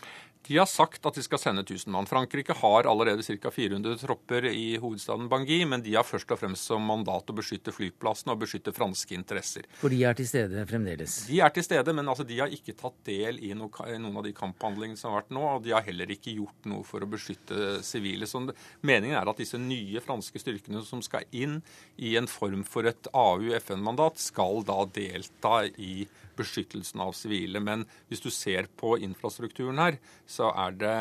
De 0.47 0.57
har 0.57 0.69
sagt 0.71 1.05
at 1.07 1.17
de 1.19 1.23
skal 1.25 1.41
sende 1.41 1.63
1000 1.65 1.93
mann. 1.93 2.07
Frankrike 2.09 2.55
har 2.57 2.87
allerede 2.89 3.23
ca. 3.23 3.51
400 3.51 3.99
tropper 4.01 4.47
i 4.49 4.79
hovedstaden 4.81 5.29
Bangui, 5.29 5.65
men 5.69 5.83
de 5.85 5.95
har 5.97 6.07
først 6.07 6.31
og 6.33 6.41
fremst 6.41 6.71
som 6.71 6.85
mandat 6.89 7.29
å 7.29 7.37
beskytte 7.37 7.75
flyplassen 7.75 8.33
og 8.33 8.41
beskytte 8.45 8.73
franske 8.77 9.17
interesser. 9.17 9.67
For 9.81 9.93
de 9.93 10.01
er 10.09 10.17
til 10.17 10.29
stede 10.31 10.65
fremdeles? 10.71 11.19
De 11.29 11.41
er 11.45 11.53
til 11.53 11.67
stede, 11.67 11.93
men 11.97 12.09
altså, 12.09 12.25
de 12.29 12.39
har 12.41 12.55
ikke 12.55 12.77
tatt 12.79 12.97
del 13.09 13.41
i 13.45 13.53
noen 13.59 14.09
av 14.15 14.25
de 14.25 14.33
kamphandlingene 14.37 15.01
som 15.01 15.13
har 15.13 15.23
vært 15.23 15.35
nå. 15.37 15.45
Og 15.59 15.67
de 15.67 15.75
har 15.77 15.85
heller 15.89 16.15
ikke 16.15 16.37
gjort 16.39 16.71
noe 16.71 16.87
for 16.87 17.05
å 17.05 17.11
beskytte 17.11 17.83
sivile. 17.85 18.29
Så 18.31 18.41
meningen 18.87 19.19
er 19.19 19.29
at 19.29 19.43
disse 19.43 19.61
nye 19.61 20.01
franske 20.05 20.41
styrkene 20.41 20.85
som 20.87 21.03
skal 21.05 21.29
inn 21.37 21.59
i 21.97 22.15
en 22.21 22.31
form 22.31 22.65
for 22.69 22.89
et 22.89 23.11
AU-FN-mandat, 23.13 24.21
skal 24.23 24.65
da 24.69 24.81
delta 24.97 25.61
i 25.77 26.07
beskyttelsen 26.39 27.03
av 27.05 27.15
sivile. 27.19 27.61
Men 27.65 27.85
hvis 28.09 28.25
du 28.25 28.31
ser 28.35 28.71
på 28.79 28.97
infrastrukturen 29.05 29.83
her, 29.83 30.01
så 30.27 30.53
er 30.67 30.79
det 30.79 30.97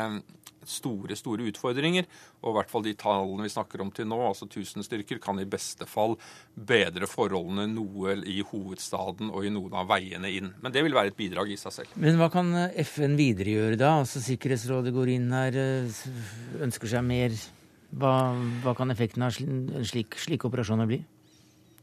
store 0.68 1.16
store 1.18 1.48
utfordringer. 1.48 2.06
Og 2.42 2.52
i 2.52 2.56
hvert 2.58 2.70
fall 2.70 2.84
de 2.86 2.94
tallene 2.98 3.46
vi 3.46 3.52
snakker 3.52 3.82
om 3.82 3.90
til 3.94 4.08
nå, 4.10 4.18
altså 4.28 4.48
1000 4.48 4.86
styrker, 4.86 5.20
kan 5.22 5.40
i 5.40 5.48
beste 5.48 5.88
fall 5.88 6.16
bedre 6.54 7.08
forholdene 7.10 7.68
noe 7.72 8.18
i 8.28 8.40
hovedstaden 8.46 9.32
og 9.32 9.46
i 9.46 9.52
noen 9.54 9.76
av 9.78 9.88
veiene 9.90 10.30
inn. 10.34 10.52
Men 10.62 10.74
det 10.74 10.84
vil 10.86 10.96
være 10.96 11.12
et 11.12 11.18
bidrag 11.18 11.52
i 11.54 11.60
seg 11.60 11.80
selv. 11.80 11.98
Men 11.98 12.18
hva 12.20 12.30
kan 12.32 12.52
FN 12.84 13.18
videre 13.18 13.56
gjøre 13.56 13.80
da? 13.80 13.94
Altså 14.02 14.22
Sikkerhetsrådet 14.24 14.94
går 14.94 15.14
inn 15.16 15.30
her, 15.34 15.56
eh, 15.58 16.02
ønsker 16.64 16.90
seg 16.90 17.06
mer. 17.06 17.36
Hva, 17.98 18.34
hva 18.64 18.74
kan 18.76 18.92
effekten 18.92 19.24
av 19.24 19.32
en 19.40 19.86
slik, 19.88 20.18
slik 20.20 20.44
operasjoner 20.44 20.88
bli? 20.90 21.00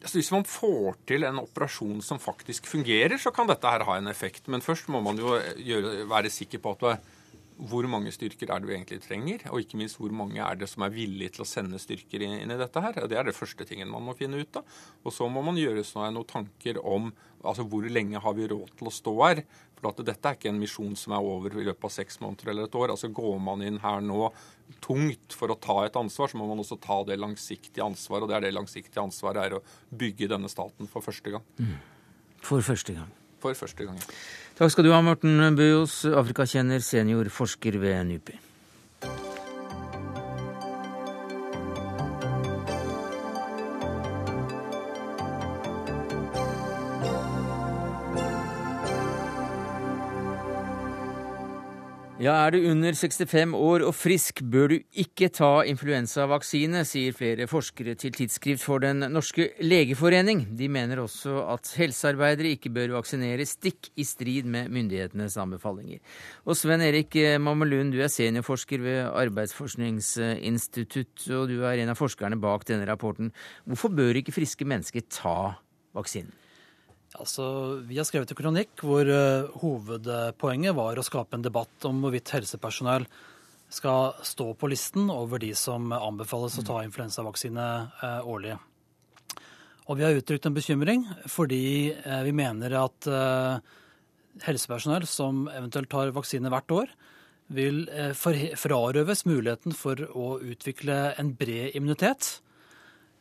Altså, 0.06 0.20
hvis 0.20 0.34
man 0.36 0.44
får 0.46 1.00
til 1.10 1.26
en 1.26 1.42
operasjon 1.42 2.02
som 2.06 2.22
faktisk 2.22 2.68
fungerer, 2.70 3.18
så 3.18 3.32
kan 3.34 3.50
dette 3.50 3.66
her 3.66 3.88
ha 3.88 3.96
en 3.98 4.12
effekt. 4.12 4.46
Men 4.54 4.62
først 4.62 4.92
må 4.94 5.02
man 5.02 5.18
jo 5.18 5.34
gjøre, 5.58 6.04
være 6.12 6.30
sikker 6.30 6.62
på 6.62 6.76
at 6.78 7.00
hvor 7.56 7.88
mange 7.88 8.12
styrker 8.12 8.52
er 8.52 8.62
det 8.62 8.68
vi 8.68 8.76
egentlig 8.76 9.00
trenger, 9.02 9.46
og 9.50 9.62
ikke 9.64 9.80
minst 9.80 9.98
hvor 9.98 10.12
mange 10.14 10.42
er 10.44 10.58
det 10.60 10.68
som 10.68 10.84
er 10.86 10.94
villige 10.94 11.38
til 11.38 11.46
å 11.46 11.48
sende 11.48 11.80
styrker 11.80 12.26
inn, 12.26 12.52
i 12.52 12.58
dette 12.60 12.84
her. 12.84 13.00
Det 13.08 13.18
er 13.18 13.26
det 13.26 13.36
første 13.38 13.66
tingen 13.66 13.90
man 13.90 14.04
må 14.06 14.16
finne 14.20 14.42
ut 14.44 14.60
av. 14.60 14.76
Og 15.08 15.16
så 15.16 15.30
må 15.32 15.42
man 15.46 15.58
gjøre 15.58 15.86
seg 15.88 16.12
noen 16.14 16.30
tanker 16.30 16.82
om 16.84 17.14
altså 17.46 17.66
hvor 17.70 17.88
lenge 17.88 18.22
har 18.22 18.36
vi 18.36 18.50
råd 18.52 18.76
til 18.78 18.92
å 18.92 18.94
stå 18.94 19.16
her. 19.24 19.42
For 19.80 20.04
dette 20.04 20.30
er 20.30 20.38
ikke 20.38 20.52
en 20.52 20.62
misjon 20.62 20.96
som 21.00 21.16
er 21.16 21.26
over 21.26 21.56
i 21.56 21.66
løpet 21.66 21.88
av 21.88 21.94
seks 21.94 22.20
måneder 22.22 22.52
eller 22.52 22.68
et 22.68 22.78
år. 22.78 22.94
Altså 22.94 23.12
Går 23.14 23.40
man 23.44 23.64
inn 23.66 23.82
her 23.84 24.04
nå 24.04 24.30
tungt 24.86 25.36
for 25.36 25.52
å 25.54 25.58
ta 25.60 25.80
et 25.86 25.98
ansvar, 26.00 26.32
så 26.32 26.40
må 26.40 26.48
man 26.50 26.62
også 26.62 26.78
ta 26.82 27.02
det 27.08 27.18
langsiktige 27.22 27.86
ansvaret. 27.86 28.26
Og 28.26 28.32
det 28.32 28.38
er 28.38 28.48
det 28.48 28.56
langsiktige 28.56 29.04
ansvaret 29.04 29.42
er 29.44 29.58
å 29.58 29.64
bygge 29.90 30.30
denne 30.32 30.52
staten 30.52 30.90
for 30.92 31.06
første 31.06 31.36
gang. 31.36 31.46
Mm. 31.60 31.78
For 32.46 32.66
første 32.66 32.98
gang. 32.98 33.14
For 33.44 33.58
første 33.58 33.86
gang. 33.88 34.00
Takk 34.56 34.72
skal 34.74 34.88
du 34.88 34.94
ha, 34.94 35.02
Morten 35.04 35.58
Bøos, 35.58 36.04
Afrikakjenner, 36.08 36.84
seniorforsker 36.84 37.78
ved 37.82 38.06
NUPI. 38.10 38.45
Ja, 52.26 52.48
er 52.48 52.56
du 52.56 52.64
under 52.72 52.96
65 52.98 53.52
år 53.54 53.84
og 53.86 53.92
frisk, 53.94 54.40
bør 54.50 54.72
du 54.72 54.80
ikke 54.98 55.28
ta 55.30 55.62
influensavaksine, 55.70 56.82
sier 56.88 57.14
flere 57.14 57.46
forskere 57.46 57.94
til 58.02 58.16
Tidsskrift 58.16 58.64
for 58.66 58.80
Den 58.82 58.98
norske 59.14 59.52
legeforening. 59.62 60.58
De 60.58 60.66
mener 60.72 61.00
også 61.04 61.44
at 61.54 61.70
helsearbeidere 61.78 62.50
ikke 62.56 62.70
bør 62.74 62.96
vaksinere 62.96 63.46
stikk 63.46 63.90
i 63.94 64.04
strid 64.10 64.46
med 64.50 64.74
myndighetenes 64.74 65.38
anbefalinger. 65.44 66.00
Og 66.50 66.58
Sven 66.58 66.82
Erik 66.88 67.14
Mammelund, 67.38 67.94
du 67.94 68.02
er 68.02 68.10
seniorforsker 68.10 68.82
ved 68.82 69.06
Arbeidsforskningsinstitutt, 69.12 71.30
og 71.30 71.50
du 71.52 71.62
er 71.62 71.78
en 71.84 71.94
av 71.94 72.00
forskerne 72.00 72.42
bak 72.42 72.66
denne 72.72 72.90
rapporten. 72.90 73.30
Hvorfor 73.70 73.94
bør 73.94 74.18
ikke 74.24 74.34
friske 74.40 74.66
mennesker 74.66 75.06
ta 75.14 75.62
vaksinen? 75.94 76.34
Altså, 77.22 77.46
vi 77.88 77.98
har 78.00 78.08
skrevet 78.08 78.32
en 78.32 78.38
kronikk 78.38 78.84
hvor 78.84 79.08
uh, 79.08 79.48
hovedpoenget 79.62 80.76
var 80.76 81.00
å 81.00 81.06
skape 81.06 81.38
en 81.38 81.46
debatt 81.46 81.88
om 81.88 82.04
hvorvidt 82.04 82.34
helsepersonell 82.36 83.08
skal 83.72 84.14
stå 84.26 84.52
på 84.60 84.70
listen 84.70 85.10
over 85.12 85.42
de 85.42 85.52
som 85.58 85.90
anbefales 85.96 86.58
å 86.60 86.66
ta 86.68 86.82
influensavaksine 86.86 87.66
uh, 88.02 88.22
årlig. 88.28 88.58
Og 89.86 90.00
vi 90.00 90.06
har 90.06 90.18
uttrykt 90.18 90.48
en 90.50 90.56
bekymring 90.58 91.08
fordi 91.32 91.94
uh, 91.94 92.22
vi 92.26 92.36
mener 92.36 92.78
at 92.84 93.10
helsepersonell 94.44 95.06
som 95.08 95.46
eventuelt 95.48 95.90
tar 95.92 96.12
vaksine 96.16 96.52
hvert 96.52 96.74
år, 96.76 96.90
vil 97.56 97.84
frarøves 98.18 99.22
muligheten 99.30 99.76
for 99.78 100.00
å 100.18 100.40
utvikle 100.42 101.14
en 101.22 101.30
bred 101.38 101.78
immunitet 101.78 102.40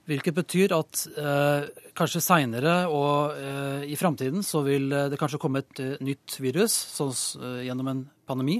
Hvilket 0.04 0.36
betyr 0.36 0.72
at 0.76 1.00
eh, 1.16 1.66
kanskje 1.96 2.20
seinere 2.20 2.74
og 2.92 3.38
eh, 3.40 3.84
i 3.88 3.96
framtiden 3.96 4.44
så 4.44 4.60
vil 4.66 4.90
eh, 4.92 5.06
det 5.08 5.18
kanskje 5.20 5.40
komme 5.40 5.62
et 5.62 5.80
eh, 5.80 5.94
nytt 6.04 6.34
virus, 6.44 6.74
sånn 6.92 7.14
eh, 7.40 7.62
gjennom 7.70 7.88
en 7.88 8.02
pandemi 8.28 8.58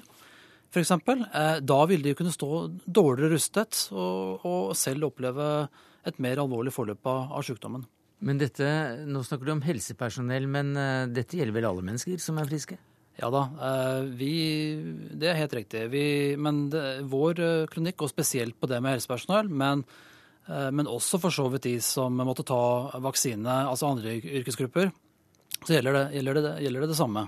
f.eks. 0.73 0.95
Eh, 0.97 1.59
da 1.61 1.77
vil 1.91 2.07
de 2.07 2.15
kunne 2.17 2.33
stå 2.33 2.49
dårligere 2.89 3.35
rustet 3.35 3.83
og, 3.93 4.47
og, 4.49 4.73
selv 4.79 5.11
oppleve 5.11 5.51
et 6.09 6.17
mer 6.25 6.41
alvorlig 6.41 6.73
forløp 6.75 7.05
av, 7.13 7.37
av 7.37 7.45
sykdommen. 7.45 7.85
Men 8.25 8.41
dette, 8.41 8.65
Nå 9.05 9.21
snakker 9.27 9.45
du 9.45 9.53
om 9.53 9.63
helsepersonell, 9.67 10.49
men 10.49 10.73
dette 11.13 11.37
gjelder 11.37 11.59
vel 11.59 11.69
alle 11.69 11.85
mennesker 11.85 12.17
som 12.23 12.41
er 12.41 12.49
friske? 12.49 12.79
Ja 13.21 13.29
da, 13.31 13.43
vi, 14.17 14.33
det 15.13 15.29
er 15.31 15.39
helt 15.39 15.55
riktig. 15.55 15.85
Vi, 15.93 16.07
men 16.41 16.65
det, 16.73 17.05
vår 17.11 17.69
kronikk 17.71 18.01
går 18.01 18.11
spesielt 18.11 18.57
på 18.59 18.71
det 18.71 18.81
med 18.81 18.97
helsepersonell. 18.97 19.53
men 19.53 19.85
men 20.47 20.89
også 20.91 21.17
for 21.23 21.33
så 21.33 21.47
vidt 21.49 21.65
de 21.65 21.79
som 21.81 22.19
måtte 22.21 22.45
ta 22.45 22.59
vaksine, 23.01 23.49
altså 23.65 23.89
andre 23.89 24.19
yrkesgrupper, 24.21 24.91
så 25.65 25.77
gjelder 25.79 25.97
det 25.97 26.05
gjelder 26.19 26.41
det, 26.41 26.55
gjelder 26.65 26.85
det, 26.85 26.91
det, 26.93 26.99
samme. 26.99 27.27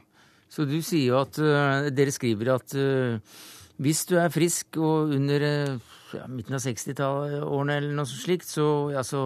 Så 0.52 0.66
du 0.68 0.76
sier 0.84 1.12
jo 1.12 1.20
at 1.22 1.38
uh, 1.42 1.88
dere 1.94 2.14
skriver 2.14 2.52
at 2.54 2.74
uh, 2.78 3.38
hvis 3.82 4.04
du 4.08 4.16
er 4.20 4.32
frisk 4.32 4.78
og 4.80 5.14
under 5.16 5.46
uh, 5.46 5.94
ja, 6.16 6.26
midten 6.30 6.56
av 6.56 6.62
60-årene 6.64 7.78
eller 7.80 7.96
noe 7.96 8.08
slikt, 8.10 8.48
så, 8.48 8.68
ja, 8.94 9.02
så, 9.06 9.24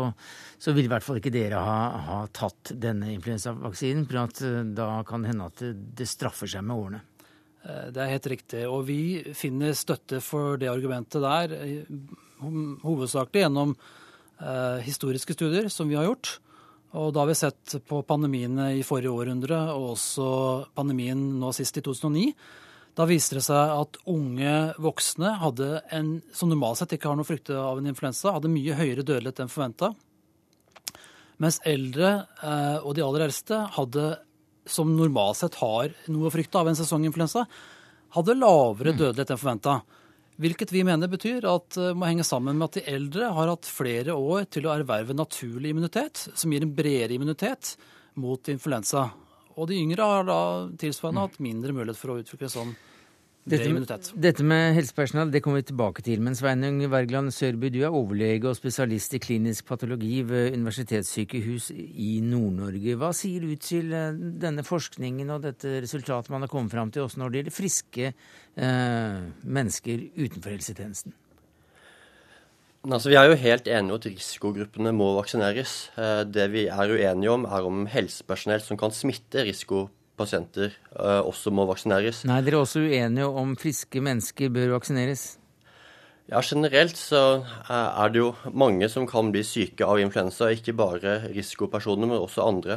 så, 0.59 0.75
vil 0.77 0.87
i 0.87 0.93
hvert 0.93 1.07
fall 1.07 1.21
ikke 1.21 1.35
dere 1.35 1.61
ha, 1.61 1.77
ha 2.07 2.23
tatt 2.35 2.73
denne 2.81 3.13
influensavaksinen. 3.17 4.07
For 4.09 4.75
da 4.79 4.91
kan 5.07 5.27
det 5.27 5.35
hende 5.35 5.51
at 5.51 5.63
det, 5.63 5.75
det 6.01 6.09
straffer 6.11 6.51
seg 6.51 6.67
med 6.67 6.77
årene. 6.79 7.05
Det 7.61 8.01
er 8.01 8.15
helt 8.15 8.27
riktig. 8.33 8.63
Og 8.73 8.87
vi 8.89 9.01
finner 9.37 9.77
støtte 9.77 10.23
for 10.25 10.57
det 10.57 10.71
argumentet 10.73 11.21
der 11.21 11.53
hovedsakelig 12.41 13.45
gjennom 13.45 13.75
eh, 13.75 14.79
historiske 14.87 15.37
studier 15.37 15.69
som 15.73 15.91
vi 15.91 15.99
har 15.99 16.09
gjort. 16.09 16.39
Og 16.99 17.13
da 17.15 17.23
har 17.23 17.31
vi 17.31 17.39
sett 17.39 17.77
på 17.87 18.01
pandemiene 18.03 18.73
i 18.75 18.83
forrige 18.87 19.13
århundre, 19.15 19.61
og 19.77 19.93
også 19.93 20.27
pandemien 20.75 21.21
nå 21.39 21.53
sist 21.55 21.79
i 21.79 21.85
2009. 21.87 22.33
Da 22.99 23.07
viste 23.07 23.37
det 23.39 23.45
seg 23.47 23.75
at 23.77 23.99
unge 24.11 24.55
voksne 24.83 25.37
hadde 25.39 25.69
en, 25.95 26.17
som 26.35 26.51
normalt 26.51 26.81
sett 26.81 26.97
ikke 26.97 27.13
har 27.13 27.19
noe 27.19 27.29
frykte 27.29 27.55
av 27.55 27.79
en 27.79 27.91
influensa, 27.93 28.35
hadde 28.35 28.51
mye 28.51 28.79
høyere 28.79 29.07
dødelighet 29.07 29.45
enn 29.45 29.53
forventa. 29.53 29.93
Mens 31.41 31.61
eldre 31.65 32.11
eh, 32.43 32.79
og 32.83 32.97
de 32.99 33.05
aller 33.07 33.29
eldste 33.29 33.63
hadde, 33.77 34.09
som 34.69 34.91
normalt 34.97 35.39
sett 35.39 35.61
har 35.63 35.95
noe 36.11 36.29
å 36.29 36.35
frykte 36.35 36.59
av 36.61 36.69
en 36.69 36.77
sesonginfluensa, 36.77 37.47
hadde 38.19 38.37
lavere 38.37 38.93
mm. 38.93 38.99
dødelighet 38.99 39.33
enn 39.33 39.41
forventa. 39.41 39.79
Hvilket 40.41 40.71
vi 40.73 40.81
mener 40.89 41.11
betyr 41.13 41.45
at 41.45 41.75
det 41.77 41.91
må 42.01 42.07
henge 42.09 42.25
sammen 42.25 42.57
med 42.57 42.71
at 42.71 42.79
de 42.79 42.83
eldre 42.95 43.27
har 43.37 43.51
hatt 43.53 43.69
flere 43.69 44.15
år 44.17 44.47
til 44.49 44.65
å 44.65 44.73
erverve 44.73 45.13
naturlig 45.13 45.75
immunitet, 45.75 46.23
som 46.33 46.53
gir 46.55 46.65
en 46.65 46.73
bredere 46.73 47.13
immunitet 47.13 47.75
mot 48.17 48.49
influensa. 48.49 49.11
Og 49.61 49.69
de 49.69 49.77
yngre 49.77 50.07
har 50.07 50.25
da 50.25 50.41
tilsvarende 50.81 51.27
hatt 51.27 51.43
mindre 51.45 51.75
mulighet 51.77 52.01
for 52.01 52.15
å 52.15 52.23
utvikle 52.23 52.49
sånn 52.49 52.73
dette 53.49 53.71
med, 53.73 53.87
dette 54.21 54.45
med 54.45 54.75
helsepersonell 54.77 55.31
det 55.33 55.41
kommer 55.41 55.63
vi 55.63 55.71
tilbake 55.71 56.03
til. 56.05 56.21
Men 56.21 56.37
Sveinung 56.37 56.83
Wergeland 56.93 57.33
Sørby, 57.33 57.71
du 57.73 57.79
er 57.81 57.95
overlege 57.95 58.51
og 58.51 58.59
spesialist 58.59 59.15
i 59.17 59.21
klinisk 59.23 59.65
patologi 59.71 60.21
ved 60.29 60.53
universitetssykehus 60.59 61.71
i 61.73 62.11
Nord-Norge. 62.25 62.99
Hva 63.01 63.15
sier 63.17 63.47
du 63.47 63.55
til 63.57 63.95
eh, 63.97 64.19
denne 64.45 64.65
forskningen 64.67 65.33
og 65.33 65.47
dette 65.47 65.79
resultatet 65.81 66.33
man 66.35 66.45
har 66.45 66.53
kommet 66.53 66.75
fram 66.75 66.93
til 66.93 67.07
også 67.07 67.23
når 67.23 67.33
det 67.33 67.41
gjelder 67.41 67.57
friske 67.57 68.11
eh, 68.13 69.23
mennesker 69.41 70.05
utenfor 70.21 70.53
helsetjenesten? 70.53 71.17
Altså, 72.91 73.11
vi 73.13 73.17
er 73.21 73.29
jo 73.29 73.41
helt 73.41 73.67
enige 73.69 73.93
om 73.93 73.99
at 74.01 74.07
risikogruppene 74.09 74.93
må 74.97 75.15
vaksineres. 75.17 75.79
Eh, 75.97 76.27
det 76.29 76.51
vi 76.53 76.67
er 76.69 76.93
uenige 76.93 77.33
om, 77.33 77.49
er 77.49 77.65
om 77.65 77.87
helsepersonell 77.89 78.61
som 78.65 78.81
kan 78.81 78.93
smitte 78.93 79.49
risikogruppene 79.49 79.97
pasienter 80.21 80.75
uh, 80.95 81.21
også 81.25 81.53
må 81.55 81.67
vaksineres. 81.71 82.25
Nei, 82.29 82.41
Dere 82.45 82.61
er 82.61 82.65
også 82.65 82.85
uenige 82.85 83.29
om 83.43 83.57
friske 83.61 84.03
mennesker 84.05 84.53
bør 84.55 84.77
vaksineres? 84.77 85.31
Ja, 86.31 86.43
Generelt 86.47 86.95
så 86.95 87.21
eh, 87.43 87.71
er 87.75 88.11
det 88.15 88.21
jo 88.21 88.29
mange 88.55 88.87
som 88.93 89.09
kan 89.11 89.33
bli 89.35 89.41
syke 89.43 89.83
av 89.83 89.99
influensa. 89.99 90.53
Ikke 90.55 90.77
bare 90.79 91.17
risikopersoner, 91.33 92.07
men 92.07 92.21
også 92.21 92.45
andre. 92.47 92.77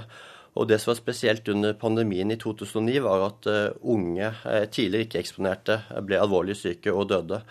Og 0.57 0.65
Det 0.69 0.79
som 0.81 0.91
var 0.91 0.97
spesielt 0.97 1.49
under 1.49 1.75
pandemien 1.77 2.33
i 2.33 2.37
2009, 2.41 2.97
var 3.05 3.27
at 3.27 3.47
uh, 3.49 3.75
unge 3.93 4.31
tidligere 4.73 5.07
ikke-eksponerte 5.07 5.79
ble 6.05 6.19
alvorlig 6.21 6.57
syke 6.57 6.93
og 6.93 7.07
døde. 7.13 7.43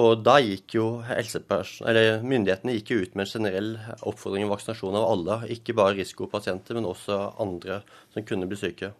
Og 0.00 0.24
Da 0.24 0.38
gikk 0.40 0.78
jo 0.78 0.86
myndighetene 1.04 2.76
gikk 2.78 2.92
jo 2.94 3.02
ut 3.04 3.14
med 3.16 3.26
en 3.26 3.32
generell 3.32 3.70
oppfordring 4.08 4.46
om 4.46 4.52
vaksinasjon 4.54 4.96
av 4.96 5.08
alle. 5.10 5.38
Ikke 5.52 5.76
bare 5.76 5.98
risikopasienter, 6.00 6.78
men 6.78 6.88
også 6.88 7.34
andre 7.40 7.82
som 8.14 8.24
kunne 8.24 8.48
bli 8.48 8.56
syke. 8.56 8.92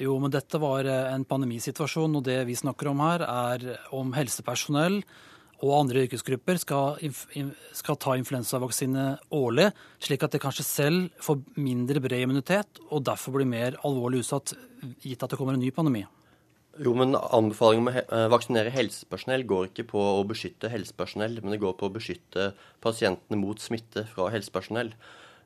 Jo, 0.00 0.14
men 0.22 0.32
dette 0.32 0.60
var 0.60 0.86
eh, 0.88 1.10
en 1.14 1.26
pandemisituasjon, 1.28 2.14
og 2.16 2.24
det 2.24 2.38
vi 2.48 2.56
snakker 2.56 2.88
om 2.92 3.02
her, 3.04 3.26
er 3.26 3.66
om 3.96 4.14
helsepersonell 4.16 5.02
og 5.60 5.74
andre 5.76 6.06
yrkesgrupper 6.06 6.56
skal, 6.60 6.96
skal 7.76 7.98
ta 8.00 8.14
influensavaksine 8.16 9.04
årlig, 9.36 9.68
slik 10.00 10.24
at 10.24 10.32
de 10.32 10.40
kanskje 10.40 10.64
selv 10.64 11.20
får 11.20 11.42
mindre 11.60 12.00
bred 12.00 12.24
immunitet 12.24 12.80
og 12.88 13.04
derfor 13.04 13.36
blir 13.36 13.48
mer 13.48 13.76
alvorlig 13.84 14.22
utsatt 14.24 14.54
gitt 15.04 15.20
at 15.20 15.28
det 15.28 15.36
kommer 15.36 15.58
en 15.58 15.60
ny 15.60 15.68
pandemi. 15.76 16.06
Jo, 16.80 16.94
men 16.96 17.12
Anbefalingen 17.12 17.84
om 17.84 17.90
å 17.92 18.00
eh, 18.00 18.28
vaksinere 18.32 18.72
helsepersonell 18.72 19.44
går 19.48 19.68
ikke 19.68 19.88
på 19.90 20.00
å 20.00 20.24
beskytte 20.24 20.70
helsepersonell, 20.72 21.40
men 21.42 21.52
det 21.52 21.60
går 21.60 21.74
på 21.76 21.90
å 21.90 21.92
beskytte 21.92 22.52
pasientene 22.80 23.36
mot 23.40 23.60
smitte 23.60 24.06
fra 24.14 24.30
helsepersonell. 24.32 24.94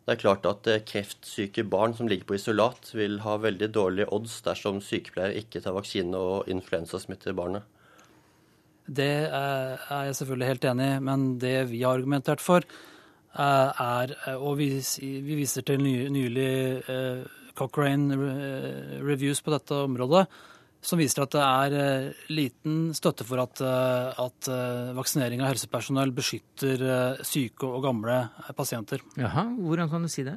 Det 0.05 0.13
er 0.13 0.21
klart 0.21 0.47
at 0.49 0.69
eh, 0.69 0.83
kreftsyke 0.85 1.65
barn 1.65 1.95
som 1.97 2.09
ligger 2.11 2.29
på 2.29 2.37
isolat, 2.37 2.91
vil 2.93 3.23
ha 3.25 3.39
veldig 3.41 3.71
dårlige 3.73 4.11
odds 4.13 4.37
dersom 4.45 4.83
sykepleier 4.85 5.39
ikke 5.41 5.63
tar 5.65 5.77
vaksine 5.77 6.19
og 6.19 6.51
influensasmitter 6.53 7.37
barnet. 7.37 7.65
Det 8.85 9.31
er 9.33 9.79
jeg 10.11 10.17
selvfølgelig 10.19 10.49
helt 10.51 10.67
enig 10.69 10.89
i, 10.91 10.99
men 11.09 11.23
det 11.41 11.55
vi 11.71 11.81
har 11.83 11.97
argumentert 11.97 12.45
for, 12.45 12.61
eh, 12.61 13.71
er 13.81 14.37
Og 14.37 14.59
vi, 14.59 14.69
viser 15.25 15.63
til 15.63 15.81
nylig 15.81 16.83
eh, 16.89 17.25
Cochrane 17.55 18.19
reviews 19.01 19.41
på 19.41 19.51
dette 19.55 19.73
området, 19.73 20.27
som 20.85 21.01
viser 21.01 21.25
at 21.25 21.35
det 21.35 21.45
er 21.45 22.33
liten 22.33 22.91
støtte 22.97 23.25
for 23.25 23.41
at, 23.41 23.63
at 23.65 24.49
vaksinering 24.97 25.41
av 25.41 25.55
helsepersonell 25.55 26.13
beskytter 26.13 26.85
syke 27.25 27.65
og 27.65 27.87
gamle 27.87 28.19
pasienter. 28.57 29.01
Jaha, 29.17 29.47
Hvordan 29.65 29.89
kan 29.93 30.05
du 30.05 30.13
si 30.13 30.27
det? 30.27 30.37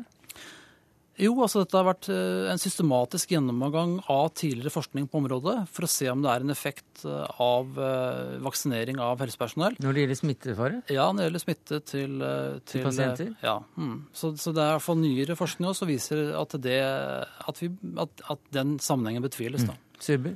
Jo, 1.18 1.32
altså 1.42 1.64
dette 1.64 1.78
har 1.80 1.86
vært 1.88 2.08
eh, 2.14 2.48
en 2.52 2.60
systematisk 2.62 3.32
gjennomgang 3.34 3.96
av 4.12 4.28
tidligere 4.38 4.70
forskning 4.74 5.08
på 5.10 5.18
området 5.18 5.56
for 5.74 5.88
å 5.88 5.90
se 5.90 6.06
om 6.12 6.22
det 6.22 6.30
er 6.30 6.46
en 6.46 6.54
effekt 6.54 7.06
eh, 7.10 7.24
av 7.42 7.80
eh, 7.82 8.36
vaksinering 8.46 9.02
av 9.02 9.24
helsepersonell. 9.24 9.80
Når 9.82 9.98
det 9.98 10.04
gjelder 10.04 10.20
smittefare? 10.22 10.84
Ja, 10.94 11.08
når 11.10 11.24
det 11.24 11.28
gjelder 11.28 11.44
smitte 11.44 11.82
til, 11.82 12.14
til, 12.22 12.62
til 12.70 12.86
pasienter? 12.86 13.34
Ja. 13.42 13.58
Mm. 13.82 13.98
Så, 14.14 14.36
så, 14.38 14.54
det 14.54 14.62
er 14.62 14.76
iallfall 14.76 15.02
nyere 15.02 15.40
forskning 15.40 15.74
som 15.78 15.90
viser 15.90 16.36
at, 16.38 16.54
det, 16.62 16.78
at, 16.86 17.64
vi, 17.64 17.72
at, 18.06 18.26
at, 18.36 18.46
den 18.54 18.78
sammenhengen 18.84 19.26
betviles. 19.26 19.66
Mm. 19.66 19.74
Syrby? 20.04 20.36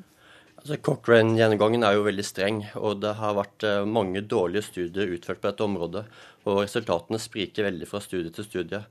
Altså, 0.61 0.77
Cochrane-gjennomgangen 0.77 1.85
er 1.87 1.95
jo 1.97 2.05
veldig 2.05 2.25
streng, 2.25 2.59
og 2.77 2.99
det 3.01 3.15
har 3.17 3.37
vært 3.37 3.65
mange 3.89 4.21
dårlige 4.21 4.67
studier 4.67 5.09
utført 5.15 5.41
på 5.41 5.49
dette 5.49 5.65
området. 5.65 6.03
Og 6.45 6.61
resultatene 6.61 7.17
spriker 7.21 7.65
veldig 7.65 7.87
fra 7.89 8.01
studie 8.03 8.33
til 8.35 8.45
studie. 8.45 8.83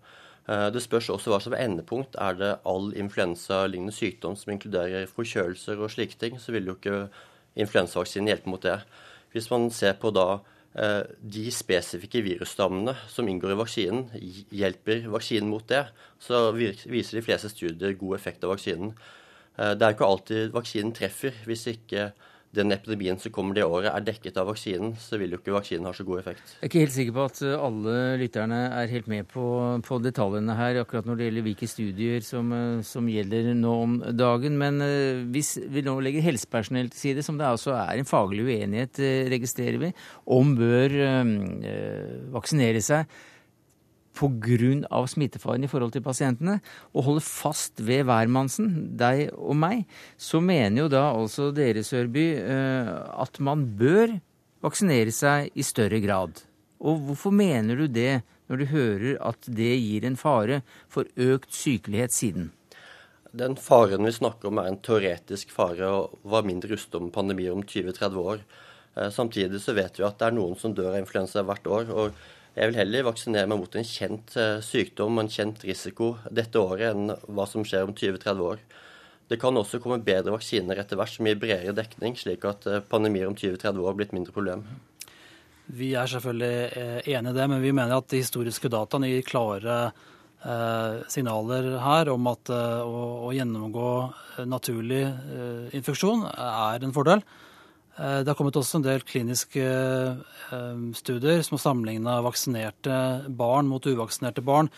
Eh, 0.50 0.68
det 0.74 0.82
spørs 0.82 1.10
også 1.12 1.32
hva 1.32 1.40
som 1.42 1.54
er 1.54 1.66
endepunkt. 1.66 2.16
Er 2.18 2.38
det 2.38 2.54
all 2.68 2.90
influensalignende 2.98 3.94
sykdom 3.94 4.36
som 4.38 4.54
inkluderer 4.54 5.10
forkjølelser 5.10 5.80
og 5.80 5.92
slike 5.92 6.18
ting, 6.20 6.40
så 6.40 6.54
vil 6.54 6.70
jo 6.70 6.78
ikke 6.78 7.04
influensavaksinen 7.60 8.30
hjelpe 8.30 8.50
mot 8.50 8.64
det. 8.64 8.80
Hvis 9.34 9.50
man 9.52 9.68
ser 9.74 9.94
på 10.00 10.10
da 10.14 10.40
eh, 10.74 11.04
de 11.20 11.46
spesifikke 11.54 12.24
virusstammene 12.26 12.96
som 13.10 13.28
inngår 13.30 13.54
i 13.54 13.60
vaksinen, 13.60 14.04
hjelper 14.62 15.06
vaksinen 15.12 15.50
mot 15.52 15.66
det, 15.70 15.84
så 16.22 16.48
viser 16.54 17.20
de 17.20 17.26
fleste 17.26 17.52
studier 17.52 17.98
god 18.00 18.18
effekt 18.18 18.46
av 18.46 18.54
vaksinen. 18.56 18.94
Eh, 19.61 19.76
det 19.76 19.86
er 19.86 19.96
ikke 19.96 20.08
alltid 20.08 20.56
vaksinen 20.56 20.96
treffer 20.96 21.36
hvis 21.48 21.68
ikke 21.74 22.11
den 22.50 22.74
epidemien 22.74 23.14
som 23.22 23.30
kommer 23.30 23.54
det 23.54 23.62
året, 23.62 23.92
er 23.92 24.02
dekket 24.02 24.38
av 24.42 24.48
vaksinen, 24.48 24.96
så 24.98 25.20
vil 25.20 25.30
jo 25.30 25.38
ikke 25.38 25.52
vaksinen 25.54 25.86
ha 25.86 25.92
så 25.94 26.02
god 26.02 26.18
effekt. 26.18 26.56
Jeg 26.56 26.64
er 26.64 26.70
ikke 26.70 26.80
helt 26.82 26.94
sikker 26.96 27.14
på 27.14 27.26
at 27.28 27.42
eh, 27.46 27.62
alle 27.68 27.94
lytterne 28.18 28.58
er 28.80 28.90
helt 28.90 29.11
med 29.12 29.28
på, 29.30 29.44
på 29.86 30.00
detaljene 30.02 30.56
her, 30.58 30.80
akkurat 30.82 31.06
når 31.06 31.20
det 31.20 31.28
gjelder 31.28 31.46
hvilke 31.46 31.70
studier 31.70 32.26
som, 32.26 32.50
eh, 32.56 32.82
som 32.86 33.06
gjelder 33.12 33.52
nå 33.54 33.76
om 33.84 33.96
dagen. 34.18 34.58
Men 34.58 34.82
hvis 35.30 35.54
vi 35.70 35.84
nå 35.86 35.94
legger 36.02 36.26
helsepersonell 36.26 36.90
til 36.90 37.04
side, 37.04 37.26
som 37.26 37.38
det 37.38 37.46
altså 37.46 37.76
er 37.78 38.00
en 38.00 38.08
faglig 38.08 38.48
uenighet, 38.48 38.98
registrerer 39.30 39.78
vi, 39.84 39.94
om 40.40 40.56
bør 40.58 40.96
øh, 41.06 41.34
vaksinere 42.34 42.82
seg 42.82 43.20
pga. 44.16 45.06
smittefaren 45.06 45.64
i 45.64 45.70
forhold 45.70 45.92
til 45.92 46.02
pasientene, 46.02 46.61
og 46.94 47.04
holder 47.04 47.24
fast 47.24 47.80
ved 47.80 48.04
hvermannsen, 48.04 48.96
deg 48.96 49.30
og 49.36 49.56
meg, 49.56 49.86
så 50.16 50.40
mener 50.40 50.82
jo 50.82 50.88
da 50.88 51.11
altså 51.12 51.50
dere, 51.52 51.82
Sørby, 51.82 52.26
eh, 52.38 52.92
at 53.22 53.40
man 53.40 53.66
bør 53.76 54.20
vaksinere 54.62 55.12
seg 55.12 55.50
i 55.54 55.62
større 55.62 56.00
grad. 56.00 56.42
Og 56.80 57.00
hvorfor 57.06 57.32
mener 57.32 57.76
du 57.76 57.86
det, 57.86 58.22
når 58.48 58.56
du 58.56 58.66
hører 58.66 59.18
at 59.22 59.46
det 59.46 59.76
gir 59.78 60.04
en 60.04 60.16
fare 60.16 60.62
for 60.88 61.06
økt 61.16 61.52
sykelighet 61.54 62.12
siden? 62.12 62.50
Den 63.30 63.54
faren 63.54 64.04
vi 64.04 64.11
snakker 64.11 64.48
om, 64.48 64.58
er 64.58 64.72
en 64.72 64.80
teoretisk 64.82 65.52
fare 65.54 65.86
og 65.86 66.18
var 66.26 66.42
mindre 66.42 66.72
rustet 66.72 66.96
om 66.98 67.12
pandemier 67.14 67.54
om 67.54 67.62
20-30 67.62 68.18
år. 68.18 68.42
Eh, 68.96 69.11
samtidig 69.14 69.61
så 69.62 69.76
vet 69.76 70.00
vi 70.00 70.06
at 70.06 70.18
det 70.18 70.26
er 70.26 70.34
noen 70.34 70.58
som 70.58 70.74
dør 70.74 70.96
av 70.96 71.02
influensa 71.04 71.44
hvert 71.46 71.66
år. 71.70 71.92
og 71.94 72.20
jeg 72.57 72.70
vil 72.70 72.80
heller 72.80 73.07
vaksinere 73.07 73.48
meg 73.48 73.61
mot 73.62 73.76
en 73.78 73.86
kjent 73.86 74.34
eh, 74.40 74.59
sykdom 74.64 75.18
og 75.18 75.24
en 75.24 75.30
kjent 75.30 75.62
risiko 75.66 76.16
dette 76.34 76.59
året 76.59 76.90
enn 76.90 77.12
hva 77.30 77.46
som 77.46 77.64
skjer 77.66 77.86
om 77.86 77.94
20-30 77.94 78.42
år. 78.42 78.62
Det 79.30 79.38
kan 79.38 79.55
også 79.55 79.78
komme 79.82 80.01
bedre 80.03 80.34
vaksiner 80.34 80.80
etter 80.82 80.98
hvert 80.98 81.14
som 81.14 81.28
gir 81.28 81.38
bredere 81.38 81.76
dekning, 81.76 82.16
slik 82.18 82.46
at 82.51 82.66
eh, 82.66 82.82
pandemier 82.82 83.30
om 83.30 83.36
20-30 83.38 83.84
år 83.84 83.94
blir 83.94 84.11
et 84.11 84.16
mindre 84.16 84.34
problem. 84.34 84.64
Vi 85.70 85.92
er 85.94 86.11
selvfølgelig 86.11 86.57
eh, 86.74 87.12
enig 87.14 87.30
i 87.30 87.38
det, 87.38 87.46
men 87.53 87.62
vi 87.62 87.74
mener 87.76 88.01
at 88.01 88.11
de 88.11 88.24
historiske 88.24 88.72
dataene 88.72 89.12
gir 89.12 89.26
klare 89.26 89.82
signaler 91.12 91.66
her 91.84 92.09
om 92.09 92.24
at 92.30 92.48
å, 92.48 93.28
gjennomgå 93.36 93.90
naturlig 94.48 95.03
infeksjon 95.76 96.22
er 96.32 96.80
en 96.80 96.94
fordel. 96.96 97.20
Eh, 98.01 98.20
det 98.24 98.32
har 98.32 98.38
kommet 98.38 98.57
også 98.57 98.78
en 98.80 98.86
del 98.86 99.05
kliniske 99.05 99.64
eh, 99.64 100.84
studier 100.96 101.42
som 101.44 101.59
har 101.59 101.64
sammenligna 101.66 102.20
vaksinerte 102.24 102.96
barn 103.28 103.68
mot 103.68 103.84
uvaksinerte 103.84 104.44
barn 104.44 104.70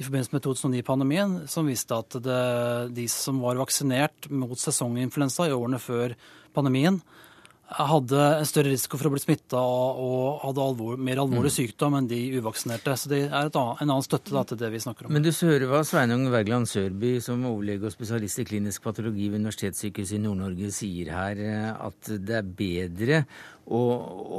i 0.00 0.04
forbindelse 0.06 0.32
med 0.32 0.46
2009-pandemien, 0.46 1.34
som 1.52 1.68
viste 1.68 1.94
at 1.94 2.16
det, 2.24 2.38
de 2.96 3.04
som 3.12 3.42
var 3.44 3.60
vaksinert 3.60 4.30
mot 4.32 4.56
sesonginfluensa 4.58 5.50
i 5.50 5.52
årene 5.52 5.80
før 5.82 6.14
pandemien, 6.56 7.02
hadde 7.78 8.20
en 8.38 8.48
større 8.48 8.72
risiko 8.72 8.98
for 9.00 9.08
å 9.08 9.12
bli 9.14 9.22
smitta 9.22 9.60
og 9.60 10.42
hadde 10.44 10.64
alvor, 10.64 10.98
mer 11.00 11.22
alvorlig 11.22 11.52
mm. 11.52 11.56
sykdom 11.56 11.96
enn 11.98 12.08
de 12.10 12.20
uvaksinerte. 12.38 12.96
Så 12.98 13.10
det 13.12 13.20
er 13.24 13.32
annet, 13.36 13.56
en 13.56 13.88
annen 13.88 14.04
støtte 14.06 14.34
da, 14.34 14.44
til 14.48 14.60
det 14.60 14.72
vi 14.74 14.82
snakker 14.82 15.08
om. 15.08 15.14
Men 15.14 15.24
du 15.24 15.30
hører 15.32 15.66
hva 15.70 15.82
Sveinung 15.86 16.26
Wergeland 16.32 16.70
Sørby, 16.70 17.14
som 17.24 17.46
overlege 17.48 17.88
og 17.88 17.94
spesialist 17.94 18.42
i 18.42 18.46
klinisk 18.48 18.84
patologi 18.84 19.30
ved 19.32 19.42
Universitetssykehuset 19.42 20.18
i 20.18 20.22
Nord-Norge, 20.26 20.72
sier 20.74 21.12
her 21.16 21.42
eh, 21.42 21.70
at 21.72 22.12
det 22.22 22.38
er 22.40 22.52
bedre 22.62 23.24
å, 23.66 23.80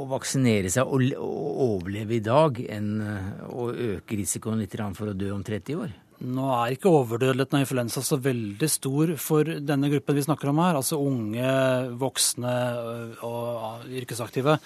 å 0.02 0.06
vaksinere 0.10 0.72
seg 0.72 0.88
og, 0.88 1.06
og 1.18 1.62
overleve 1.68 2.18
i 2.18 2.24
dag 2.24 2.60
enn 2.64 2.90
eh, 3.02 3.28
å 3.50 3.70
øke 3.72 4.20
risikoen 4.20 4.62
litt 4.62 4.76
for 4.94 5.10
å 5.10 5.16
dø 5.16 5.30
om 5.34 5.44
30 5.44 5.80
år? 5.80 5.92
Nå 6.24 6.46
er 6.56 6.74
ikke 6.74 6.88
overdødeligheten 6.88 7.58
av 7.58 7.64
influensa 7.64 8.02
så 8.04 8.16
veldig 8.22 8.68
stor 8.70 9.12
for 9.20 9.48
denne 9.68 9.90
gruppen 9.92 10.16
vi 10.16 10.24
snakker 10.24 10.50
om 10.50 10.62
her, 10.62 10.78
altså 10.78 10.98
unge, 11.02 11.52
voksne 12.00 12.54
øh, 12.80 13.24
og 13.28 13.88
yrkesaktive. 14.00 14.56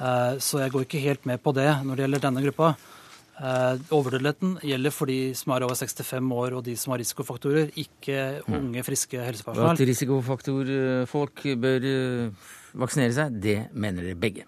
Eh, 0.00 0.38
så 0.44 0.60
jeg 0.64 0.74
går 0.74 0.86
ikke 0.86 1.04
helt 1.04 1.28
med 1.28 1.40
på 1.42 1.54
det 1.56 1.70
når 1.84 1.96
det 1.96 2.06
gjelder 2.06 2.24
denne 2.26 2.44
gruppa. 2.44 2.74
Eh, 3.40 3.80
overdødeligheten 3.96 4.58
gjelder 4.68 4.92
for 4.92 5.08
de 5.08 5.18
som 5.38 5.54
er 5.56 5.64
over 5.64 5.78
65 5.80 6.32
år 6.36 6.58
og 6.58 6.64
de 6.66 6.76
som 6.76 6.92
har 6.92 7.00
risikofaktorer, 7.00 7.72
ikke 7.80 8.20
unge, 8.52 8.84
friske 8.84 9.24
helsepersonell. 9.24 9.72
At 9.72 9.88
risikofaktorfolk 9.88 11.44
bør 11.62 11.90
øh, 11.94 12.48
vaksinere 12.84 13.16
seg, 13.16 13.40
det 13.40 13.58
mener 13.72 14.04
dere 14.04 14.20
begge. 14.20 14.44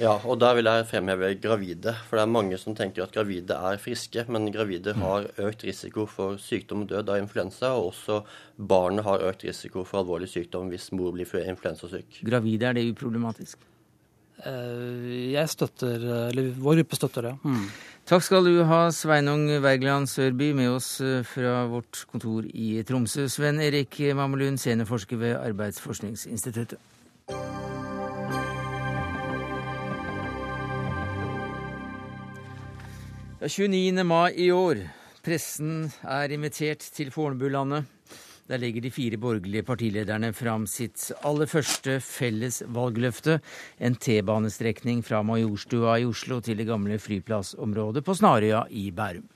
Ja, 0.00 0.14
og 0.24 0.38
der 0.40 0.56
vil 0.56 0.68
jeg 0.70 0.86
fremheve 0.88 1.32
gravide. 1.40 1.94
For 2.08 2.16
det 2.16 2.24
er 2.24 2.32
mange 2.32 2.58
som 2.60 2.76
tenker 2.76 3.04
at 3.04 3.12
gravide 3.14 3.56
er 3.56 3.80
friske, 3.82 4.24
men 4.32 4.52
gravide 4.54 4.94
mm. 4.96 5.02
har 5.04 5.28
økt 5.48 5.66
risiko 5.68 6.06
for 6.08 6.40
sykdom 6.40 6.86
og 6.86 6.92
død 6.94 7.12
av 7.12 7.20
influensa. 7.20 7.74
Og 7.76 7.90
også 7.92 8.22
barnet 8.56 9.04
har 9.08 9.26
økt 9.28 9.44
risiko 9.48 9.84
for 9.88 10.02
alvorlig 10.02 10.30
sykdom 10.32 10.72
hvis 10.72 10.90
mor 10.96 11.12
blir 11.12 11.28
influensasyk. 11.44 12.22
Gravide, 12.24 12.70
er 12.70 12.78
det 12.78 12.88
uproblematisk? 12.94 13.68
Eh, 14.42 15.32
jeg 15.34 15.50
støtter, 15.52 16.06
eller 16.32 16.54
Vår 16.58 16.80
gruppe 16.80 16.98
støtter 16.98 17.28
det. 17.28 17.34
Mm. 17.44 17.66
Takk 18.08 18.24
skal 18.26 18.48
du 18.48 18.64
ha, 18.66 18.86
Sveinung 18.90 19.44
Wergeland 19.62 20.08
Sørby, 20.10 20.50
med 20.56 20.72
oss 20.72 20.96
eh, 21.04 21.20
fra 21.26 21.66
vårt 21.70 22.06
kontor 22.10 22.48
i 22.48 22.80
Tromsø. 22.88 23.28
Sven 23.30 23.60
Erik 23.62 24.00
Mamelund, 24.18 24.58
seniorforsker 24.58 25.20
ved 25.20 25.36
Arbeidsforskningsinstituttet. 25.38 26.80
29. 33.42 34.04
mai 34.06 34.34
i 34.38 34.52
år. 34.54 34.84
Pressen 35.26 35.88
er 36.06 36.30
invitert 36.30 36.84
til 36.94 37.08
Fornebulandet. 37.10 37.88
Der 38.46 38.60
legger 38.62 38.84
de 38.84 38.90
fire 38.94 39.18
borgerlige 39.18 39.64
partilederne 39.66 40.30
fram 40.34 40.62
sitt 40.70 41.08
aller 41.26 41.50
første 41.50 41.96
felles 42.06 42.60
valgløfte. 42.70 43.40
En 43.82 43.96
T-banestrekning 43.98 45.02
fra 45.02 45.24
Majorstua 45.26 45.96
i 45.98 46.06
Oslo 46.06 46.38
til 46.38 46.60
det 46.60 46.68
gamle 46.70 47.00
flyplassområdet 47.02 48.04
på 48.06 48.14
Snarøya 48.14 48.62
i 48.70 48.90
Bærum. 48.94 49.26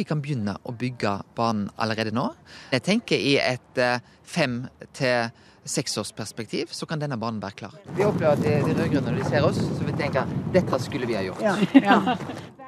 Vi 0.00 0.08
kan 0.08 0.22
begynne 0.24 0.56
å 0.66 0.74
bygge 0.74 1.20
banen 1.36 1.68
allerede 1.78 2.10
nå. 2.16 2.32
Jeg 2.72 2.82
tenker 2.82 3.20
i 3.20 3.36
et 3.38 3.78
eh, 3.78 4.02
fem 4.26 4.64
til 4.96 5.30
seksårsperspektiv 5.70 6.72
så 6.74 6.86
kan 6.88 7.02
denne 7.02 7.18
banen 7.20 7.40
være 7.42 7.58
klar. 7.62 7.74
Vi 7.94 8.04
opplever 8.06 8.32
at 8.32 8.42
de, 8.42 8.54
de 8.64 8.74
rød-grønne 8.78 9.12
når 9.12 9.20
de 9.20 9.28
ser 9.28 9.46
oss, 9.46 9.60
så 9.60 9.86
vi 9.86 9.94
tenker 9.98 10.30
dette 10.54 10.80
skulle 10.82 11.06
vi 11.06 11.18
ha 11.18 11.26
gjort. 11.26 11.44
Ja. 11.44 11.56
Ja. 11.84 12.16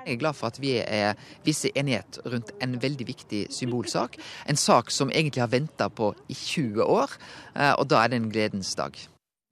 Jeg 0.02 0.16
er 0.16 0.20
glad 0.22 0.34
for 0.38 0.50
at 0.50 0.58
vi 0.62 0.76
er 0.82 1.14
visse 1.46 1.70
enighet 1.78 2.18
rundt 2.26 2.52
en 2.62 2.76
veldig 2.82 3.06
viktig 3.06 3.46
symbolsak. 3.54 4.18
En 4.50 4.58
sak 4.58 4.90
som 4.90 5.12
egentlig 5.14 5.44
har 5.44 5.52
venta 5.52 5.88
på 5.88 6.12
i 6.28 6.34
20 6.34 6.82
år, 6.82 7.16
eh, 7.54 7.72
og 7.78 7.88
da 7.88 8.02
er 8.02 8.12
det 8.12 8.22
en 8.22 8.30
gledens 8.32 8.74
dag. 8.74 8.98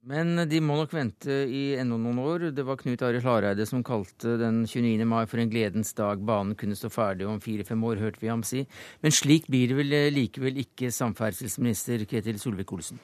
Men 0.01 0.33
de 0.49 0.57
må 0.65 0.79
nok 0.79 0.95
vente 0.97 1.29
i 1.29 1.75
enda 1.77 1.93
noen 1.93 2.17
år. 2.23 2.47
Det 2.57 2.63
var 2.65 2.79
Knut 2.79 3.03
Arild 3.05 3.21
Hareide 3.21 3.67
som 3.69 3.83
kalte 3.85 4.33
den 4.41 4.63
29. 4.65 5.05
mai 5.05 5.27
for 5.29 5.37
en 5.37 5.51
gledens 5.51 5.93
dag. 5.93 6.23
Banen 6.25 6.55
kunne 6.57 6.77
stå 6.77 6.89
ferdig 6.89 7.27
om 7.29 7.37
fire-fem 7.43 7.83
år, 7.85 8.01
hørte 8.01 8.23
vi 8.23 8.31
ham 8.31 8.41
si. 8.41 8.63
Men 9.05 9.13
slik 9.13 9.45
blir 9.45 9.69
det 9.69 9.77
vel 9.77 9.93
likevel 10.15 10.57
ikke, 10.63 10.89
samferdselsminister 10.89 12.07
Ketil 12.09 12.41
Solvik-Olsen? 12.41 12.97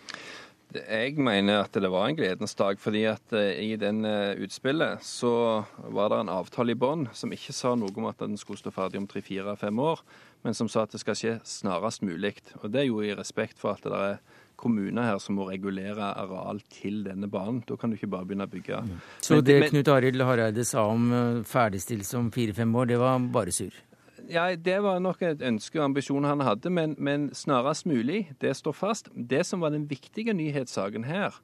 Jeg 0.75 1.15
mener 1.23 1.61
at 1.63 1.77
det 1.79 1.89
var 1.89 2.09
en 2.09 2.17
gledens 2.17 2.55
dag, 2.59 2.79
fordi 2.79 3.05
at 3.07 3.33
eh, 3.35 3.55
i 3.63 3.75
den 3.79 4.03
eh, 4.05 4.35
utspillet 4.43 5.03
så 5.05 5.63
var 5.95 6.11
det 6.11 6.17
en 6.19 6.31
avtale 6.33 6.75
i 6.75 6.79
bånn 6.79 7.05
som 7.15 7.31
ikke 7.31 7.55
sa 7.55 7.71
noe 7.79 7.93
om 7.95 8.09
at 8.09 8.19
den 8.19 8.35
skulle 8.39 8.59
stå 8.59 8.73
ferdig 8.75 8.99
om 8.99 9.07
tre-fire-fem 9.07 9.79
år, 9.79 10.03
men 10.43 10.57
som 10.57 10.67
sa 10.67 10.83
at 10.83 10.91
det 10.91 10.99
skal 11.01 11.15
skje 11.15 11.37
snarest 11.47 12.03
mulig. 12.03 12.35
Og 12.59 12.71
Det 12.73 12.83
er 12.83 12.89
jo 12.89 12.99
i 12.99 13.15
respekt 13.15 13.61
for 13.61 13.77
at 13.77 13.87
det 13.87 13.95
er 13.95 14.19
kommuner 14.57 15.05
her 15.05 15.19
som 15.23 15.37
må 15.37 15.47
regulere 15.47 16.11
areal 16.17 16.59
til 16.73 17.03
denne 17.05 17.29
banen. 17.31 17.61
Da 17.67 17.77
kan 17.79 17.91
du 17.91 17.97
ikke 17.97 18.09
bare 18.11 18.27
begynne 18.27 18.47
å 18.49 18.51
bygge. 18.51 18.81
Så 19.23 19.39
det 19.45 19.69
Knut 19.69 19.91
Arild 19.93 20.25
Hareide 20.25 20.65
sa 20.67 20.87
om 20.91 21.11
eh, 21.13 21.43
ferdigstillelse 21.47 22.19
om 22.19 22.31
fire-fem 22.33 22.75
år, 22.75 22.91
det 22.91 22.99
var 23.01 23.21
bare 23.31 23.55
surr? 23.55 23.83
Ja, 24.27 24.55
Det 24.55 24.79
var 24.83 24.99
nok 24.99 25.21
et 25.23 25.41
ønske 25.41 25.79
og 25.79 25.85
ambisjon 25.85 26.25
han 26.27 26.41
hadde, 26.43 26.69
men, 26.69 26.95
men 26.99 27.29
snarest 27.31 27.85
mulig. 27.87 28.25
Det 28.43 28.51
står 28.59 28.75
fast. 28.75 29.07
Det 29.15 29.45
som 29.47 29.63
var 29.63 29.71
den 29.71 29.87
viktige 29.87 30.33
nyhetssaken 30.35 31.05
her, 31.07 31.37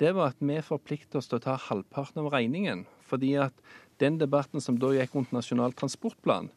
det 0.00 0.14
var 0.16 0.32
at 0.32 0.40
vi 0.40 0.56
forplikter 0.64 1.20
oss 1.20 1.28
til 1.28 1.36
å 1.36 1.44
ta 1.44 1.58
halvparten 1.60 2.22
av 2.22 2.30
regningen. 2.32 2.86
Fordi 3.04 3.34
at 3.44 3.52
den 4.00 4.16
debatten 4.16 4.64
som 4.64 4.78
da 4.80 4.94
gikk 4.96 5.18
rundt 5.18 5.34
Nasjonal 5.36 5.76
transportplan, 5.76 6.48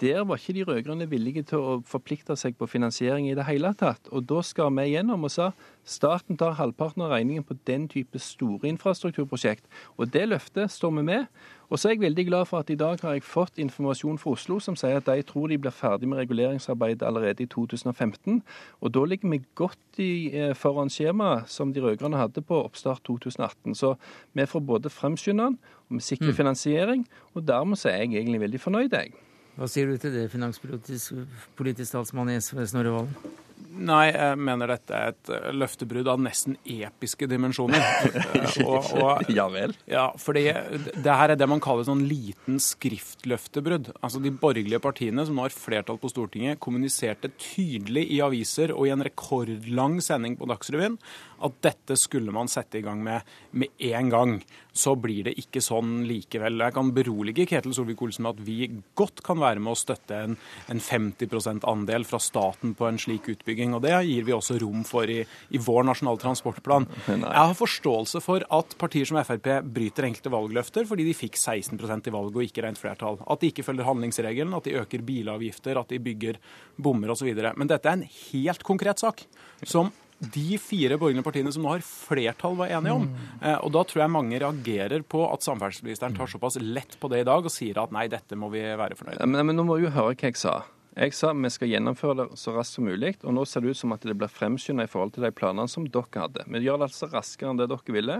der 0.00 0.22
var 0.24 0.38
ikke 0.38 0.54
de 0.54 0.62
rød-grønne 0.62 1.08
villige 1.10 1.42
til 1.50 1.58
å 1.58 1.72
forplikte 1.86 2.36
seg 2.38 2.54
på 2.58 2.68
finansiering 2.70 3.26
i 3.26 3.34
det 3.34 3.48
hele 3.48 3.72
tatt. 3.74 4.06
Og 4.14 4.28
da 4.30 4.44
skar 4.46 4.70
vi 4.76 4.92
gjennom 4.92 5.26
og 5.26 5.32
sa 5.34 5.50
staten 5.88 6.38
tar 6.38 6.54
halvparten 6.58 7.02
av 7.02 7.10
regningen 7.16 7.46
på 7.46 7.56
den 7.66 7.88
type 7.90 8.20
store 8.22 8.68
infrastrukturprosjekt. 8.70 9.66
Og 9.98 10.12
det 10.14 10.28
løftet 10.30 10.70
står 10.70 10.94
vi 11.00 11.04
med. 11.10 11.26
Og 11.68 11.80
så 11.80 11.88
er 11.88 11.96
jeg 11.96 12.04
veldig 12.06 12.24
glad 12.30 12.46
for 12.48 12.62
at 12.62 12.70
i 12.70 12.78
dag 12.78 13.02
har 13.02 13.16
jeg 13.16 13.26
fått 13.26 13.58
informasjon 13.58 14.20
fra 14.22 14.36
Oslo 14.36 14.60
som 14.62 14.78
sier 14.78 15.02
at 15.02 15.10
de 15.10 15.26
tror 15.26 15.50
de 15.50 15.58
blir 15.58 15.74
ferdig 15.74 16.08
med 16.08 16.22
reguleringsarbeidet 16.22 17.02
allerede 17.04 17.42
i 17.44 17.50
2015. 17.50 18.40
Og 18.80 18.94
da 18.94 19.04
ligger 19.04 19.34
vi 19.34 19.42
godt 19.58 19.98
i, 19.98 20.30
eh, 20.32 20.54
foran 20.54 20.88
skjemaet 20.88 21.50
som 21.50 21.72
de 21.72 21.82
rød-grønne 21.82 22.22
hadde 22.22 22.40
på 22.40 22.62
oppstart 22.64 23.02
2018. 23.04 23.74
Så 23.74 23.96
vi 24.32 24.46
får 24.46 24.60
både 24.60 24.90
fremskynde 24.90 25.44
den, 25.44 25.58
og 25.90 25.98
vi 25.98 26.00
sikrer 26.00 26.32
mm. 26.32 26.36
finansiering. 26.36 27.08
Og 27.34 27.48
dermed 27.48 27.76
så 27.76 27.88
er 27.88 28.06
jeg 28.06 28.22
egentlig 28.22 28.40
veldig 28.40 28.60
fornøyd, 28.60 28.94
jeg. 28.94 29.12
Hva 29.58 29.66
sier 29.66 29.88
du 29.90 29.96
til 29.98 30.12
det, 30.14 30.28
finanspolitisk 30.30 31.16
politisk 31.58 31.96
talsmann 31.96 32.30
i 32.30 32.36
SV, 32.38 32.60
Snorre 32.70 32.92
Valen? 32.94 33.46
Nei, 33.78 34.08
jeg 34.10 34.38
mener 34.42 34.72
dette 34.72 34.94
er 34.94 35.12
et 35.12 35.30
eh, 35.34 35.48
løftebrudd 35.54 36.08
av 36.10 36.20
nesten 36.22 36.56
episke 36.64 37.28
dimensjoner. 37.30 37.84
og, 38.66 38.90
og, 38.98 39.30
ja 39.30 39.46
vel? 39.52 39.74
Ja, 39.90 40.08
fordi 40.18 40.46
det 40.50 41.16
her 41.20 41.34
er 41.34 41.38
det 41.38 41.48
man 41.50 41.62
kaller 41.62 41.86
sånn 41.86 42.02
liten 42.10 42.58
skriftløftebrudd. 42.62 43.92
Altså 44.00 44.22
De 44.24 44.32
borgerlige 44.34 44.82
partiene 44.82 45.24
som 45.26 45.38
nå 45.38 45.46
har 45.46 45.54
flertall 45.54 46.00
på 46.02 46.10
Stortinget, 46.10 46.60
kommuniserte 46.62 47.30
tydelig 47.38 48.08
i 48.14 48.22
aviser 48.24 48.74
og 48.74 48.88
i 48.88 48.94
en 48.94 49.06
rekordlang 49.06 50.00
sending 50.04 50.38
på 50.38 50.48
Dagsrevyen 50.50 50.98
at 51.44 51.58
dette 51.62 51.94
skulle 51.98 52.34
man 52.34 52.50
sette 52.50 52.80
i 52.80 52.84
gang 52.84 53.02
med 53.04 53.22
med 53.50 53.68
en 53.78 54.10
gang. 54.10 54.32
Så 54.72 54.94
blir 54.94 55.24
det 55.26 55.34
ikke 55.40 55.62
sånn 55.64 56.04
likevel. 56.06 56.60
Jeg 56.62 56.74
kan 56.76 56.92
berolige 56.94 57.46
Ketil 57.50 57.74
Solvik-Olsen 57.74 58.26
med 58.26 58.36
at 58.36 58.42
vi 58.46 58.68
godt 58.98 59.22
kan 59.26 59.40
være 59.40 59.62
med 59.62 59.72
å 59.72 59.78
støtte 59.78 60.18
en, 60.26 60.36
en 60.70 60.82
50% 60.82 61.66
andel 61.66 62.06
fra 62.06 62.20
staten 62.22 62.76
på 62.78 62.86
en 62.86 63.00
slik 63.00 63.26
utbygging. 63.32 63.47
Og 63.48 63.82
Det 63.82 63.94
gir 64.08 64.26
vi 64.26 64.34
også 64.34 64.58
rom 64.62 64.84
for 64.86 65.08
i, 65.10 65.20
i 65.24 65.60
vår 65.62 65.86
nasjonale 65.88 66.20
transportplan. 66.22 66.88
Jeg 67.08 67.28
har 67.34 67.54
forståelse 67.58 68.22
for 68.24 68.44
at 68.44 68.74
partier 68.80 69.08
som 69.08 69.20
Frp 69.22 69.48
bryter 69.64 70.08
enkelte 70.08 70.32
valgløfter 70.32 70.88
fordi 70.88 71.06
de 71.08 71.16
fikk 71.16 71.38
16% 71.38 72.10
i 72.10 72.14
valget 72.14 72.40
og 72.40 72.44
ikke 72.46 72.64
rent 72.66 72.80
flertall. 72.80 73.20
At 73.26 73.40
de 73.40 73.52
ikke 73.52 73.66
følger 73.66 73.88
handlingsregelen, 73.88 74.56
at 74.56 74.68
de 74.68 74.76
øker 74.80 75.06
bilavgifter, 75.06 75.78
at 75.80 75.94
de 75.94 76.02
bygger 76.02 76.40
bommer 76.76 77.14
osv. 77.14 77.30
Men 77.56 77.70
dette 77.70 77.88
er 77.88 78.00
en 78.00 78.06
helt 78.08 78.66
konkret 78.66 79.00
sak 79.02 79.24
som 79.66 79.92
de 80.18 80.58
fire 80.58 80.96
borgerlige 80.98 81.22
partiene 81.26 81.50
som 81.54 81.62
nå 81.62 81.76
har 81.76 81.84
flertall, 81.84 82.56
var 82.58 82.72
enige 82.74 82.96
om. 82.96 83.04
Mm. 83.06 83.44
Og 83.62 83.70
Da 83.74 83.84
tror 83.86 84.02
jeg 84.02 84.10
mange 84.10 84.40
reagerer 84.42 85.04
på 85.06 85.22
at 85.28 85.46
samferdselsministeren 85.46 86.16
tar 86.16 86.26
såpass 86.26 86.58
lett 86.60 86.98
på 86.98 87.10
det 87.12 87.22
i 87.22 87.28
dag 87.28 87.44
og 87.44 87.54
sier 87.54 87.78
at 87.78 87.94
nei, 87.94 88.08
dette 88.10 88.38
må 88.38 88.50
vi 88.50 88.64
være 88.66 88.98
fornøyd 88.98 89.20
med. 89.20 89.28
Men, 89.36 89.46
men 89.46 89.60
nå 89.60 89.66
må 89.68 89.78
du 89.78 89.86
jo 89.86 89.94
høre 89.94 90.18
hva 90.18 90.32
jeg 90.32 90.40
sa. 90.40 90.62
Jeg 90.98 91.14
sa 91.14 91.28
vi 91.30 91.46
skal 91.54 91.70
gjennomføre 91.70 92.14
det 92.18 92.24
så 92.40 92.50
raskt 92.56 92.74
som 92.74 92.88
mulig, 92.88 93.12
og 93.22 93.30
nå 93.36 93.44
ser 93.46 93.62
det 93.62 93.70
ut 93.70 93.78
som 93.78 93.92
at 93.94 94.02
det 94.02 94.16
blir 94.18 94.30
fremskynda 94.34 94.82
i 94.82 94.90
forhold 94.90 95.12
til 95.14 95.22
de 95.22 95.30
planene 95.30 95.70
som 95.70 95.84
dere 95.86 96.24
hadde. 96.24 96.42
Vi 96.50 96.62
gjør 96.64 96.80
det 96.80 96.88
altså 96.88 97.06
raskere 97.12 97.52
enn 97.52 97.60
det 97.60 97.68
dere 97.70 97.94
ville. 97.94 98.16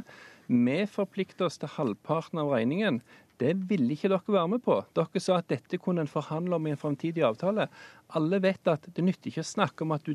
Vi 0.47 0.77
forplikter 0.87 1.49
oss 1.49 1.59
til 1.59 1.73
halvparten 1.75 2.39
av 2.39 2.53
regningen. 2.55 3.01
Det 3.43 3.57
ville 3.67 3.97
ikke 3.97 4.13
dere 4.13 4.31
være 4.31 4.53
med 4.55 4.63
på. 4.63 4.77
Dere 4.95 5.23
sa 5.25 5.41
at 5.41 5.51
dette 5.51 5.83
kunne 5.83 6.07
en 6.07 6.13
forhandle 6.13 6.55
om 6.55 6.71
i 6.71 6.77
en 6.77 6.79
framtidig 6.79 7.27
avtale. 7.27 7.67
Alle 8.17 8.39
vet 8.41 8.69
at 8.71 8.87
det 8.97 9.03
nytter 9.05 9.29
ikke 9.29 9.43
å 9.45 9.47
snakke 9.47 9.85
om 9.85 9.93
at 9.93 10.07
du 10.07 10.15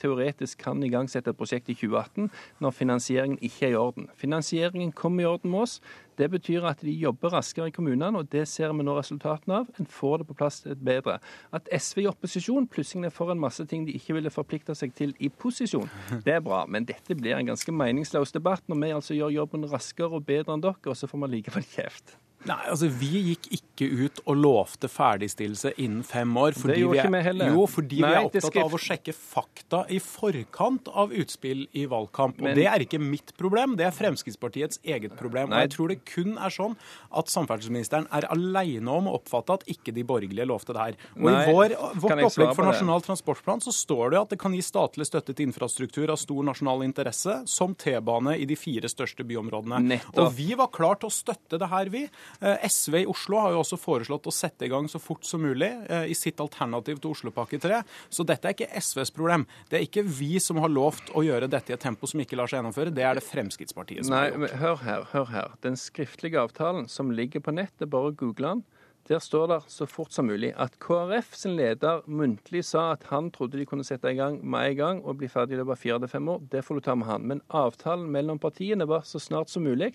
teoretisk 0.00 0.62
kan 0.62 0.80
igangsette 0.80 1.28
et 1.28 1.36
prosjekt 1.36 1.68
i 1.68 1.76
2018 1.76 2.30
når 2.64 2.72
finansieringen 2.72 3.42
ikke 3.44 3.66
er 3.68 3.74
i 3.74 3.80
orden. 3.80 4.08
Finansieringen 4.16 4.94
kommer 4.96 5.26
i 5.26 5.28
orden 5.28 5.52
med 5.52 5.66
oss. 5.66 5.74
Det 6.16 6.30
betyr 6.32 6.64
at 6.64 6.80
de 6.80 6.94
jobber 6.96 7.34
raskere 7.36 7.68
i 7.68 7.74
kommunene, 7.76 8.16
og 8.16 8.30
det 8.32 8.46
ser 8.48 8.72
vi 8.72 8.86
nå 8.86 8.94
resultatene 8.96 9.60
av. 9.60 9.68
En 9.76 9.90
får 9.98 10.22
det 10.22 10.28
på 10.30 10.38
plass 10.40 10.62
bedre. 10.64 11.18
At 11.52 11.68
SV 11.68 12.06
i 12.06 12.08
opposisjon 12.08 12.68
plutselig 12.72 13.10
er 13.10 13.16
for 13.18 13.32
en 13.34 13.42
masse 13.44 13.66
ting 13.68 13.84
de 13.84 13.96
ikke 13.98 14.16
ville 14.16 14.32
forplikte 14.32 14.76
seg 14.78 14.96
til 14.96 15.12
i 15.20 15.28
posisjon, 15.28 15.90
det 16.24 16.38
er 16.38 16.44
bra. 16.44 16.64
Men 16.64 16.88
dette 16.88 17.18
blir 17.18 17.36
en 17.36 17.52
ganske 17.52 17.76
meningsløs 17.76 18.32
debatt 18.32 18.64
når 18.72 18.80
vi 18.80 18.94
altså 18.96 19.18
gjør 19.18 19.36
jobben 19.42 19.68
raskere 19.68 20.16
og 20.16 20.24
bedre 20.24 20.56
enn 20.56 20.64
dere, 20.64 20.80
og 20.86 20.96
så 20.96 21.10
får 21.10 21.26
vi 21.26 21.36
likevel 21.36 21.68
kjeft. 21.76 22.16
Nei, 22.46 22.58
altså 22.70 22.88
Vi 22.92 23.22
gikk 23.32 23.48
ikke 23.56 23.86
ut 24.04 24.20
og 24.24 24.38
lovte 24.38 24.88
ferdigstillelse 24.90 25.72
innen 25.82 26.04
fem 26.06 26.30
år. 26.38 26.54
det 26.54 26.78
gjorde 26.78 27.00
ikke 27.02 27.12
vi 27.16 27.22
heller. 27.26 27.52
Jo, 27.52 27.66
fordi 27.70 28.00
Nei, 28.00 28.10
vi 28.10 28.18
er 28.18 28.28
opptatt 28.28 28.58
av 28.62 28.76
å 28.76 28.80
sjekke 28.80 29.14
fakta 29.16 29.82
i 29.92 29.98
forkant 30.02 30.90
av 30.92 31.14
utspill 31.16 31.66
i 31.76 31.86
valgkamp. 31.90 32.38
Men... 32.40 32.52
Og 32.52 32.60
Det 32.60 32.66
er 32.70 32.84
ikke 32.86 33.00
mitt 33.02 33.32
problem, 33.40 33.76
det 33.80 33.88
er 33.88 33.94
Fremskrittspartiets 33.96 34.80
eget 34.84 35.16
problem. 35.18 35.50
Nei. 35.50 35.58
Og 35.58 35.66
jeg 35.66 35.74
tror 35.74 35.92
det 35.92 35.98
kun 36.08 36.36
er 36.36 36.54
sånn 36.54 36.76
at 37.20 37.32
samferdselsministeren 37.32 38.08
er 38.14 38.28
aleine 38.32 38.94
om 38.94 39.10
å 39.10 39.16
oppfatte 39.18 39.58
at 39.60 39.66
ikke 39.72 39.94
de 39.96 40.06
borgerlige 40.06 40.48
lovte 40.48 40.76
det 40.76 40.84
her. 40.84 41.00
Og 41.18 41.28
Nei, 41.28 41.34
I 41.42 41.52
vår, 41.52 41.76
vårt 42.04 42.24
opplegg 42.30 42.54
for 42.56 42.70
Nasjonal 42.70 43.04
transportplan 43.04 43.64
så 43.64 43.74
står 43.74 44.14
det 44.14 44.22
at 44.22 44.34
det 44.34 44.40
kan 44.42 44.54
gi 44.56 44.62
statlig 44.64 45.08
støtte 45.08 45.34
til 45.34 45.50
infrastruktur 45.50 46.12
av 46.12 46.20
stor 46.20 46.46
nasjonal 46.46 46.84
interesse, 46.86 47.40
som 47.50 47.74
T-bane 47.76 48.36
i 48.40 48.48
de 48.48 48.56
fire 48.58 48.88
største 48.90 49.26
byområdene. 49.26 49.82
Nettopp. 49.96 50.22
Og 50.22 50.34
vi 50.38 50.52
var 50.58 50.70
klar 50.74 51.00
til 51.00 51.10
å 51.10 51.14
støtte 51.14 51.60
det 51.60 51.70
her, 51.72 51.90
vi. 51.92 52.06
Eh, 52.40 52.66
SV 52.68 52.98
i 53.02 53.06
Oslo 53.10 53.40
har 53.40 53.54
jo 53.54 53.62
også 53.62 53.78
foreslått 53.80 54.28
å 54.28 54.34
sette 54.34 54.66
i 54.66 54.70
gang 54.72 54.88
så 54.90 55.00
fort 55.02 55.26
som 55.26 55.42
mulig 55.44 55.70
eh, 55.88 56.06
i 56.10 56.16
sitt 56.16 56.40
alternativ 56.42 57.00
til 57.02 57.14
Oslopakke 57.14 57.60
3. 57.62 57.82
Så 58.12 58.26
dette 58.28 58.50
er 58.50 58.56
ikke 58.56 58.82
SVs 58.82 59.12
problem. 59.16 59.46
Det 59.70 59.80
er 59.80 59.86
ikke 59.86 60.06
vi 60.06 60.36
som 60.42 60.60
har 60.62 60.72
lovt 60.72 61.12
å 61.16 61.24
gjøre 61.26 61.50
dette 61.52 61.72
i 61.72 61.76
et 61.76 61.82
tempo 61.82 62.08
som 62.10 62.22
ikke 62.22 62.38
lar 62.38 62.50
seg 62.50 62.60
gjennomføre. 62.60 62.94
Det 62.94 63.06
er 63.06 63.18
det 63.18 63.26
Fremskrittspartiet 63.26 64.06
som 64.06 64.16
Nei, 64.16 64.26
har 64.26 64.34
gjort. 64.34 64.46
Nei, 64.46 64.62
Hør 64.62 64.80
her, 64.84 65.06
hør 65.12 65.30
her. 65.32 65.58
Den 65.66 65.78
skriftlige 65.80 66.42
avtalen 66.42 66.90
som 66.92 67.12
ligger 67.14 67.44
på 67.44 67.54
nettet, 67.56 67.88
bare 67.92 68.14
google 68.16 68.56
den. 68.56 68.66
Der 69.06 69.20
står 69.22 69.46
det 69.46 69.58
så 69.70 69.86
fort 69.86 70.10
som 70.10 70.26
mulig 70.26 70.48
at 70.58 70.80
KrF 70.82 71.28
sin 71.38 71.52
leder 71.54 72.00
muntlig 72.10 72.64
sa 72.66 72.88
at 72.96 73.04
han 73.12 73.28
trodde 73.30 73.60
de 73.60 73.66
kunne 73.68 73.86
sette 73.86 74.10
i 74.10 74.18
gang 74.18 74.40
med 74.42 74.72
en 74.72 74.76
gang 74.80 75.02
og 75.04 75.20
bli 75.20 75.28
ferdig 75.30 75.54
i 75.54 75.60
løpet 75.60 75.76
av 75.76 75.82
fire 75.84 75.98
til 76.02 76.10
fem 76.10 76.30
år. 76.32 76.40
Det 76.50 76.64
får 76.66 76.74
du 76.74 76.82
ta 76.82 76.96
med 76.98 77.06
han. 77.06 77.28
Men 77.30 77.42
avtalen 77.54 78.08
mellom 78.10 78.40
partiene 78.42 78.88
var 78.90 79.06
så 79.06 79.22
snart 79.22 79.52
som 79.52 79.62
mulig. 79.62 79.92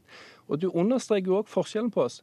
Og 0.47 0.61
du 0.61 0.69
understreker 0.71 1.27
jo 1.27 1.41
òg 1.41 1.51
forskjellen 1.51 1.91
på 1.91 2.05
oss. 2.07 2.21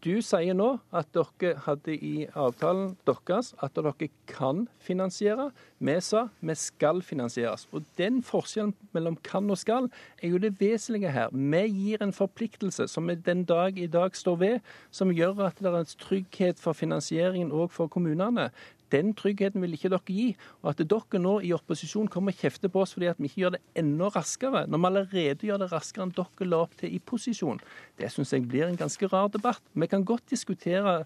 Du 0.00 0.22
sier 0.24 0.54
nå 0.56 0.78
at 0.96 1.10
dere 1.12 1.58
hadde 1.66 1.92
i 1.92 2.24
avtalen 2.32 2.94
deres 3.04 3.50
at 3.60 3.76
dere 3.76 4.08
kan 4.30 4.62
finansiere. 4.80 5.50
Vi 5.76 5.96
sa 6.00 6.22
vi 6.40 6.56
skal 6.56 7.02
finansieres. 7.04 7.66
Og 7.76 7.84
den 8.00 8.22
forskjellen 8.24 8.72
mellom 8.96 9.18
kan 9.26 9.50
og 9.52 9.60
skal 9.60 9.90
er 10.22 10.32
jo 10.32 10.40
det 10.40 10.54
vesentlige 10.60 11.12
her. 11.12 11.28
Vi 11.32 11.62
gir 11.68 12.00
en 12.00 12.16
forpliktelse 12.16 12.88
som 12.88 13.12
vi 13.12 13.18
den 13.20 13.44
dag 13.44 13.76
i 13.76 13.90
dag 13.92 14.16
står 14.16 14.40
ved, 14.40 14.58
som 14.90 15.12
gjør 15.12 15.44
at 15.50 15.60
det 15.60 15.68
er 15.68 15.80
en 15.82 15.94
trygghet 16.00 16.60
for 16.60 16.72
finansieringen 16.72 17.52
òg 17.52 17.68
for 17.68 17.92
kommunene. 17.92 18.48
Den 18.92 19.12
tryggheten 19.18 19.62
vil 19.62 19.76
ikke 19.76 19.90
dere 19.92 20.04
gi. 20.06 20.28
Og 20.62 20.72
at 20.72 20.82
dere 20.82 21.20
nå 21.22 21.36
i 21.46 21.52
opposisjon 21.56 22.10
kommer 22.10 22.34
og 22.34 22.42
kjefter 22.42 22.72
på 22.72 22.84
oss 22.84 22.94
fordi 22.96 23.10
at 23.10 23.20
vi 23.20 23.30
ikke 23.30 23.44
gjør 23.44 23.56
det 23.56 23.62
enda 23.82 24.10
raskere, 24.14 24.64
når 24.66 24.82
vi 24.82 24.90
allerede 24.90 25.50
gjør 25.50 25.62
det 25.64 25.70
raskere 25.72 26.06
enn 26.06 26.14
dere 26.16 26.48
la 26.48 26.62
opp 26.66 26.76
til 26.80 26.94
i 26.96 27.02
posisjon, 27.12 27.60
det 28.00 28.10
syns 28.12 28.34
jeg 28.34 28.46
blir 28.50 28.66
en 28.68 28.78
ganske 28.80 29.10
rar 29.12 29.30
debatt. 29.32 29.62
Vi 29.74 29.90
kan 29.90 30.06
godt 30.06 30.30
diskutere 30.32 31.04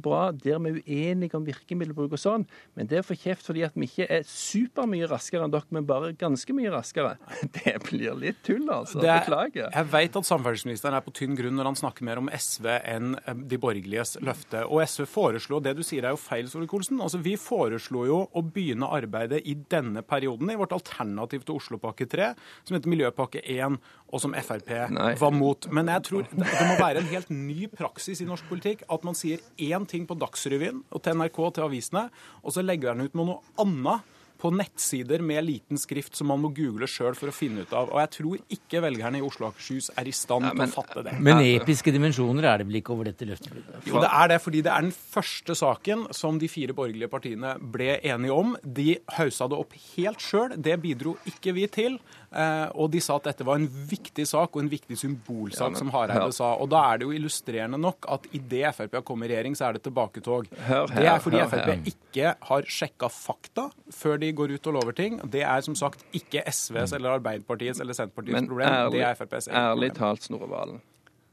bra 0.00 0.28
der 0.32 0.60
vi 0.64 0.70
er 0.70 0.80
uenige 0.84 1.38
om 1.38 1.46
virkemiddelbruk 1.46 2.14
og 2.16 2.20
sånn, 2.20 2.46
men 2.74 2.88
det 2.90 3.00
er 3.00 3.06
for 3.06 3.18
kjeft 3.18 3.46
fordi 3.48 3.64
at 3.66 3.76
vi 3.76 3.88
ikke 3.88 4.08
er 4.08 4.24
supermye 4.28 5.08
raskere 5.10 5.46
enn 5.46 5.54
dere, 5.54 5.68
men 5.74 5.86
bare 5.88 6.12
ganske 6.18 6.56
mye 6.56 6.72
raskere. 6.74 7.16
Det 7.54 7.76
blir 7.86 8.16
litt 8.18 8.40
tull, 8.46 8.64
altså. 8.72 9.00
Er, 9.02 9.22
Beklager. 9.24 9.70
Jeg 9.72 9.90
vet 9.92 10.16
at 10.18 10.28
samferdselsministeren 10.28 10.96
er 10.98 11.04
på 11.04 11.14
tynn 11.14 11.36
grunn 11.38 11.56
når 11.58 11.70
han 11.70 11.78
snakker 11.78 12.06
mer 12.06 12.20
om 12.20 12.30
SV 12.32 12.68
enn 12.80 13.14
eh, 13.22 13.42
de 13.50 13.58
borgerliges 13.60 14.16
løfte. 14.24 14.64
Og 14.66 14.82
SV 14.84 15.06
foreslo, 15.10 15.60
det 15.64 15.76
du 15.78 15.82
sier 15.86 16.06
er 16.06 16.14
jo 16.14 16.20
feil, 16.20 16.48
Solvik-Olsen. 16.50 17.00
Altså, 17.04 17.20
vi 17.24 17.36
foreslo 17.40 18.04
jo 18.08 18.20
å 18.30 18.44
begynne 18.44 18.88
arbeidet 18.94 19.42
i 19.48 19.56
denne 19.70 20.04
perioden 20.06 20.52
i 20.52 20.58
vårt 20.60 20.74
alternativ 20.76 21.46
til 21.46 21.58
Oslopakke 21.58 22.08
3, 22.10 22.32
som 22.64 22.78
heter 22.78 22.92
Miljøpakke 22.92 23.44
1, 23.44 23.78
og 24.14 24.22
som 24.22 24.34
Frp 24.46 24.70
Nei. 24.94 25.12
var 25.18 25.32
mot. 25.34 25.66
Men 25.74 25.90
jeg 25.90 26.06
tror 26.06 26.28
det 26.30 26.66
må 26.68 26.76
være 26.78 27.02
en 27.02 27.10
helt 27.10 27.30
ny 27.34 27.66
praksis 27.72 28.22
i 28.22 28.28
norsk 28.28 28.46
politikk 28.50 28.84
at 28.92 29.06
man 29.06 29.16
sier 29.18 29.42
én 29.58 29.73
ting 29.90 30.06
på 30.06 30.14
Dagsrevyen 30.14 30.84
og 30.94 31.02
til 31.02 31.18
NRK 31.18 31.38
og 31.42 31.54
til 31.56 31.66
avisene, 31.66 32.04
og 32.46 32.54
så 32.54 32.62
legger 32.62 32.94
han 32.94 33.02
ut 33.02 33.18
med 33.18 33.32
noe 33.32 33.42
annet 33.58 34.13
på 34.40 34.50
nettsider 34.54 35.22
med 35.24 35.44
liten 35.46 35.80
skrift 35.80 36.16
som 36.18 36.28
man 36.32 36.42
må 36.42 36.50
google 36.54 36.88
sjøl 36.90 37.16
for 37.18 37.30
å 37.30 37.34
finne 37.34 37.64
ut 37.64 37.72
av. 37.72 37.90
Og 37.92 38.00
jeg 38.02 38.12
tror 38.18 38.42
ikke 38.56 38.82
velgerne 38.84 39.20
i 39.20 39.24
Oslo 39.24 39.48
og 39.48 39.54
Akershus 39.54 39.90
er 39.94 40.10
i 40.10 40.14
stand 40.14 40.50
til 40.50 40.64
å 40.64 40.70
fatte 40.72 41.04
det. 41.06 41.16
Men 41.24 41.42
episke 41.44 41.94
dimensjoner 41.94 42.48
er 42.50 42.62
det 42.62 42.68
vel 42.68 42.80
ikke 42.80 42.94
over 42.96 43.10
dette 43.10 43.28
løftebruddet? 43.28 43.88
Jo, 43.88 44.00
det 44.04 44.10
er 44.10 44.32
det, 44.34 44.40
fordi 44.44 44.64
det 44.66 44.72
er 44.74 44.88
den 44.88 44.96
første 44.96 45.58
saken 45.58 46.08
som 46.16 46.40
de 46.42 46.50
fire 46.50 46.76
borgerlige 46.76 47.12
partiene 47.12 47.54
ble 47.60 47.98
enige 48.02 48.36
om. 48.36 48.56
De 48.62 48.98
haussa 49.18 49.48
det 49.50 49.60
opp 49.60 49.78
helt 49.94 50.24
sjøl. 50.24 50.58
Det 50.58 50.76
bidro 50.82 51.16
ikke 51.30 51.56
vi 51.56 51.68
til. 51.72 51.98
Eh, 52.34 52.68
og 52.74 52.90
de 52.90 52.98
sa 53.04 53.14
at 53.20 53.28
dette 53.28 53.46
var 53.46 53.60
en 53.60 53.68
viktig 53.68 54.24
sak 54.26 54.56
og 54.56 54.64
en 54.64 54.70
viktig 54.72 54.96
symbolsak, 54.98 55.60
ja, 55.60 55.70
men, 55.70 55.78
som 55.78 55.92
Hareide 55.94 56.26
ja. 56.26 56.34
sa. 56.34 56.50
Og 56.58 56.70
da 56.72 56.80
er 56.90 57.00
det 57.00 57.06
jo 57.06 57.14
illustrerende 57.14 57.78
nok 57.78 58.08
at 58.10 58.26
idet 58.34 58.72
Frp 58.74 58.98
har 58.98 59.04
kommet 59.06 59.28
i 59.28 59.34
regjering, 59.34 59.54
så 59.58 59.68
er 59.68 59.78
det 59.78 59.84
tilbaketog. 59.86 60.48
Hør, 60.66 60.88
hør, 60.88 60.94
det 60.98 61.10
er 61.12 61.22
fordi 61.22 61.42
hør, 61.42 61.52
Frp 61.52 61.92
ikke 61.92 62.32
har 62.48 62.66
sjekka 62.78 63.10
fakta 63.12 63.68
før 63.94 64.18
de 64.22 64.23
går 64.32 64.56
ut 64.56 64.66
og 64.70 64.78
lover 64.78 64.96
ting. 64.96 65.18
Det 65.30 65.42
er 65.44 65.60
som 65.66 65.76
sagt 65.78 66.04
ikke 66.16 66.44
SVs 66.48 66.94
eller 66.96 67.18
Arbeiderpartiets 67.18 67.82
eller 67.82 67.96
Senterpartiets 67.96 68.40
men, 68.40 68.48
problem. 68.48 68.68
Ærlig, 68.68 68.98
det 68.98 69.06
er 69.06 69.18
FrPs 69.18 69.48
eget 69.48 69.60
ærlig 69.60 69.92
talt, 69.98 70.24
Snorre 70.24 70.50
Valen. 70.50 70.82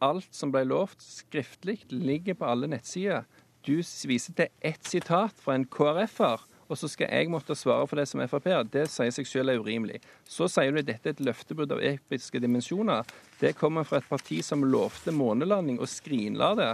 Alt 0.01 0.29
som 0.33 0.51
ble 0.53 0.63
lovt 0.65 1.03
skriftlig, 1.05 1.81
ligger 1.93 2.39
på 2.39 2.49
alle 2.49 2.67
nettsider. 2.71 3.27
Du 3.67 3.77
viser 3.77 4.33
til 4.33 4.49
ett 4.65 4.87
sitat 4.89 5.37
fra 5.37 5.55
en 5.55 5.67
KrF-er 5.69 6.47
og 6.71 6.79
så 6.79 6.87
skal 6.87 7.09
jeg 7.11 7.27
måtte 7.27 7.55
svare 7.57 7.83
for 7.89 7.99
det 7.99 8.05
som 8.07 8.21
Frp-er. 8.31 8.63
Det 8.71 8.85
sier 8.87 9.11
seg 9.11 9.27
selv 9.27 9.51
er 9.51 9.59
urimelig. 9.59 9.99
Så 10.23 10.47
sier 10.47 10.71
du 10.71 10.79
at 10.79 10.87
dette 10.87 11.09
er 11.09 11.17
et 11.17 11.23
løftebrudd 11.27 11.73
av 11.75 11.83
episke 11.83 12.39
dimensjoner. 12.39 13.03
Det 13.41 13.57
kommer 13.59 13.83
fra 13.87 13.99
et 13.99 14.07
parti 14.07 14.39
som 14.45 14.63
lovte 14.63 15.11
månelanding 15.11 15.81
og 15.83 15.91
skrinla 15.91 16.53
det. 16.55 16.69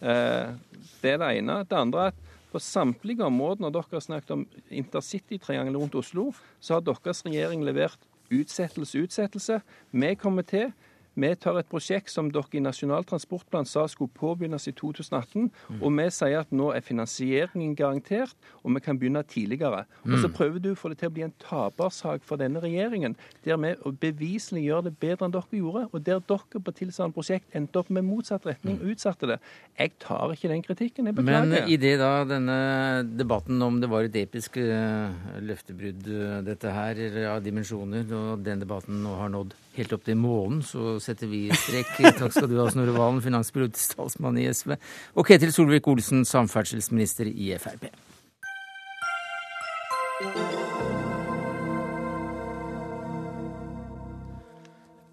Eh, 0.00 0.54
det 1.02 1.12
er 1.12 1.20
det 1.20 1.32
ene. 1.42 1.58
Det 1.68 1.76
andre 1.76 2.06
er 2.06 2.14
at 2.14 2.30
på 2.52 2.60
samtlige 2.62 3.24
områder 3.26 3.64
når 3.64 3.74
dere 3.74 3.96
har 3.96 4.04
snakket 4.04 4.34
om 4.34 4.46
intercitytriangelet 4.70 5.80
rundt 5.80 5.98
Oslo, 5.98 6.30
så 6.60 6.76
har 6.78 6.86
deres 6.86 7.24
regjering 7.26 7.64
levert 7.66 8.00
utsettelse, 8.32 9.02
utsettelse. 9.04 9.60
Vi 9.92 10.14
kommer 10.20 10.46
til 10.46 10.72
vi 11.14 11.28
tar 11.36 11.58
et 11.60 11.68
prosjekt 11.68 12.10
som 12.12 12.30
dere 12.32 12.56
i 12.56 12.62
Nasjonal 12.64 13.04
transportplan 13.08 13.66
sa 13.68 13.84
skulle 13.90 14.12
påbegynnes 14.16 14.68
i 14.70 14.72
2018, 14.76 15.50
mm. 15.50 15.80
og 15.82 15.92
vi 15.98 16.06
sier 16.14 16.40
at 16.40 16.54
nå 16.54 16.70
er 16.72 16.84
finansieringen 16.84 17.74
garantert, 17.76 18.36
og 18.62 18.76
vi 18.76 18.82
kan 18.84 18.98
begynne 18.98 19.22
tidligere. 19.28 19.84
Mm. 20.04 20.14
Og 20.14 20.22
Så 20.22 20.30
prøver 20.32 20.62
du 20.62 20.70
å 20.72 20.78
få 20.78 20.92
det 20.92 21.00
til 21.02 21.10
å 21.10 21.14
bli 21.16 21.26
en 21.26 21.34
tapersak 21.42 22.24
for 22.24 22.40
denne 22.40 22.62
regjeringen, 22.64 23.16
der 23.44 23.60
vi 23.60 23.74
beviselig 24.00 24.64
gjør 24.64 24.86
det 24.88 24.94
bedre 25.02 25.28
enn 25.28 25.34
dere 25.36 25.60
gjorde, 25.60 25.84
og 25.92 26.06
der 26.06 26.22
dere 26.32 26.62
på 26.64 26.76
tilsvarende 26.80 27.16
prosjekt 27.18 27.56
endte 27.56 27.82
opp 27.82 27.90
med 27.92 28.06
motsatt 28.08 28.48
retning 28.48 28.80
og 28.80 28.94
utsatte 28.94 29.28
det. 29.34 29.38
Jeg 29.78 29.96
tar 30.02 30.32
ikke 30.32 30.52
den 30.52 30.64
kritikken. 30.64 31.10
Jeg 31.10 31.18
beklager. 31.18 31.48
Men 31.52 31.68
i 31.72 31.76
det 31.80 31.96
da 32.00 32.12
denne 32.28 32.56
debatten 33.04 33.60
om 33.62 33.80
det 33.82 33.90
var 33.92 34.08
et 34.08 34.16
episk 34.22 34.56
uh, 34.62 35.12
løftebrudd, 35.44 36.08
uh, 36.08 36.38
dette 36.46 36.72
her, 36.72 37.04
av 37.34 37.42
dimensjoner, 37.44 38.08
og 38.16 38.44
den 38.46 38.64
debatten 38.64 39.02
nå 39.04 39.16
har 39.20 39.32
nådd 39.32 39.54
helt 39.76 39.92
opp 39.96 40.04
til 40.06 40.18
månen, 40.20 40.62
så 40.66 40.96
setter 41.02 41.30
vi 41.30 41.46
strek. 41.56 41.92
Takk 42.20 42.34
skal 42.34 42.48
du 42.50 42.58
ha, 42.60 42.68
Snorre 42.72 42.94
Valen, 42.96 43.22
finanspolitisk 43.24 43.96
talsmann 43.98 44.40
i 44.40 44.48
SV. 44.52 44.76
Og 45.16 45.28
Ketil 45.28 45.54
Solvik-Olsen, 45.54 46.26
samferdselsminister 46.28 47.30
i 47.30 47.52
Frp. 47.62 47.88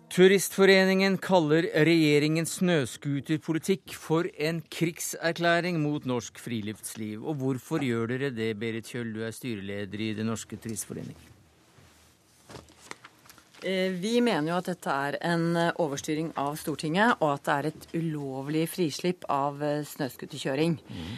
Turistforeningen 0.10 1.20
kaller 1.22 1.68
regjeringens 1.86 2.58
snøscooterpolitikk 2.58 3.94
for 3.96 4.28
en 4.42 4.60
krigserklæring 4.74 5.78
mot 5.80 6.04
norsk 6.10 6.42
friluftsliv. 6.42 7.22
Og 7.24 7.38
hvorfor 7.40 7.86
gjør 7.86 8.10
dere 8.16 8.34
det, 8.34 8.56
Berit 8.60 8.90
Kjøll, 8.90 9.14
du 9.16 9.22
er 9.24 9.32
styreleder 9.32 10.02
i 10.02 10.16
Den 10.18 10.28
norske 10.34 10.58
turistforening? 10.58 11.16
Eh, 13.64 13.92
vi 13.92 14.22
mener 14.22 14.54
jo 14.54 14.58
at 14.60 14.70
dette 14.70 14.94
er 14.94 15.18
en 15.28 15.48
eh, 15.60 15.72
overstyring 15.84 16.32
av 16.40 16.56
Stortinget, 16.60 17.20
og 17.20 17.34
at 17.34 17.46
det 17.46 17.56
er 17.56 17.68
et 17.70 17.88
ulovlig 18.00 18.64
frislipp 18.72 19.26
av 19.34 19.60
eh, 19.66 19.82
snøscooterkjøring. 19.88 20.78
Mm. 20.80 21.10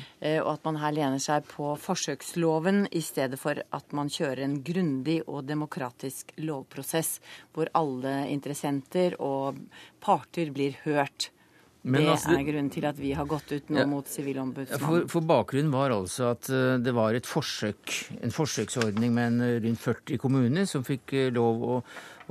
Og 0.41 0.49
at 0.51 0.65
man 0.67 0.77
her 0.77 0.93
lener 0.93 1.21
seg 1.21 1.45
på 1.49 1.71
forsøksloven 1.81 2.83
i 2.93 3.01
stedet 3.01 3.39
for 3.41 3.57
at 3.57 3.95
man 3.97 4.09
kjører 4.11 4.43
en 4.45 4.59
grundig 4.65 5.19
og 5.25 5.47
demokratisk 5.49 6.29
lovprosess 6.41 7.15
hvor 7.55 7.71
alle 7.77 8.27
interessenter 8.29 9.17
og 9.17 9.57
parter 10.03 10.53
blir 10.53 10.77
hørt. 10.85 11.31
Men 11.81 12.03
det 12.03 12.11
altså, 12.13 12.35
er 12.37 12.45
grunnen 12.45 12.69
til 12.69 12.85
at 12.85 12.99
vi 13.01 13.11
har 13.17 13.25
gått 13.25 13.51
ut 13.55 13.71
nå 13.73 13.79
ja, 13.81 13.87
mot 13.89 14.05
Sivilombudsmannen. 14.05 14.83
For, 14.85 15.07
for, 15.09 15.25
bakgrunnen 15.25 15.73
var 15.73 15.95
altså 15.95 16.29
at 16.35 16.49
det 16.83 16.93
var 16.93 17.17
et 17.17 17.25
forsøk, 17.25 17.95
en 18.21 18.33
forsøksordning 18.35 19.15
med 19.15 19.31
en 19.31 19.61
rundt 19.65 19.81
40 19.81 20.21
kommuner 20.21 20.69
som 20.69 20.85
fikk 20.85 21.15
lov 21.33 21.65
å 21.65 21.79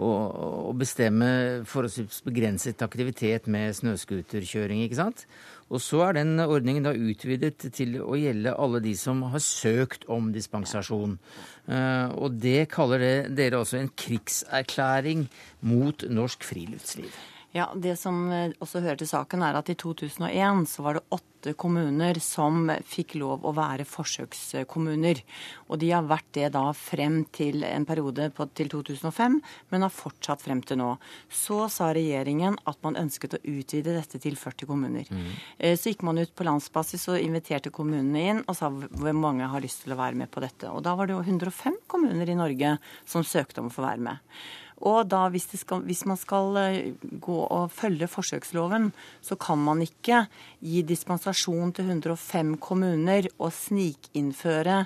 å, 0.00 0.72
bestemme 0.76 1.28
forholdsvis 1.68 2.22
begrenset 2.26 2.82
aktivitet 2.84 3.48
med 3.50 3.74
snøscooterkjøring. 3.78 4.84
ikke 4.84 5.00
sant? 5.00 5.26
Og 5.70 5.82
så 5.84 6.02
er 6.08 6.18
den 6.18 6.40
ordningen 6.42 6.86
da 6.88 6.94
utvidet 6.96 7.68
til 7.76 8.00
å 8.02 8.16
gjelde 8.18 8.56
alle 8.58 8.80
de 8.82 8.94
som 8.98 9.22
har 9.30 9.42
søkt 9.44 10.06
om 10.10 10.32
dispensasjon. 10.34 11.18
Og 11.70 12.38
det 12.42 12.64
kaller 12.72 13.04
det, 13.04 13.16
dere 13.38 13.60
også 13.62 13.78
en 13.78 13.92
krigserklæring 13.94 15.28
mot 15.70 16.06
norsk 16.10 16.46
friluftsliv. 16.48 17.14
Ja, 17.52 17.72
Det 17.74 17.96
som 17.98 18.28
eh, 18.30 18.52
også 18.62 18.80
hører 18.84 19.00
til 19.00 19.10
saken, 19.10 19.42
er 19.42 19.56
at 19.58 19.70
i 19.72 19.74
2001 19.74 20.68
så 20.70 20.84
var 20.86 20.96
det 20.96 21.02
åtte 21.10 21.54
kommuner 21.58 22.20
som 22.22 22.68
fikk 22.86 23.16
lov 23.18 23.46
å 23.48 23.52
være 23.56 23.86
forsøkskommuner. 23.88 25.22
Og 25.66 25.80
de 25.82 25.88
har 25.90 26.06
vært 26.06 26.28
det 26.36 26.52
da 26.54 26.68
frem 26.76 27.24
til 27.34 27.64
en 27.66 27.86
periode 27.88 28.28
på, 28.36 28.46
til 28.54 28.70
2005, 28.70 29.40
men 29.72 29.86
har 29.86 29.94
fortsatt 29.94 30.44
frem 30.46 30.62
til 30.62 30.78
nå. 30.78 30.92
Så 31.26 31.64
sa 31.74 31.90
regjeringen 31.96 32.60
at 32.70 32.78
man 32.86 33.00
ønsket 33.00 33.40
å 33.40 33.42
utvide 33.42 33.98
dette 33.98 34.22
til 34.22 34.38
40 34.38 34.70
kommuner. 34.70 35.10
Mm. 35.10 35.28
Eh, 35.58 35.74
så 35.74 35.90
gikk 35.90 36.06
man 36.06 36.22
ut 36.22 36.36
på 36.36 36.46
landsbasis 36.46 37.08
og 37.10 37.18
inviterte 37.18 37.74
kommunene 37.74 38.26
inn 38.30 38.46
og 38.46 38.54
sa 38.60 38.70
hvor 38.70 39.14
mange 39.16 39.50
har 39.50 39.66
lyst 39.66 39.88
til 39.88 39.96
å 39.96 40.02
være 40.04 40.22
med 40.22 40.30
på 40.30 40.46
dette. 40.46 40.70
Og 40.70 40.86
da 40.86 40.94
var 40.94 41.10
det 41.10 41.18
jo 41.18 41.26
105 41.26 41.82
kommuner 41.90 42.30
i 42.30 42.38
Norge 42.38 42.76
som 43.02 43.26
søkte 43.26 43.64
om 43.64 43.72
å 43.72 43.74
få 43.74 43.88
være 43.90 44.06
med. 44.06 44.36
Og 44.80 45.10
da, 45.12 45.26
hvis, 45.28 45.44
skal, 45.60 45.82
hvis, 45.84 46.06
man 46.08 46.16
skal 46.16 46.56
eh, 46.56 46.92
gå 47.20 47.38
og 47.44 47.72
følge 47.74 48.08
forsøksloven, 48.08 48.90
så 49.20 49.36
kan 49.36 49.60
man 49.60 49.82
ikke 49.84 50.22
gi 50.64 50.82
dispensasjon 50.88 51.74
til 51.76 51.92
105 51.92 52.56
kommuner 52.64 53.28
og 53.38 53.52
snikinnføre 53.52 54.84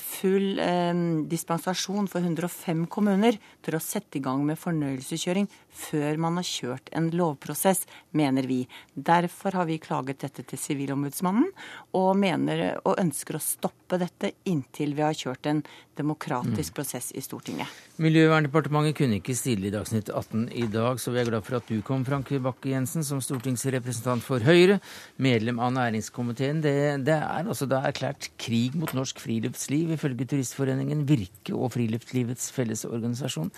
full 0.00 0.58
eh, 0.60 0.92
dispensasjon 1.30 2.08
for 2.10 2.20
105 2.20 2.84
kommuner 2.92 3.38
til 3.64 3.76
å 3.76 3.82
sette 3.82 4.18
i 4.18 4.24
gang 4.24 4.44
med 4.46 4.60
fornøyelseskjøring 4.60 5.48
før 5.80 6.18
man 6.20 6.38
har 6.40 6.46
kjørt 6.46 6.90
en 6.96 7.08
lovprosess, 7.14 7.86
mener 8.16 8.48
vi. 8.50 8.64
Derfor 8.94 9.56
har 9.56 9.68
vi 9.70 9.80
klaget 9.82 10.20
dette 10.24 10.44
til 10.44 10.60
Sivilombudsmannen, 10.60 11.48
og, 11.96 12.10
mener, 12.20 12.80
og 12.84 12.98
ønsker 13.00 13.38
å 13.38 13.42
stoppe 13.42 13.98
dette 14.00 14.34
inntil 14.50 14.96
vi 14.98 15.04
har 15.06 15.16
kjørt 15.16 15.48
en 15.50 15.62
demokratisk 16.00 16.72
mm. 16.72 16.76
prosess 16.76 17.10
i 17.16 17.22
Stortinget. 17.24 17.68
Miljøverndepartementet 18.00 18.96
kunne 18.96 19.18
ikke 19.20 19.36
stille 19.36 19.68
i 19.68 19.72
Dagsnytt 19.74 20.08
18 20.08 20.48
i 20.56 20.66
dag, 20.72 21.00
så 21.00 21.12
vi 21.12 21.22
er 21.22 21.28
glad 21.28 21.46
for 21.46 21.60
at 21.60 21.68
du 21.68 21.80
kom, 21.86 22.04
Frank 22.08 22.30
Bakke-Jensen, 22.30 23.04
som 23.06 23.20
stortingsrepresentant 23.24 24.24
for 24.24 24.44
Høyre, 24.44 24.80
medlem 25.20 25.60
av 25.62 25.74
næringskomiteen. 25.76 26.62
Det, 26.64 26.76
det 27.06 27.18
er 27.18 27.46
altså 27.46 27.68
da 27.70 27.82
erklært 27.88 28.30
krig 28.40 28.76
mot 28.78 28.94
norsk 28.96 29.20
friluftsliv 29.20 29.69
friluftsliv, 29.70 29.92
ifølge 29.94 30.26
Turistforeningen 30.26 31.04
Virke 31.06 31.54
og 31.54 31.72
Friluftslivets 31.74 32.50
Fellesorganisasjon. 32.54 33.50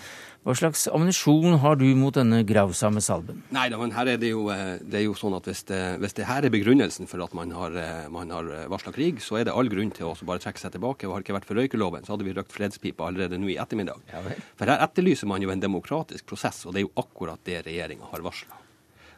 Hva 0.43 0.55
slags 0.55 0.87
ammunisjon 0.87 1.57
har 1.59 1.77
du 1.77 1.87
mot 1.95 2.13
denne 2.13 2.43
grausomme 2.45 3.01
salben? 3.01 3.43
Nei 3.51 3.69
da, 3.69 3.77
men 3.77 3.91
her 3.91 4.07
er 4.07 4.17
det 4.17 4.29
jo, 4.31 4.49
eh, 4.49 4.79
det 4.81 5.01
er 5.01 5.05
jo 5.07 5.15
sånn 5.17 5.35
at 5.35 5.45
hvis 5.45 5.63
det, 5.65 5.81
hvis 5.99 6.13
det, 6.13 6.27
her 6.27 6.45
er 6.45 6.53
begrunnelsen 6.53 7.07
for 7.07 7.23
at 7.23 7.33
man 7.33 7.51
har, 7.51 7.75
eh, 7.75 8.09
man 8.09 8.29
har 8.29 8.45
eh, 8.45 8.67
varsla 8.69 8.93
krig, 8.93 9.21
så 9.21 9.39
er 9.39 9.45
det 9.45 9.53
all 9.53 9.69
grunn 9.69 9.91
til 9.91 10.11
å 10.11 10.15
bare 10.23 10.39
trekke 10.43 10.59
seg 10.61 10.75
tilbake. 10.75 11.07
Og 11.07 11.13
har 11.13 11.21
det 11.21 11.29
ikke 11.29 11.39
vært 11.39 11.49
for 11.49 11.59
røykeloven, 11.59 12.05
så 12.05 12.13
hadde 12.13 12.27
vi 12.27 12.35
røkt 12.37 12.53
fredspipa 12.53 13.07
allerede 13.07 13.39
nå 13.39 13.49
i 13.49 13.57
ettermiddag. 13.57 14.03
Ja, 14.11 14.21
for 14.57 14.69
her 14.69 14.83
etterlyser 14.85 15.29
man 15.29 15.41
jo 15.41 15.53
en 15.53 15.63
demokratisk 15.63 16.27
prosess, 16.29 16.65
og 16.65 16.73
det 16.73 16.83
er 16.83 16.89
jo 16.89 16.97
akkurat 17.01 17.41
det 17.47 17.63
regjeringa 17.65 18.11
har 18.11 18.25
varsla. 18.25 18.62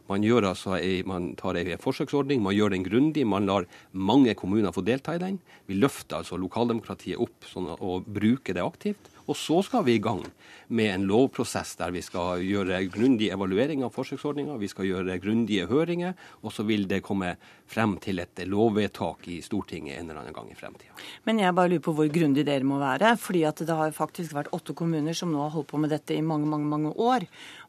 Man, 0.08 0.24
altså 0.24 0.78
man 1.06 1.32
tar 1.36 1.58
en 1.58 1.82
forsøksordning, 1.82 2.44
man 2.44 2.56
gjør 2.56 2.76
den 2.76 2.86
grundig. 2.86 3.26
Man 3.26 3.50
lar 3.50 3.66
mange 3.92 4.36
kommuner 4.38 4.72
få 4.76 4.86
delta 4.86 5.16
i 5.16 5.22
den. 5.22 5.40
Vi 5.66 5.80
løfter 5.80 6.22
altså 6.22 6.38
lokaldemokratiet 6.38 7.18
opp 7.18 7.50
sånn, 7.50 7.72
og 7.80 8.06
bruker 8.06 8.54
det 8.54 8.66
aktivt. 8.66 9.12
Og 9.26 9.38
så 9.38 9.58
skal 9.66 9.86
vi 9.88 9.96
i 9.98 10.02
gang 10.02 10.22
med 10.68 10.92
en 10.92 11.06
lovprosess 11.10 11.74
der 11.80 11.94
vi 11.94 12.04
skal 12.06 12.44
gjøre 12.46 12.84
grundig 12.94 13.32
evaluering 13.34 13.82
av 13.86 13.94
forsøksordninga, 13.96 14.58
vi 14.62 14.70
skal 14.70 14.86
gjøre 14.90 15.18
grundige 15.22 15.66
høringer, 15.70 16.14
og 16.46 16.54
så 16.54 16.66
vil 16.68 16.86
det 16.90 17.02
komme 17.06 17.34
frem 17.70 17.96
til 18.02 18.22
et 18.22 18.44
lovvedtak 18.46 19.26
i 19.34 19.40
Stortinget 19.46 19.98
en 19.98 20.12
eller 20.12 20.22
annen 20.22 20.36
gang 20.36 20.52
i 20.54 20.58
fremtida. 20.58 20.94
Men 21.26 21.42
jeg 21.42 21.58
bare 21.58 21.74
lurer 21.74 21.86
på 21.88 21.96
hvor 21.98 22.12
grundig 22.14 22.46
dere 22.46 22.68
må 22.70 22.78
være. 22.82 23.16
fordi 23.18 23.44
at 23.50 23.66
det 23.66 23.76
har 23.76 23.92
faktisk 23.92 24.34
vært 24.34 24.54
åtte 24.54 24.74
kommuner 24.78 25.14
som 25.14 25.32
nå 25.34 25.42
har 25.42 25.54
holdt 25.58 25.72
på 25.74 25.82
med 25.82 25.90
dette 25.90 26.14
i 26.14 26.22
mange, 26.22 26.46
mange, 26.46 26.70
mange 26.70 26.94
år. 26.94 27.26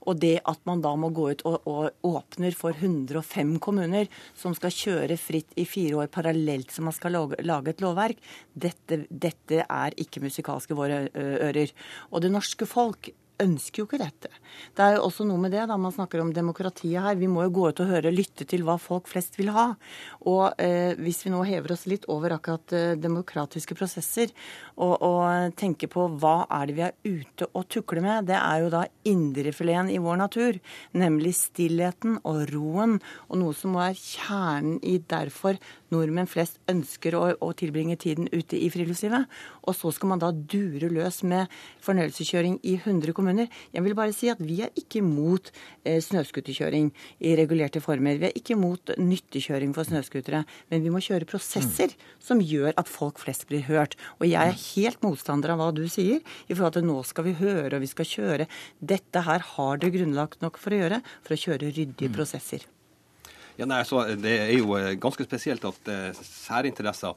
Og 0.07 0.20
det 0.22 0.38
at 0.46 0.62
man 0.68 0.82
da 0.84 0.94
må 0.98 1.11
gå 1.14 1.28
ut 1.34 1.44
og, 1.48 1.66
og 1.66 2.07
åpner 2.07 2.57
for 2.57 2.76
105 2.76 3.57
kommuner 3.62 4.11
som 4.38 4.54
skal 4.57 4.74
kjøre 4.74 5.18
fritt 5.20 5.54
i 5.59 5.66
fire 5.68 6.02
år 6.02 6.11
parallelt 6.14 6.74
som 6.74 6.88
man 6.88 6.96
skal 6.96 7.16
lage, 7.16 7.42
lage 7.46 7.74
et 7.74 7.84
lovverk, 7.84 8.22
dette, 8.54 9.02
dette 9.11 9.62
er 9.66 10.00
ikke 10.00 10.24
musikalske 10.24 10.76
våre 10.78 11.07
ører. 11.12 11.72
Og 12.12 12.22
det 12.24 12.32
norske 12.34 12.68
folk 12.68 13.11
ønsker 13.43 13.82
jo 13.82 13.87
ikke 13.87 14.01
dette. 14.01 14.30
Det 14.76 14.84
er 14.84 14.97
jo 14.97 15.07
også 15.07 15.26
noe 15.28 15.41
med 15.41 15.53
det, 15.55 15.64
da 15.68 15.76
man 15.80 15.95
snakker 15.95 16.22
om 16.22 16.32
demokratiet 16.34 17.03
her. 17.03 17.18
Vi 17.18 17.28
må 17.30 17.45
jo 17.47 17.53
gå 17.57 17.68
ut 17.70 17.82
og 17.84 17.91
høre, 17.91 18.12
lytte 18.14 18.47
til 18.49 18.64
hva 18.66 18.76
folk 18.80 19.11
flest 19.11 19.37
vil 19.39 19.51
ha. 19.55 19.66
Og 20.28 20.61
eh, 20.62 20.97
hvis 21.01 21.22
vi 21.26 21.32
nå 21.34 21.43
hever 21.47 21.74
oss 21.74 21.87
litt 21.91 22.07
over 22.12 22.37
akkurat 22.37 22.74
eh, 22.76 22.95
demokratiske 23.01 23.76
prosesser, 23.78 24.32
og, 24.76 24.95
og, 25.01 25.55
tenker 25.57 25.91
på 25.93 26.07
hva 26.20 26.47
er 26.53 26.68
det 26.68 26.76
vi 26.76 26.84
er 26.84 26.97
ute 27.05 27.49
og 27.53 27.66
tukler 27.72 28.05
med, 28.05 28.28
det 28.30 28.37
er 28.39 28.64
jo 28.64 28.72
da 28.72 28.84
indrefileten 29.09 29.93
i 29.93 30.01
vår 30.03 30.20
natur. 30.20 30.61
Nemlig 30.97 31.34
stillheten 31.39 32.20
og 32.24 32.45
roen, 32.53 32.99
og 33.28 33.41
noe 33.41 33.57
som 33.57 33.76
være 33.76 33.97
kjernen 33.97 34.80
i 34.84 34.99
derfor 35.01 35.61
nordmenn 35.93 36.28
flest 36.30 36.59
ønsker 36.70 37.14
å, 37.16 37.24
å 37.41 37.53
tilbringe 37.57 37.97
tiden 38.01 38.30
ute 38.32 38.59
i 38.59 38.70
friluftslivet. 38.72 39.28
Og 39.66 39.76
så 39.76 39.93
skal 39.95 40.12
man 40.12 40.22
da 40.22 40.32
dure 40.32 40.91
løs 40.93 41.22
med 41.26 41.53
fornøyelseskjøring 41.84 42.61
i 42.66 42.76
100 42.78 43.14
kommuner. 43.16 43.26
Jeg 43.35 43.83
vil 43.85 43.95
bare 43.99 44.14
si 44.14 44.29
at 44.33 44.41
vi 44.43 44.61
er 44.64 44.72
ikke 44.79 45.01
imot 45.03 45.51
eh, 45.85 45.99
snøscooterkjøring 46.05 46.91
i 47.27 47.35
regulerte 47.39 47.83
former. 47.85 48.18
Vi 48.20 48.29
er 48.29 48.37
ikke 48.39 48.55
imot 48.57 48.95
nyttekjøring 49.01 49.74
for 49.77 49.89
snøscootere. 49.89 50.45
Men 50.72 50.85
vi 50.85 50.93
må 50.93 51.03
kjøre 51.05 51.29
prosesser 51.29 51.93
mm. 51.93 52.07
som 52.29 52.43
gjør 52.43 52.77
at 52.77 52.91
folk 52.91 53.20
flest 53.22 53.47
blir 53.51 53.66
hørt. 53.68 53.97
Og 54.20 54.29
jeg 54.29 54.53
er 54.53 54.62
helt 54.77 55.03
motstander 55.05 55.55
av 55.55 55.62
hva 55.62 55.72
du 55.74 55.85
sier, 55.91 56.22
i 56.47 56.55
forhold 56.55 56.79
til 56.79 56.87
nå 56.89 57.01
skal 57.07 57.29
vi 57.29 57.37
høre 57.41 57.74
og 57.77 57.83
vi 57.85 57.91
skal 57.91 58.09
kjøre. 58.09 58.49
Dette 58.81 59.27
her 59.27 59.45
har 59.57 59.83
dere 59.83 59.95
grunnlag 59.99 60.39
nok 60.45 60.61
for 60.62 60.74
å 60.74 60.81
gjøre, 60.81 61.03
for 61.27 61.37
å 61.37 61.43
kjøre 61.47 61.70
ryddige 61.72 62.11
mm. 62.12 62.16
prosesser. 62.16 62.66
Ja, 63.57 63.64
nei, 63.64 63.81
så 63.89 64.03
Det 64.20 64.35
er 64.37 64.53
jo 64.59 64.74
eh, 64.77 64.95
ganske 65.01 65.24
spesielt 65.24 65.64
at 65.64 65.89
eh, 65.89 66.11
særinteresser 66.20 67.16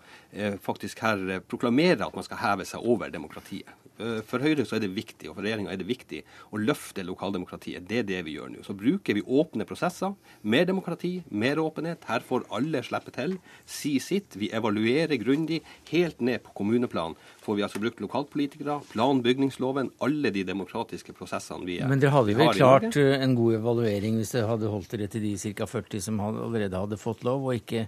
faktisk 0.63 1.01
her 1.03 1.41
proklamerer 1.49 2.05
at 2.05 2.15
man 2.15 2.23
skal 2.23 2.39
heve 2.39 2.67
seg 2.67 2.85
over 2.85 3.11
demokratiet. 3.11 3.73
Eh, 3.99 4.19
for 4.27 4.43
Høyre 4.43 4.63
så 4.67 4.77
er 4.77 4.85
det 4.85 4.91
viktig, 4.95 5.29
og 5.29 5.37
for 5.37 5.45
regjeringa 5.45 5.73
er 5.73 5.79
det 5.81 5.87
viktig 5.89 6.21
å 6.55 6.59
løfte 6.61 7.03
lokaldemokratiet. 7.03 7.83
Det 7.89 8.01
er 8.01 8.07
det 8.07 8.21
vi 8.27 8.37
gjør 8.37 8.53
nå. 8.53 8.63
Så 8.63 8.75
bruker 8.77 9.17
vi 9.17 9.23
åpne 9.23 9.67
prosesser. 9.67 10.15
Mer 10.41 10.67
demokrati, 10.69 11.19
mer 11.29 11.59
åpenhet. 11.59 12.07
Her 12.07 12.23
får 12.25 12.47
alle 12.55 12.83
slippe 12.85 13.13
til. 13.15 13.37
Si 13.67 13.97
sitt. 14.03 14.37
Vi 14.39 14.51
evaluerer 14.55 15.19
grundig. 15.19 15.61
Helt 15.91 16.23
ned 16.23 16.43
på 16.45 16.55
kommuneplan 16.61 17.17
får 17.43 17.57
vi 17.57 17.65
altså 17.65 17.81
brukt 17.83 17.99
lokalpolitikere, 18.03 18.79
planbygningsloven, 18.93 19.91
alle 20.05 20.31
de 20.35 20.45
demokratiske 20.47 21.15
prosessene 21.17 21.67
vi 21.67 21.79
har. 21.81 21.89
Men 21.91 22.01
dere 22.01 22.13
hadde 22.15 22.37
vel 22.39 22.53
klart 22.55 22.95
en 22.99 23.35
god 23.37 23.59
evaluering 23.59 24.19
hvis 24.19 24.35
dere 24.35 24.51
hadde 24.53 24.71
holdt 24.71 24.95
dere 24.95 25.09
til 25.11 25.25
de 25.25 25.35
ca. 25.57 25.67
40 25.69 26.03
som 26.07 26.19
allerede 26.23 26.77
hadde 26.77 26.99
fått 27.01 27.25
lov, 27.27 27.49
og 27.49 27.59
ikke 27.59 27.87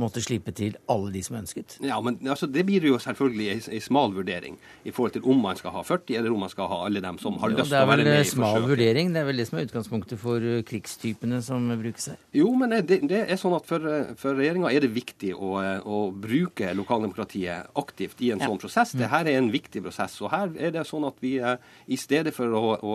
måtte 0.00 0.22
slippe 0.24 0.52
til 0.56 0.76
alle 0.90 1.12
de 1.14 1.22
som 1.24 1.36
ønsket? 1.38 1.76
Ja, 1.84 1.98
men 2.04 2.18
altså, 2.24 2.46
Det 2.46 2.64
blir 2.66 2.84
jo 2.86 2.98
selvfølgelig 3.02 3.48
en 3.72 3.84
smal 3.84 4.14
vurdering 4.14 4.58
i 4.84 4.90
forhold 4.90 5.16
til 5.16 5.26
om 5.28 5.40
man 5.42 5.58
skal 5.58 5.74
ha 5.74 5.82
40, 5.84 6.16
eller 6.18 6.32
om 6.32 6.44
man 6.44 6.52
skal 6.52 6.68
ha 6.70 6.78
alle 6.86 7.02
dem 7.04 7.18
som 7.20 7.36
har 7.42 7.52
lyst 7.52 7.68
til 7.70 7.78
å 7.78 7.86
være 7.90 8.04
med 8.04 8.06
i 8.06 8.06
forsøket. 8.06 8.06
Det 8.06 8.12
er 8.12 8.22
vel 8.22 8.30
smal 8.32 8.68
vurdering, 8.68 9.12
det 9.12 9.22
er 9.22 9.28
vel 9.28 9.42
det 9.42 9.46
som 9.48 9.58
er 9.58 9.68
utgangspunktet 9.68 10.20
for 10.20 10.48
eh, 10.52 10.62
krigstypene 10.68 11.42
som 11.44 11.68
brukes 11.82 12.08
her? 12.12 12.20
Jo, 12.36 12.48
men 12.58 12.76
det, 12.88 13.00
det 13.10 13.22
er 13.26 13.40
sånn 13.40 13.56
at 13.58 13.68
for, 13.68 13.88
eh, 13.88 14.14
for 14.20 14.38
regjeringa 14.38 14.72
er 14.72 14.86
det 14.86 14.92
viktig 14.94 15.34
å, 15.36 15.52
eh, 15.62 15.84
å, 15.84 16.00
bruke 16.22 16.72
lokaldemokratiet 16.76 17.76
aktivt 17.80 18.20
i 18.24 18.32
en 18.32 18.42
ja. 18.42 18.48
sånn 18.48 18.60
prosess. 18.62 18.94
Dette 18.98 19.22
er 19.22 19.32
en 19.36 19.50
viktig 19.52 19.82
prosess. 19.84 20.16
og 20.22 20.32
Her 20.32 20.52
er 20.56 20.74
det 20.74 20.86
sånn 20.88 21.06
at 21.08 21.18
vi 21.22 21.34
i 21.42 21.98
stedet 21.98 22.34
for 22.36 22.52
å, 22.56 22.64
å 22.78 22.94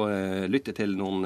lytte 0.49 0.73
til 0.77 0.93
noen 0.97 1.25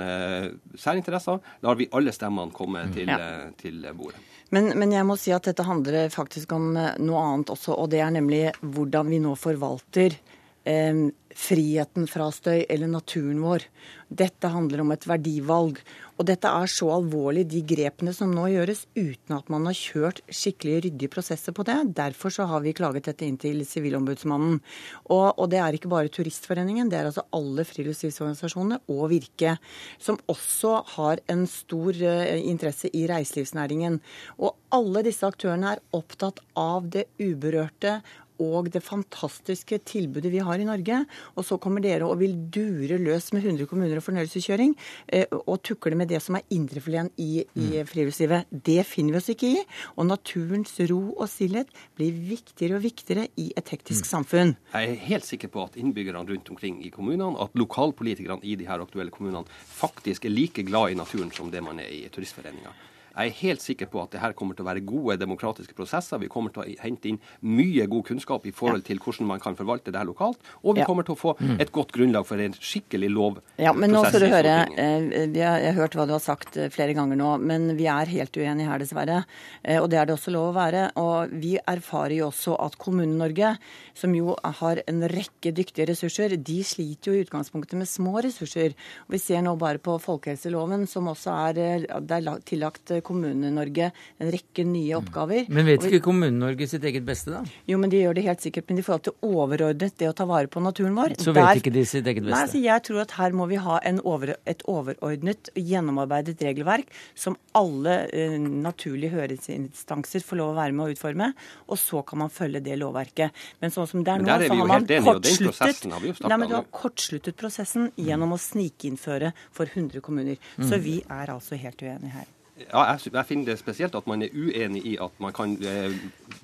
særinteresser, 0.80 1.41
lar 1.63 1.80
vi 1.80 1.89
alle 1.95 2.13
stemmene 2.15 2.55
komme 2.55 2.86
til, 2.95 3.11
ja. 3.11 3.51
til 3.59 3.84
bordet. 3.97 4.22
Men, 4.52 4.74
men, 4.76 4.91
jeg 4.91 5.08
må 5.08 5.16
si 5.20 5.32
at 5.32 5.47
dette 5.47 5.64
handler 5.64 6.12
faktisk 6.12 6.52
om 6.56 6.76
eh, 6.76 6.97
noe 6.99 7.24
annet 7.24 7.54
også, 7.54 7.76
og 7.76 7.91
det 7.93 8.02
er 8.04 8.12
nemlig 8.12 8.41
hvordan 8.60 9.12
vi 9.12 9.22
nå 9.24 9.36
forvalter 9.39 10.18
eh, 10.66 11.09
friheten 11.38 12.07
fra 12.09 12.28
støy, 12.34 12.66
eller 12.70 12.89
naturen 12.91 13.41
vår. 13.43 13.66
Dette 14.12 14.49
handler 14.51 14.84
om 14.84 14.91
et 14.91 15.05
verdivalg. 15.07 15.80
Og 16.20 16.28
dette 16.28 16.49
er 16.49 16.70
så 16.70 16.89
alvorlig, 16.93 17.47
de 17.49 17.64
grepene 17.66 18.12
som 18.14 18.34
nå 18.36 18.43
gjøres, 18.51 18.84
uten 18.93 19.38
at 19.38 19.47
man 19.49 19.66
har 19.70 19.78
kjørt 19.78 20.20
skikkelig 20.28 20.84
ryddige 20.86 21.12
prosesser 21.14 21.55
på 21.55 21.66
det. 21.66 21.78
Derfor 21.97 22.34
så 22.36 22.45
har 22.49 22.62
vi 22.66 22.76
klaget 22.78 23.07
dette 23.07 23.26
inn 23.26 23.39
til 23.41 23.64
Sivilombudsmannen. 23.66 24.59
Og, 25.07 25.28
og, 25.32 25.45
det 25.53 25.62
er 25.64 25.78
ikke 25.78 25.91
bare 25.91 26.12
Turistforeningen, 26.14 26.91
det 26.91 26.99
er 26.99 27.09
altså 27.09 27.26
alle 27.34 27.66
friluftslivsorganisasjonene 27.66 28.82
og 28.91 29.07
Virke, 29.14 29.55
som 30.01 30.20
også 30.32 30.76
har 30.97 31.24
en 31.32 31.47
stor 31.49 31.95
uh, 31.95 32.38
interesse 32.38 32.91
i 32.93 33.07
reiselivsnæringen. 33.09 34.01
Og 34.38 34.57
alle 34.76 35.05
disse 35.07 35.26
aktørene 35.26 35.74
er 35.74 35.86
opptatt 35.95 36.43
av 36.59 36.91
det 36.91 37.07
uberørte 37.22 38.01
og 38.42 38.70
det 38.74 38.82
fantastiske 38.84 39.82
tilbudet 39.88 40.32
vi 40.34 40.42
har 40.44 40.60
i 40.60 40.68
Norge. 40.68 41.04
Og 41.38 41.46
så 41.48 41.60
kommer 41.62 41.84
dere 41.84 42.08
og 42.08 42.20
vil 42.22 42.36
dure 42.54 43.00
løs 43.02 43.32
med 43.36 43.46
100 43.46 43.70
kommuner 43.70 44.00
og 44.00 44.06
fornøyelseskjøring 44.06 44.76
eh, 45.14 45.28
og 45.42 45.62
tukle 45.68 45.98
med 46.00 46.12
det 46.12 46.22
som 46.24 46.38
er 46.39 46.46
indrefileten 46.54 47.12
i, 47.22 47.46
i 47.46 47.68
mm. 47.72 47.89
friluftslivet. 47.89 48.52
Det 48.52 48.82
finner 48.88 49.16
vi 49.16 49.22
oss 49.22 49.32
ikke 49.34 49.52
i. 49.52 49.64
Og 49.98 50.10
naturens 50.10 50.76
ro 50.92 51.02
og 51.14 51.28
stillhet 51.32 51.72
blir 51.98 52.16
viktigere 52.32 52.80
og 52.80 52.86
viktigere 52.86 53.28
i 53.42 53.52
et 53.58 53.74
hektisk 53.74 54.06
mm. 54.08 54.12
samfunn. 54.12 54.56
Jeg 54.74 54.94
er 54.94 55.04
helt 55.08 55.28
sikker 55.28 55.52
på 55.54 55.66
at 55.68 55.80
innbyggerne 55.82 56.26
rundt 56.28 56.54
omkring 56.54 56.82
i 56.86 56.94
kommunene, 56.94 57.34
at 57.42 57.58
lokalpolitikerne 57.58 58.44
i 58.44 58.58
de 58.60 58.68
her 58.68 58.84
aktuelle 58.84 59.14
kommunene 59.14 59.46
faktisk 59.72 60.26
er 60.26 60.34
like 60.34 60.66
glad 60.68 60.92
i 60.92 61.00
naturen 61.00 61.32
som 61.36 61.52
det 61.52 61.64
man 61.64 61.80
er 61.84 61.92
i 61.92 62.08
Turistforeninga. 62.12 62.74
Jeg 63.12 63.32
er 63.32 63.39
helt 63.41 63.64
sikker 63.64 63.89
på 63.91 64.01
at 64.05 64.14
det 64.14 64.22
her 64.22 64.36
kommer 64.38 64.55
til 64.55 64.64
å 64.64 64.70
være 64.70 64.84
gode 64.88 65.18
demokratiske 65.20 65.76
prosesser. 65.76 66.22
Vi 66.22 66.30
kommer 66.32 66.53
til 66.53 66.64
å 66.64 66.76
hente 66.80 67.09
inn 67.12 67.20
mye 67.43 67.88
god 67.91 68.05
kunnskap 68.07 68.45
i 68.47 68.53
forhold 68.55 68.86
til 68.88 69.01
hvordan 69.03 69.28
man 69.28 69.41
kan 69.43 69.57
forvalte 69.59 69.91
det 69.91 69.99
her 69.99 70.07
lokalt. 70.07 70.39
Og 70.64 70.78
vi 70.78 70.86
kommer 70.88 71.07
til 71.07 71.18
å 71.18 71.20
få 71.20 71.34
mm. 71.39 71.57
et 71.64 71.74
godt 71.76 71.91
grunnlag 71.95 72.28
for 72.28 72.41
en 72.41 72.55
skikkelig 72.55 73.12
lovprosess. 73.12 73.59
Ja, 73.62 73.74
men 73.76 73.91
nå 73.93 74.03
skal 74.07 74.24
du 74.24 74.28
høre. 74.32 74.55
Eh, 74.80 75.28
jeg 75.36 75.43
har 75.43 75.78
hørt 75.78 75.97
hva 75.97 76.07
du 76.07 76.16
har 76.16 76.24
sagt 76.24 76.57
eh, 76.57 76.72
flere 76.74 76.95
ganger 76.97 77.20
nå, 77.20 77.34
men 77.43 77.74
vi 77.78 77.88
er 77.91 78.12
helt 78.14 78.38
uenige 78.39 78.70
her, 78.70 78.82
dessverre. 78.82 79.20
Eh, 79.62 79.82
og 79.82 79.89
det 79.91 79.99
er 79.99 80.07
det 80.07 80.16
også 80.16 80.34
lov 80.34 80.51
å 80.51 80.55
være. 80.55 80.86
Og 81.01 81.36
vi 81.43 81.57
erfarer 81.59 82.18
jo 82.22 82.30
også 82.30 82.55
at 82.64 82.80
Kommune-Norge, 82.82 83.53
som 83.97 84.16
jo 84.16 84.38
har 84.62 84.82
en 84.88 85.03
rekke 85.12 85.53
dyktige 85.57 85.89
ressurser, 85.91 86.38
de 86.39 86.62
sliter 86.68 87.12
jo 87.12 87.20
i 87.20 87.26
utgangspunktet 87.26 87.80
med 87.80 87.89
små 87.91 88.24
ressurser. 88.24 88.76
Og 89.07 89.18
vi 89.18 89.22
ser 89.22 89.43
nå 89.45 89.57
bare 89.59 89.82
på 89.84 89.97
folkehelseloven, 90.01 90.88
som 90.89 91.12
også 91.12 91.36
er, 91.49 91.86
det 91.99 92.18
er 92.22 92.43
tillagt 92.47 92.95
Kommune-Norge 93.06 93.91
en 94.22 94.32
rekke 94.34 94.66
nye 94.68 94.97
oppgaver. 94.97 95.49
Men 95.52 95.68
vet 95.70 95.88
ikke 95.88 96.02
Kommune-Norge 96.08 96.68
sitt 96.72 96.86
eget 96.88 97.06
beste, 97.08 97.34
da? 97.34 97.41
Jo, 97.70 97.80
men 97.82 97.91
de 97.91 98.02
gjør 98.02 98.18
det 98.18 98.26
helt 98.28 98.43
sikkert. 98.43 98.68
Men 98.70 98.82
i 98.82 98.86
forhold 98.86 99.06
til 99.08 99.16
overordnet 99.28 99.97
det 99.99 100.10
å 100.10 100.16
ta 100.18 100.28
vare 100.30 100.49
på 100.52 100.64
naturen 100.64 100.97
vår 100.97 101.16
Så 101.22 101.34
vet 101.36 101.41
der, 101.43 101.62
ikke 101.62 101.74
de 101.76 101.86
sitt 101.88 102.08
eget 102.08 102.26
beste? 102.26 102.38
Nei, 102.38 102.52
så 102.54 102.62
jeg 102.62 102.86
tror 102.88 103.04
at 103.06 103.16
her 103.18 103.38
må 103.38 103.47
vi 103.52 103.60
ha 103.62 103.80
over, 104.08 104.36
et 104.49 104.66
overordnet, 104.70 105.52
gjennomarbeidet 105.58 106.38
regelverk 106.41 106.91
som 107.18 107.38
alle 107.58 107.97
uh, 108.12 108.38
naturlige 108.39 109.16
høringsinstanser 109.16 110.26
får 110.26 110.41
lov 110.41 110.54
å 110.54 110.60
være 110.60 110.78
med 110.78 110.86
å 110.86 110.95
utforme. 110.95 111.32
Og 111.68 111.80
så 111.82 112.04
kan 112.08 112.24
man 112.24 112.34
følge 112.34 112.64
det 112.64 112.78
lovverket. 112.82 113.41
Men 113.64 113.74
sånn 113.74 113.89
som 113.89 114.06
det 114.06 114.16
er 114.16 114.26
nå, 114.26 114.30
så 114.32 114.60
har 114.60 114.72
man 114.74 114.88
kortsluttet, 115.08 115.88
nei, 115.89 116.38
men 116.38 116.47
du 116.49 116.58
har 116.58 116.68
kortsluttet 116.74 117.38
prosessen 117.39 117.89
gjennom 117.99 118.36
å 118.36 118.41
snikinnføre 118.41 119.34
for 119.54 119.70
100 119.70 120.04
kommuner. 120.06 120.39
Mm. 120.58 120.70
Så 120.70 120.82
vi 120.82 120.99
er 121.08 121.34
altså 121.34 121.60
helt 121.60 121.82
uenige 121.82 122.16
her. 122.20 122.30
Ja, 122.70 122.86
jeg, 122.93 123.12
jeg, 123.12 123.26
finner 123.30 123.51
det 123.51 123.59
spesielt 123.59 123.95
at 123.97 124.07
man 124.09 124.24
er 124.26 124.34
uenig 124.34 124.84
i 124.93 124.95
at 125.01 125.16
man 125.24 125.34
kan 125.36 125.55
eh, 125.66 125.93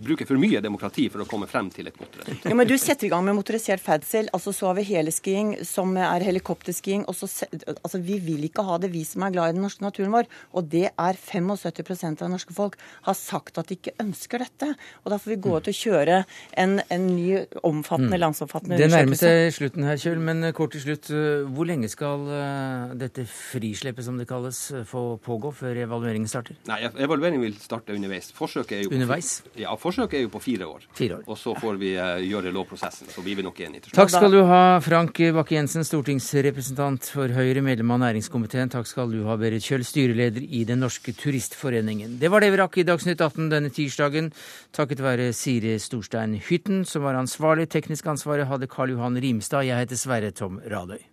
bruke 0.03 0.28
for 0.28 0.39
mye 0.41 0.61
demokrati 0.63 1.07
for 1.13 1.24
å 1.24 1.28
komme 1.30 1.47
frem 1.49 1.70
til 1.74 1.89
et 1.89 1.97
godt 1.97 2.20
resultat. 2.20 2.49
Ja, 2.49 2.57
men 2.57 2.70
Du 2.70 2.76
setter 2.82 3.07
i 3.07 3.11
gang 3.11 3.26
med 3.26 3.38
motorisert 3.38 3.84
ferdsel, 3.84 4.30
altså 4.36 4.53
så 4.55 4.70
har 4.70 4.78
vi 4.80 4.86
heleskiing, 4.89 5.53
som 5.68 5.95
er 5.97 6.26
helikopterskiing. 6.26 7.05
altså 7.07 8.01
Vi 8.03 8.20
vil 8.24 8.47
ikke 8.47 8.65
ha 8.68 8.78
det, 8.82 8.91
vi 8.93 9.03
som 9.07 9.26
er 9.26 9.36
glad 9.36 9.53
i 9.53 9.57
den 9.57 9.65
norske 9.65 9.86
naturen 9.86 10.13
vår. 10.13 10.30
Og 10.53 10.68
det 10.72 10.89
er 10.91 11.22
75 11.22 12.22
av 12.22 12.32
norske 12.34 12.55
folk 12.55 12.78
har 13.07 13.18
sagt 13.18 13.57
at 13.61 13.70
de 13.70 13.78
ikke 13.80 13.95
ønsker 14.03 14.43
dette. 14.43 14.74
Og 15.03 15.13
da 15.13 15.22
får 15.22 15.36
vi 15.36 15.39
gå 15.47 15.55
ut 15.57 15.72
og 15.72 15.80
kjøre 15.82 16.22
en, 16.57 16.78
en 16.82 17.07
ny 17.07 17.43
omfattende, 17.63 18.15
mm. 18.15 18.22
landsomfattende 18.26 18.78
undersøkelse. 18.78 18.97
Det 18.97 19.05
nærmer 19.05 19.22
seg 19.24 19.57
slutten 19.57 19.88
her, 19.88 20.01
Kjøl, 20.01 20.22
men 20.30 20.51
kort 20.57 20.76
til 20.76 20.86
slutt. 20.86 21.11
Hvor 21.53 21.68
lenge 21.70 21.89
skal 21.91 22.28
uh, 22.28 22.95
dette 22.97 23.26
frisleppet, 23.30 24.05
som 24.05 24.20
det 24.20 24.28
kalles, 24.30 24.59
få 24.89 25.07
pågå 25.24 25.53
før 25.55 25.84
evalueringen 25.88 26.07
evalueringen 26.08 26.30
starter? 26.32 26.55
Nei, 26.68 26.80
Evalueringen 27.03 27.41
vil 27.43 27.55
starte 27.60 27.95
underveis. 27.95 28.30
Forsøket 28.36 28.78
er 28.78 28.84
jo, 28.86 28.91
underveis? 28.95 29.41
På, 29.43 29.53
ja, 29.62 29.74
forsøket 29.80 30.20
er 30.20 30.24
jo 30.26 30.32
på 30.34 30.41
fire 30.43 30.68
år. 30.68 30.86
Fire 30.95 31.20
år. 31.20 31.26
Og 31.28 31.38
så 31.39 31.53
får 31.58 31.80
vi 31.82 31.93
uh, 31.99 32.18
gjøre 32.24 32.53
lovprosessen. 32.55 33.10
Så 33.12 33.24
blir 33.26 33.38
vi 33.39 33.45
nok 33.45 33.60
enige 33.60 33.86
til 33.86 33.91
slutt. 33.91 33.99
Takk 33.99 34.14
skal 34.14 34.34
du 34.34 34.39
ha, 34.47 34.62
Frank 34.84 35.20
Bakke-Jensen, 35.38 35.86
stortingsrepresentant 35.88 37.12
for 37.14 37.34
Høyre, 37.36 37.64
medlem 37.66 37.95
av 37.95 38.01
næringskomiteen. 38.05 38.72
Takk 38.74 38.89
skal 38.89 39.12
du 39.14 39.22
ha, 39.28 39.38
Berit 39.39 39.66
Kjøll, 39.68 39.86
styreleder 39.88 40.45
i 40.47 40.64
Den 40.68 40.84
norske 40.86 41.14
turistforeningen. 41.18 42.18
Det 42.22 42.32
var 42.34 42.45
det 42.45 42.53
vi 42.53 42.62
rakk 42.62 42.80
i 42.82 42.88
Dagsnytt 42.88 43.22
18 43.22 43.51
denne 43.53 43.74
tirsdagen. 43.74 44.32
Takket 44.76 45.03
være 45.03 45.32
Siri 45.36 45.78
Storstein 45.82 46.38
Hytten, 46.49 46.84
som 46.88 47.05
var 47.08 47.20
ansvarlig. 47.20 47.70
Teknisk 47.74 48.08
ansvaret 48.08 48.49
hadde 48.49 48.72
Karl 48.72 48.95
Johan 48.95 49.20
Rimstad. 49.22 49.68
Jeg 49.68 49.86
heter 49.86 49.99
Sverre 49.99 50.32
Tom 50.36 50.62
Radøy. 50.64 51.03